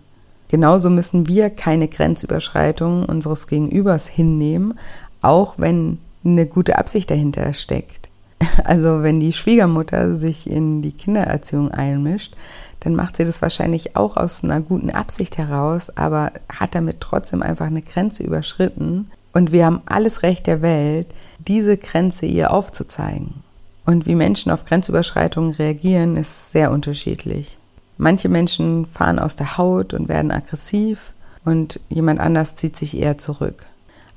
Genauso 0.51 0.89
müssen 0.89 1.29
wir 1.29 1.49
keine 1.49 1.87
Grenzüberschreitung 1.87 3.05
unseres 3.05 3.47
Gegenübers 3.47 4.09
hinnehmen, 4.09 4.77
auch 5.21 5.53
wenn 5.57 5.97
eine 6.25 6.45
gute 6.45 6.77
Absicht 6.77 7.09
dahinter 7.09 7.53
steckt. 7.53 8.09
Also 8.65 9.01
wenn 9.01 9.21
die 9.21 9.31
Schwiegermutter 9.31 10.15
sich 10.15 10.49
in 10.49 10.81
die 10.81 10.91
Kindererziehung 10.91 11.71
einmischt, 11.71 12.35
dann 12.81 12.95
macht 12.95 13.15
sie 13.15 13.23
das 13.23 13.41
wahrscheinlich 13.41 13.95
auch 13.95 14.17
aus 14.17 14.43
einer 14.43 14.59
guten 14.59 14.89
Absicht 14.89 15.37
heraus, 15.37 15.89
aber 15.95 16.33
hat 16.51 16.75
damit 16.75 16.99
trotzdem 16.99 17.43
einfach 17.43 17.67
eine 17.67 17.83
Grenze 17.83 18.23
überschritten. 18.23 19.09
Und 19.31 19.53
wir 19.53 19.65
haben 19.65 19.81
alles 19.85 20.21
Recht 20.23 20.47
der 20.47 20.61
Welt, 20.61 21.07
diese 21.47 21.77
Grenze 21.77 22.25
ihr 22.25 22.51
aufzuzeigen. 22.51 23.35
Und 23.85 24.05
wie 24.05 24.15
Menschen 24.15 24.51
auf 24.51 24.65
Grenzüberschreitungen 24.65 25.53
reagieren, 25.53 26.17
ist 26.17 26.51
sehr 26.51 26.71
unterschiedlich. 26.71 27.57
Manche 28.03 28.29
Menschen 28.29 28.87
fahren 28.87 29.19
aus 29.19 29.35
der 29.35 29.59
Haut 29.59 29.93
und 29.93 30.09
werden 30.09 30.31
aggressiv 30.31 31.13
und 31.45 31.79
jemand 31.87 32.19
anders 32.19 32.55
zieht 32.55 32.75
sich 32.75 32.97
eher 32.97 33.19
zurück. 33.19 33.63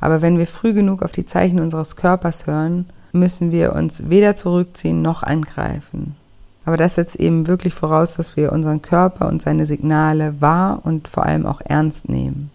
Aber 0.00 0.22
wenn 0.22 0.38
wir 0.38 0.46
früh 0.46 0.72
genug 0.72 1.02
auf 1.02 1.12
die 1.12 1.26
Zeichen 1.26 1.60
unseres 1.60 1.94
Körpers 1.94 2.46
hören, 2.46 2.86
müssen 3.12 3.52
wir 3.52 3.74
uns 3.74 4.08
weder 4.08 4.34
zurückziehen 4.36 5.02
noch 5.02 5.22
angreifen. 5.22 6.16
Aber 6.64 6.78
das 6.78 6.94
setzt 6.94 7.16
eben 7.16 7.46
wirklich 7.46 7.74
voraus, 7.74 8.14
dass 8.14 8.38
wir 8.38 8.52
unseren 8.52 8.80
Körper 8.80 9.28
und 9.28 9.42
seine 9.42 9.66
Signale 9.66 10.40
wahr 10.40 10.80
und 10.84 11.06
vor 11.06 11.26
allem 11.26 11.44
auch 11.44 11.60
ernst 11.60 12.08
nehmen. 12.08 12.50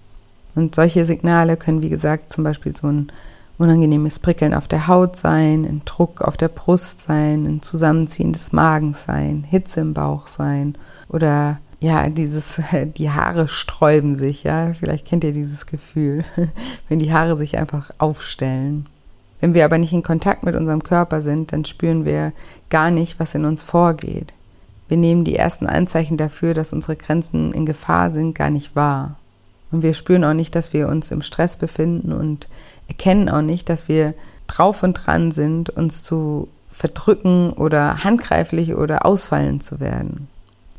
Und 0.55 0.73
solche 0.73 1.05
Signale 1.05 1.57
können, 1.57 1.83
wie 1.83 1.89
gesagt, 1.89 2.33
zum 2.33 2.43
Beispiel 2.43 2.75
so 2.75 2.87
ein 2.87 3.11
unangenehmes 3.59 4.17
Prickeln 4.17 4.55
auf 4.55 4.67
der 4.67 4.87
Haut 4.87 5.15
sein, 5.15 5.63
ein 5.63 5.83
Druck 5.85 6.21
auf 6.21 6.37
der 6.37 6.47
Brust 6.47 7.01
sein, 7.01 7.45
ein 7.45 7.61
Zusammenziehen 7.61 8.33
des 8.33 8.51
Magens 8.51 9.03
sein, 9.03 9.45
Hitze 9.47 9.81
im 9.81 9.93
Bauch 9.93 10.25
sein 10.25 10.75
oder 11.09 11.59
ja, 11.81 12.09
dieses, 12.09 12.61
die 12.97 13.09
Haare 13.09 13.47
sträuben 13.47 14.15
sich, 14.15 14.43
ja, 14.43 14.73
vielleicht 14.79 15.07
kennt 15.07 15.23
ihr 15.23 15.33
dieses 15.33 15.65
Gefühl, 15.65 16.23
wenn 16.89 16.99
die 16.99 17.13
Haare 17.13 17.37
sich 17.37 17.57
einfach 17.57 17.89
aufstellen. 17.97 18.87
Wenn 19.41 19.53
wir 19.53 19.65
aber 19.65 19.77
nicht 19.77 19.93
in 19.93 20.03
Kontakt 20.03 20.43
mit 20.43 20.55
unserem 20.55 20.83
Körper 20.83 21.21
sind, 21.21 21.53
dann 21.53 21.63
spüren 21.63 22.03
wir 22.03 22.33
gar 22.69 22.91
nicht, 22.91 23.19
was 23.19 23.35
in 23.35 23.45
uns 23.45 23.63
vorgeht. 23.63 24.33
Wir 24.89 24.97
nehmen 24.97 25.23
die 25.23 25.35
ersten 25.35 25.67
Anzeichen 25.67 26.17
dafür, 26.17 26.53
dass 26.53 26.73
unsere 26.73 26.95
Grenzen 26.95 27.53
in 27.53 27.65
Gefahr 27.65 28.11
sind, 28.11 28.35
gar 28.35 28.49
nicht 28.49 28.75
wahr. 28.75 29.17
Und 29.71 29.83
wir 29.83 29.93
spüren 29.93 30.23
auch 30.23 30.33
nicht, 30.33 30.55
dass 30.55 30.73
wir 30.73 30.89
uns 30.89 31.11
im 31.11 31.21
Stress 31.21 31.57
befinden 31.57 32.11
und 32.11 32.49
erkennen 32.87 33.29
auch 33.29 33.43
nicht, 33.43 33.69
dass 33.69 33.87
wir 33.87 34.13
drauf 34.47 34.83
und 34.83 34.93
dran 34.93 35.31
sind, 35.31 35.69
uns 35.69 36.01
zu 36.01 36.49
verdrücken 36.71 37.51
oder 37.51 38.03
handgreiflich 38.03 38.75
oder 38.75 39.05
ausfallen 39.05 39.61
zu 39.61 39.79
werden. 39.79 40.27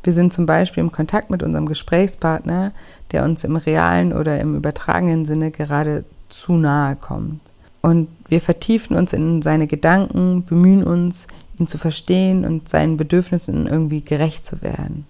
Wir 0.03 0.13
sind 0.13 0.33
zum 0.33 0.45
Beispiel 0.45 0.83
im 0.83 0.91
Kontakt 0.91 1.29
mit 1.29 1.43
unserem 1.43 1.67
Gesprächspartner, 1.67 2.71
der 3.11 3.23
uns 3.23 3.43
im 3.43 3.55
realen 3.55 4.13
oder 4.13 4.39
im 4.39 4.55
übertragenen 4.55 5.25
Sinne 5.25 5.51
gerade 5.51 6.05
zu 6.29 6.53
nahe 6.53 6.95
kommt. 6.95 7.41
Und 7.81 8.07
wir 8.27 8.41
vertiefen 8.41 8.95
uns 8.95 9.13
in 9.13 9.41
seine 9.41 9.67
Gedanken, 9.67 10.43
bemühen 10.45 10.83
uns, 10.83 11.27
ihn 11.59 11.67
zu 11.67 11.77
verstehen 11.77 12.45
und 12.45 12.69
seinen 12.69 12.97
Bedürfnissen 12.97 13.67
irgendwie 13.67 14.01
gerecht 14.01 14.45
zu 14.45 14.61
werden. 14.61 15.05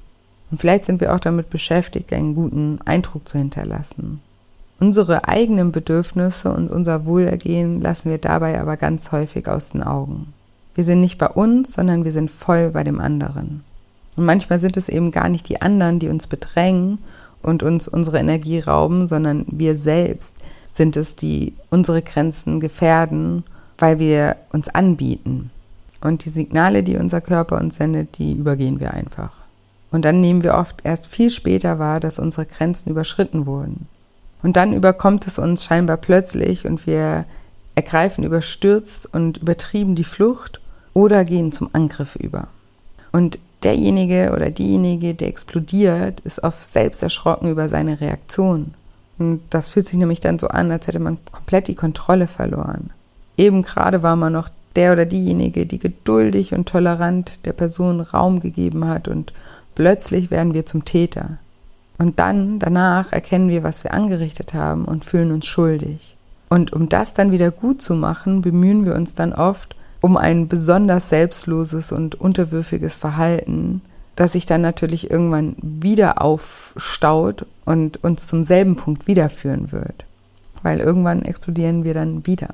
Und 0.49 0.59
vielleicht 0.59 0.85
sind 0.85 0.99
wir 0.99 1.13
auch 1.13 1.19
damit 1.19 1.49
beschäftigt, 1.49 2.11
einen 2.11 2.35
guten 2.35 2.79
Eindruck 2.85 3.27
zu 3.27 3.37
hinterlassen. 3.37 4.21
Unsere 4.79 5.27
eigenen 5.27 5.71
Bedürfnisse 5.71 6.51
und 6.51 6.69
unser 6.69 7.05
Wohlergehen 7.05 7.81
lassen 7.81 8.09
wir 8.09 8.17
dabei 8.17 8.59
aber 8.59 8.77
ganz 8.77 9.11
häufig 9.11 9.47
aus 9.47 9.69
den 9.71 9.83
Augen. 9.83 10.33
Wir 10.73 10.83
sind 10.83 11.01
nicht 11.01 11.17
bei 11.17 11.27
uns, 11.27 11.73
sondern 11.73 12.03
wir 12.03 12.11
sind 12.11 12.31
voll 12.31 12.71
bei 12.71 12.83
dem 12.83 12.99
anderen. 12.99 13.63
Und 14.15 14.25
manchmal 14.25 14.59
sind 14.59 14.77
es 14.77 14.89
eben 14.89 15.11
gar 15.11 15.29
nicht 15.29 15.47
die 15.49 15.61
anderen, 15.61 15.99
die 15.99 16.09
uns 16.09 16.27
bedrängen 16.27 16.99
und 17.41 17.63
uns 17.63 17.87
unsere 17.87 18.19
Energie 18.19 18.59
rauben, 18.59 19.07
sondern 19.07 19.45
wir 19.47 19.75
selbst, 19.75 20.37
sind 20.67 20.95
es, 20.95 21.15
die 21.15 21.53
unsere 21.69 22.01
Grenzen 22.01 22.59
gefährden, 22.59 23.43
weil 23.77 23.99
wir 23.99 24.37
uns 24.51 24.69
anbieten. 24.69 25.51
Und 26.01 26.25
die 26.25 26.29
Signale, 26.29 26.83
die 26.83 26.97
unser 26.97 27.21
Körper 27.21 27.59
uns 27.59 27.75
sendet, 27.75 28.17
die 28.17 28.33
übergehen 28.33 28.79
wir 28.79 28.93
einfach. 28.93 29.41
Und 29.91 30.05
dann 30.05 30.21
nehmen 30.21 30.43
wir 30.43 30.55
oft 30.55 30.77
erst 30.83 31.07
viel 31.07 31.29
später 31.29 31.77
wahr, 31.77 31.99
dass 31.99 32.19
unsere 32.19 32.45
Grenzen 32.45 32.89
überschritten 32.89 33.45
wurden. 33.45 33.87
Und 34.41 34.57
dann 34.57 34.73
überkommt 34.73 35.27
es 35.27 35.37
uns 35.37 35.63
scheinbar 35.63 35.97
plötzlich 35.97 36.65
und 36.65 36.87
wir 36.87 37.25
ergreifen 37.75 38.23
überstürzt 38.23 39.13
und 39.13 39.37
übertrieben 39.37 39.95
die 39.95 40.03
Flucht 40.03 40.61
oder 40.93 41.25
gehen 41.25 41.51
zum 41.51 41.69
Angriff 41.73 42.15
über. 42.15 42.47
Und 43.11 43.37
derjenige 43.63 44.31
oder 44.33 44.49
diejenige, 44.49 45.13
der 45.13 45.27
explodiert, 45.27 46.19
ist 46.21 46.43
oft 46.43 46.61
selbst 46.61 47.03
erschrocken 47.03 47.49
über 47.49 47.69
seine 47.69 48.01
Reaktion. 48.01 48.73
Und 49.19 49.41
das 49.49 49.69
fühlt 49.69 49.87
sich 49.87 49.97
nämlich 49.97 50.19
dann 50.19 50.39
so 50.39 50.47
an, 50.47 50.71
als 50.71 50.87
hätte 50.87 50.99
man 50.99 51.17
komplett 51.31 51.67
die 51.67 51.75
Kontrolle 51.75 52.27
verloren. 52.27 52.89
Eben 53.37 53.61
gerade 53.61 54.03
war 54.03 54.15
man 54.15 54.33
noch 54.33 54.49
der 54.75 54.93
oder 54.93 55.05
diejenige, 55.05 55.65
die 55.65 55.79
geduldig 55.79 56.53
und 56.53 56.67
tolerant 56.67 57.45
der 57.45 57.53
Person 57.53 57.99
Raum 58.01 58.39
gegeben 58.39 58.87
hat 58.87 59.07
und 59.07 59.33
plötzlich 59.75 60.31
werden 60.31 60.53
wir 60.53 60.65
zum 60.65 60.85
Täter. 60.85 61.37
Und 61.97 62.19
dann, 62.19 62.57
danach, 62.57 63.11
erkennen 63.11 63.49
wir, 63.49 63.63
was 63.63 63.83
wir 63.83 63.93
angerichtet 63.93 64.53
haben 64.53 64.85
und 64.85 65.05
fühlen 65.05 65.31
uns 65.31 65.45
schuldig. 65.45 66.15
Und 66.49 66.73
um 66.73 66.89
das 66.89 67.13
dann 67.13 67.31
wieder 67.31 67.51
gut 67.51 67.81
zu 67.81 67.93
machen, 67.93 68.41
bemühen 68.41 68.85
wir 68.85 68.95
uns 68.95 69.13
dann 69.13 69.33
oft 69.33 69.75
um 70.01 70.17
ein 70.17 70.47
besonders 70.47 71.09
selbstloses 71.09 71.91
und 71.91 72.15
unterwürfiges 72.15 72.95
Verhalten, 72.95 73.81
das 74.15 74.33
sich 74.33 74.45
dann 74.45 74.61
natürlich 74.61 75.09
irgendwann 75.09 75.55
wieder 75.61 76.21
aufstaut 76.21 77.45
und 77.65 78.03
uns 78.03 78.27
zum 78.27 78.43
selben 78.43 78.75
Punkt 78.75 79.07
wiederführen 79.07 79.71
wird. 79.71 80.05
Weil 80.63 80.79
irgendwann 80.79 81.21
explodieren 81.21 81.85
wir 81.85 81.93
dann 81.93 82.25
wieder. 82.27 82.49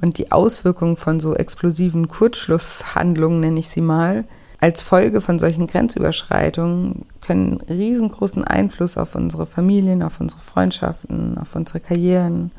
Und 0.00 0.18
die 0.18 0.32
Auswirkungen 0.32 0.96
von 0.96 1.20
so 1.20 1.34
explosiven 1.34 2.08
Kurzschlusshandlungen, 2.08 3.40
nenne 3.40 3.60
ich 3.60 3.68
sie 3.68 3.80
mal, 3.80 4.24
als 4.60 4.80
Folge 4.80 5.20
von 5.20 5.38
solchen 5.38 5.66
Grenzüberschreitungen 5.66 7.04
können 7.20 7.60
riesengroßen 7.68 8.44
Einfluss 8.44 8.96
auf 8.96 9.14
unsere 9.14 9.46
Familien, 9.46 10.02
auf 10.02 10.20
unsere 10.20 10.40
Freundschaften, 10.40 11.36
auf 11.38 11.54
unsere 11.54 11.80
Karrieren 11.80 12.50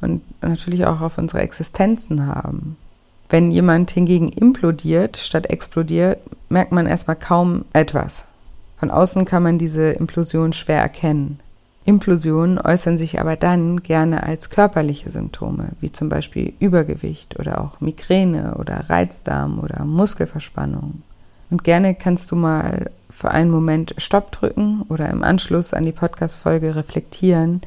und 0.00 0.22
natürlich 0.42 0.86
auch 0.86 1.00
auf 1.00 1.18
unsere 1.18 1.42
Existenzen 1.42 2.26
haben. 2.26 2.76
Wenn 3.32 3.50
jemand 3.50 3.90
hingegen 3.90 4.28
implodiert 4.28 5.16
statt 5.16 5.46
explodiert, 5.48 6.18
merkt 6.50 6.70
man 6.70 6.86
erstmal 6.86 7.16
kaum 7.16 7.64
etwas. 7.72 8.26
Von 8.76 8.90
außen 8.90 9.24
kann 9.24 9.42
man 9.42 9.56
diese 9.56 9.92
Implosion 9.92 10.52
schwer 10.52 10.82
erkennen. 10.82 11.40
Implosionen 11.86 12.58
äußern 12.58 12.98
sich 12.98 13.20
aber 13.20 13.36
dann 13.36 13.82
gerne 13.82 14.22
als 14.22 14.50
körperliche 14.50 15.08
Symptome, 15.08 15.70
wie 15.80 15.90
zum 15.90 16.10
Beispiel 16.10 16.52
Übergewicht 16.58 17.40
oder 17.40 17.62
auch 17.62 17.80
Migräne 17.80 18.56
oder 18.58 18.90
Reizdarm 18.90 19.60
oder 19.60 19.86
Muskelverspannung. 19.86 21.00
Und 21.48 21.64
gerne 21.64 21.94
kannst 21.94 22.30
du 22.32 22.36
mal 22.36 22.90
für 23.08 23.30
einen 23.30 23.50
Moment 23.50 23.94
Stopp 23.96 24.30
drücken 24.32 24.82
oder 24.90 25.08
im 25.08 25.24
Anschluss 25.24 25.72
an 25.72 25.84
die 25.84 25.92
Podcast-Folge 25.92 26.76
reflektieren, 26.76 27.62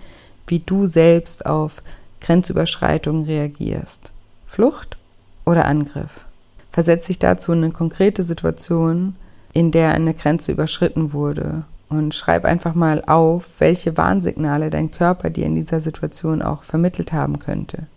wie 0.45 0.59
du 0.59 0.85
selbst 0.85 1.47
auf 1.47 1.81
Grenzüberschreitungen 2.21 3.25
reagierst. 3.25 4.11
Flucht 4.45 4.97
oder 5.45 5.65
Angriff. 5.65 6.25
Versetz 6.71 7.07
dich 7.07 7.19
dazu 7.19 7.53
in 7.53 7.63
eine 7.63 7.71
konkrete 7.71 8.23
Situation, 8.23 9.15
in 9.53 9.71
der 9.71 9.93
eine 9.93 10.13
Grenze 10.13 10.51
überschritten 10.51 11.13
wurde 11.13 11.63
und 11.89 12.13
schreib 12.13 12.45
einfach 12.45 12.75
mal 12.75 13.03
auf, 13.05 13.53
welche 13.59 13.95
Warnsignale 13.95 14.69
dein 14.69 14.91
Körper 14.91 15.29
dir 15.29 15.45
in 15.45 15.55
dieser 15.55 15.79
Situation 15.79 16.41
auch 16.41 16.63
vermittelt 16.63 17.13
haben 17.13 17.39
könnte. 17.39 17.87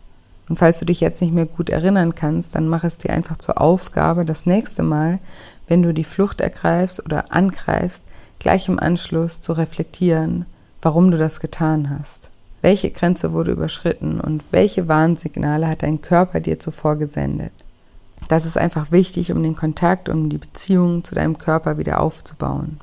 Und 0.48 0.58
falls 0.58 0.78
du 0.78 0.86
dich 0.86 1.00
jetzt 1.00 1.20
nicht 1.20 1.34
mehr 1.34 1.46
gut 1.46 1.68
erinnern 1.68 2.14
kannst, 2.14 2.54
dann 2.54 2.68
mach 2.68 2.84
es 2.84 2.98
dir 2.98 3.10
einfach 3.10 3.36
zur 3.36 3.60
Aufgabe, 3.60 4.24
das 4.24 4.46
nächste 4.46 4.82
Mal, 4.82 5.18
wenn 5.66 5.82
du 5.82 5.92
die 5.92 6.04
Flucht 6.04 6.40
ergreifst 6.40 7.04
oder 7.04 7.32
angreifst, 7.34 8.02
gleich 8.38 8.68
im 8.68 8.78
Anschluss 8.78 9.40
zu 9.40 9.52
reflektieren, 9.52 10.46
warum 10.80 11.10
du 11.10 11.18
das 11.18 11.40
getan 11.40 11.90
hast. 11.90 12.30
Welche 12.60 12.90
Grenze 12.90 13.32
wurde 13.32 13.52
überschritten 13.52 14.20
und 14.20 14.42
welche 14.50 14.88
Warnsignale 14.88 15.68
hat 15.68 15.82
dein 15.82 16.00
Körper 16.00 16.40
dir 16.40 16.58
zuvor 16.58 16.96
gesendet? 16.96 17.52
Das 18.28 18.44
ist 18.44 18.58
einfach 18.58 18.90
wichtig, 18.90 19.30
um 19.30 19.42
den 19.42 19.54
Kontakt, 19.54 20.08
um 20.08 20.28
die 20.28 20.38
Beziehung 20.38 21.04
zu 21.04 21.14
deinem 21.14 21.38
Körper 21.38 21.78
wieder 21.78 22.00
aufzubauen. 22.00 22.80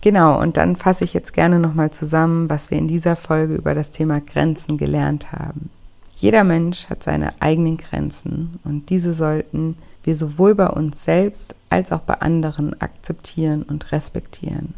Genau, 0.00 0.40
und 0.40 0.56
dann 0.56 0.76
fasse 0.76 1.04
ich 1.04 1.14
jetzt 1.14 1.32
gerne 1.32 1.58
nochmal 1.58 1.90
zusammen, 1.90 2.48
was 2.48 2.70
wir 2.70 2.78
in 2.78 2.88
dieser 2.88 3.16
Folge 3.16 3.54
über 3.54 3.74
das 3.74 3.90
Thema 3.90 4.20
Grenzen 4.20 4.76
gelernt 4.76 5.32
haben. 5.32 5.70
Jeder 6.16 6.44
Mensch 6.44 6.88
hat 6.88 7.02
seine 7.02 7.40
eigenen 7.40 7.76
Grenzen 7.76 8.58
und 8.64 8.90
diese 8.90 9.12
sollten 9.12 9.76
wir 10.04 10.14
sowohl 10.16 10.54
bei 10.54 10.68
uns 10.68 11.04
selbst 11.04 11.54
als 11.70 11.92
auch 11.92 12.00
bei 12.00 12.14
anderen 12.14 12.80
akzeptieren 12.80 13.62
und 13.62 13.92
respektieren. 13.92 14.74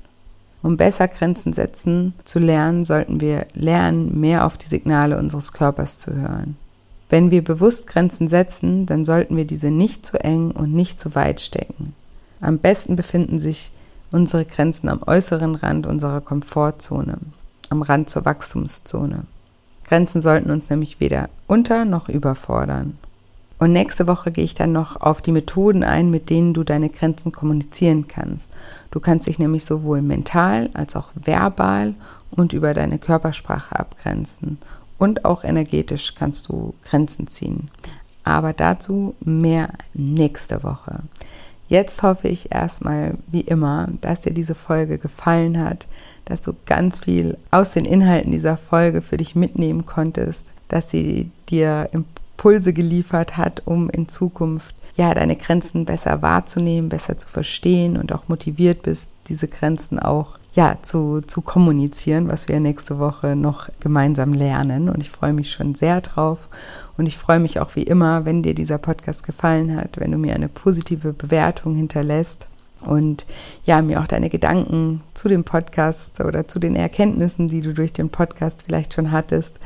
Um 0.65 0.79
besser 0.79 1.09
Grenzen 1.09 1.53
setzen 1.53 2.15
zu 2.25 2.39
lernen, 2.39 2.87
sollten 2.87 3.21
wir 3.21 3.47
lernen, 3.53 4.19
mehr 4.19 4.47
auf 4.47 4.57
die 4.57 4.67
Signale 4.67 5.19
unseres 5.19 5.53
Körpers 5.53 5.99
zu 5.99 6.15
hören. 6.15 6.57
Wenn 7.11 7.31
wir 7.31 7.45
bewusst 7.45 7.87
Grenzen 7.87 8.29
setzen, 8.29 8.87
dann 8.87 9.05
sollten 9.05 9.37
wir 9.37 9.47
diese 9.47 9.71
nicht 9.71 10.07
zu 10.07 10.19
eng 10.25 10.53
und 10.53 10.73
nicht 10.73 10.99
zu 10.99 11.15
weit 11.15 11.43
stecken. 11.43 11.95
Am 12.41 12.61
besten 12.61 12.97
befinden 12.97 13.41
sich 13.41 13.73
unsere 14.11 14.47
Grenzen 14.47 14.89
am 14.89 15.03
äußeren 15.07 15.55
Rand 15.55 15.87
unserer 15.87 16.23
Komfortzone, 16.23 17.19
am 17.69 17.83
Rand 17.83 18.09
zur 18.09 18.25
Wachstumszone. 18.25 19.27
Grenzen 19.87 20.23
sollten 20.23 20.51
uns 20.51 20.71
nämlich 20.71 20.99
weder 20.99 21.29
unter 21.47 21.85
noch 21.85 22.09
überfordern. 22.09 22.97
Und 23.65 23.73
nächste 23.73 24.07
Woche 24.07 24.31
gehe 24.31 24.45
ich 24.45 24.53
dann 24.53 24.73
noch 24.73 25.01
auf 25.01 25.23
die 25.23 25.33
Methoden 25.33 25.85
ein, 25.85 26.11
mit 26.11 26.29
denen 26.29 26.53
du 26.53 26.65
deine 26.65 26.91
Grenzen 26.91 27.33
kommunizieren 27.33 28.07
kannst. 28.07 28.53
Du 28.91 29.01
kannst 29.01 29.27
dich 29.27 29.39
nämlich 29.39 29.65
sowohl 29.65 30.03
mental 30.03 30.69
als 30.75 30.97
auch 30.97 31.13
verbal 31.15 31.95
und 32.31 32.53
über 32.53 32.75
deine 32.75 32.99
Körpersprache 32.99 33.75
abgrenzen. 33.79 34.59
Und 34.99 35.25
auch 35.25 35.45
energetisch 35.45 36.15
kannst 36.15 36.51
du 36.51 36.75
Grenzen 36.85 37.27
ziehen. 37.27 37.71
Aber 38.23 38.53
dazu 38.53 39.15
mehr 39.25 39.71
nächste 39.95 40.63
Woche. 40.63 40.99
Jetzt 41.67 42.03
hoffe 42.03 42.29
ich 42.29 42.53
erstmal, 42.53 43.17
wie 43.29 43.41
immer, 43.41 43.89
dass 44.03 44.21
dir 44.21 44.35
diese 44.35 44.55
Folge 44.55 44.99
gefallen 44.99 45.59
hat, 45.59 45.87
dass 46.27 46.43
du 46.43 46.53
ganz 46.67 46.99
viel 46.99 47.39
aus 47.51 47.73
den 47.73 47.87
Inhalten 47.87 48.31
dieser 48.31 48.59
Folge 48.59 49.01
für 49.01 49.17
dich 49.17 49.35
mitnehmen 49.35 49.87
konntest, 49.87 50.53
dass 50.69 50.91
sie 50.91 51.31
dir 51.49 51.89
Impulse 51.93 52.14
geliefert 52.73 53.37
hat, 53.37 53.63
um 53.65 53.91
in 53.91 54.09
Zukunft 54.09 54.75
ja 54.97 55.13
deine 55.13 55.37
Grenzen 55.37 55.85
besser 55.85 56.23
wahrzunehmen, 56.23 56.89
besser 56.89 57.19
zu 57.19 57.29
verstehen 57.29 57.97
und 57.97 58.13
auch 58.13 58.29
motiviert 58.29 58.83
bist, 58.83 59.09
diese 59.27 59.49
Grenzen 59.49 59.99
auch 59.99 60.39
ja 60.55 60.77
zu, 60.83 61.21
zu 61.27 61.41
kommunizieren, 61.41 62.29
was 62.29 62.47
wir 62.47 62.61
nächste 62.61 62.99
Woche 62.99 63.35
noch 63.35 63.69
gemeinsam 63.81 64.33
lernen. 64.33 64.89
Und 64.89 65.01
ich 65.01 65.11
freue 65.11 65.33
mich 65.33 65.51
schon 65.51 65.75
sehr 65.75 66.01
drauf. 66.01 66.49
Und 66.97 67.07
ich 67.07 67.19
freue 67.19 67.41
mich 67.41 67.59
auch 67.59 67.75
wie 67.75 67.83
immer, 67.83 68.25
wenn 68.25 68.43
dir 68.43 68.55
dieser 68.55 68.79
Podcast 68.79 69.25
gefallen 69.25 69.75
hat, 69.77 69.99
wenn 69.99 70.13
du 70.13 70.19
mir 70.19 70.35
eine 70.35 70.49
positive 70.49 71.13
Bewertung 71.13 71.75
hinterlässt 71.75 72.47
und 72.87 73.27
ja, 73.65 73.83
mir 73.83 74.01
auch 74.01 74.07
deine 74.07 74.31
Gedanken 74.31 75.01
zu 75.15 75.29
dem 75.29 75.45
Podcast 75.45 76.21
oder 76.21 76.47
zu 76.47 76.59
den 76.59 76.77
Erkenntnissen, 76.77 77.49
die 77.49 77.61
du 77.61 77.73
durch 77.73 77.93
den 77.93 78.11
Podcast 78.11 78.65
vielleicht 78.67 78.95
schon 78.95 79.11
hattest, 79.11 79.59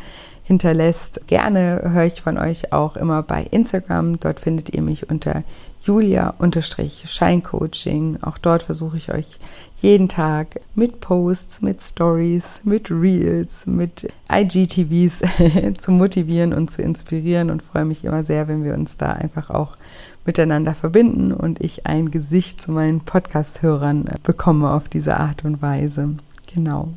hinterlässt. 0.48 1.20
Gerne 1.26 1.82
höre 1.92 2.06
ich 2.06 2.22
von 2.22 2.38
euch 2.38 2.72
auch 2.72 2.96
immer 2.96 3.22
bei 3.22 3.42
Instagram. 3.50 4.18
Dort 4.18 4.40
findet 4.40 4.74
ihr 4.74 4.80
mich 4.80 5.10
unter 5.10 5.44
Julia-Scheincoaching. 5.82 8.20
Auch 8.22 8.38
dort 8.38 8.62
versuche 8.62 8.96
ich 8.96 9.12
euch 9.12 9.38
jeden 9.76 10.08
Tag 10.08 10.58
mit 10.74 11.00
Posts, 11.00 11.60
mit 11.60 11.82
Stories, 11.82 12.62
mit 12.64 12.90
Reels, 12.90 13.66
mit 13.66 14.10
IGTVs 14.32 15.22
zu 15.78 15.92
motivieren 15.92 16.54
und 16.54 16.70
zu 16.70 16.80
inspirieren 16.80 17.50
und 17.50 17.62
freue 17.62 17.84
mich 17.84 18.04
immer 18.04 18.24
sehr, 18.24 18.48
wenn 18.48 18.64
wir 18.64 18.72
uns 18.72 18.96
da 18.96 19.12
einfach 19.12 19.50
auch 19.50 19.76
miteinander 20.24 20.74
verbinden 20.74 21.30
und 21.32 21.62
ich 21.62 21.86
ein 21.86 22.10
Gesicht 22.10 22.62
zu 22.62 22.72
meinen 22.72 23.00
Podcast-Hörern 23.00 24.06
bekomme 24.22 24.72
auf 24.72 24.88
diese 24.88 25.18
Art 25.18 25.44
und 25.44 25.60
Weise. 25.60 26.16
Genau. 26.52 26.88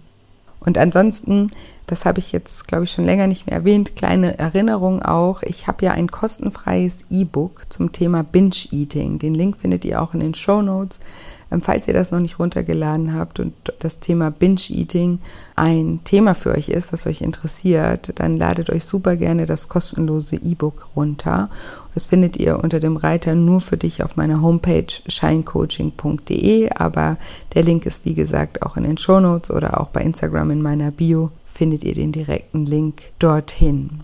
Und 0.61 0.77
ansonsten 0.77 1.51
das 1.91 2.05
habe 2.05 2.19
ich 2.19 2.31
jetzt, 2.31 2.69
glaube 2.69 2.85
ich, 2.85 2.91
schon 2.91 3.03
länger 3.03 3.27
nicht 3.27 3.47
mehr 3.47 3.57
erwähnt. 3.57 3.97
Kleine 3.97 4.39
Erinnerung 4.39 5.01
auch. 5.01 5.43
Ich 5.43 5.67
habe 5.67 5.83
ja 5.83 5.91
ein 5.91 6.09
kostenfreies 6.09 7.07
E-Book 7.09 7.63
zum 7.67 7.91
Thema 7.91 8.23
Binge-Eating. 8.23 9.19
Den 9.19 9.33
Link 9.33 9.57
findet 9.57 9.83
ihr 9.83 10.01
auch 10.01 10.13
in 10.13 10.21
den 10.21 10.33
Show 10.33 10.61
Notes. 10.61 11.01
Ähm, 11.51 11.61
falls 11.61 11.89
ihr 11.89 11.93
das 11.93 12.11
noch 12.11 12.21
nicht 12.21 12.39
runtergeladen 12.39 13.13
habt 13.13 13.41
und 13.41 13.53
das 13.79 13.99
Thema 13.99 14.31
Binge-Eating 14.31 15.19
ein 15.57 15.99
Thema 16.05 16.33
für 16.33 16.51
euch 16.51 16.69
ist, 16.69 16.93
das 16.93 17.05
euch 17.07 17.19
interessiert, 17.19 18.13
dann 18.15 18.37
ladet 18.37 18.69
euch 18.69 18.85
super 18.85 19.17
gerne 19.17 19.45
das 19.45 19.67
kostenlose 19.67 20.37
E-Book 20.37 20.95
runter. 20.95 21.49
Das 21.93 22.05
findet 22.05 22.37
ihr 22.37 22.63
unter 22.63 22.79
dem 22.79 22.95
Reiter 22.95 23.35
nur 23.35 23.59
für 23.59 23.75
dich 23.75 24.01
auf 24.01 24.15
meiner 24.15 24.41
Homepage 24.41 24.87
shinecoaching.de, 25.07 26.69
aber 26.69 27.17
der 27.53 27.63
Link 27.63 27.85
ist 27.85 28.05
wie 28.05 28.13
gesagt 28.13 28.61
auch 28.61 28.77
in 28.77 28.83
den 28.83 28.97
Show 28.97 29.19
Notes 29.19 29.51
oder 29.51 29.81
auch 29.81 29.89
bei 29.89 29.99
Instagram 30.03 30.51
in 30.51 30.61
meiner 30.61 30.91
Bio 30.91 31.31
findet 31.61 31.83
ihr 31.83 31.93
den 31.93 32.11
direkten 32.11 32.65
Link 32.65 33.11
dorthin. 33.19 33.99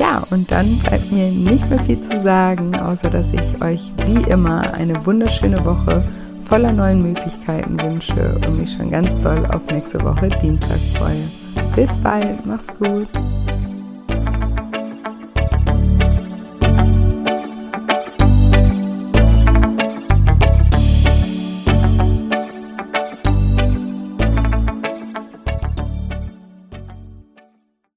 Ja, 0.00 0.26
und 0.30 0.50
dann 0.50 0.80
bleibt 0.80 1.12
mir 1.12 1.30
nicht 1.30 1.70
mehr 1.70 1.78
viel 1.78 2.00
zu 2.00 2.18
sagen, 2.18 2.74
außer 2.74 3.08
dass 3.08 3.32
ich 3.32 3.62
euch 3.62 3.92
wie 4.04 4.28
immer 4.28 4.74
eine 4.74 5.06
wunderschöne 5.06 5.64
Woche 5.64 6.04
voller 6.42 6.72
neuen 6.72 7.04
Möglichkeiten 7.04 7.80
wünsche 7.80 8.40
und 8.44 8.58
mich 8.58 8.72
schon 8.72 8.88
ganz 8.88 9.20
doll 9.20 9.46
auf 9.46 9.64
nächste 9.70 10.02
Woche 10.02 10.28
Dienstag 10.28 10.80
freue. 10.98 11.30
Bis 11.76 11.96
bald, 11.98 12.44
mach's 12.46 12.76
gut. 12.76 13.08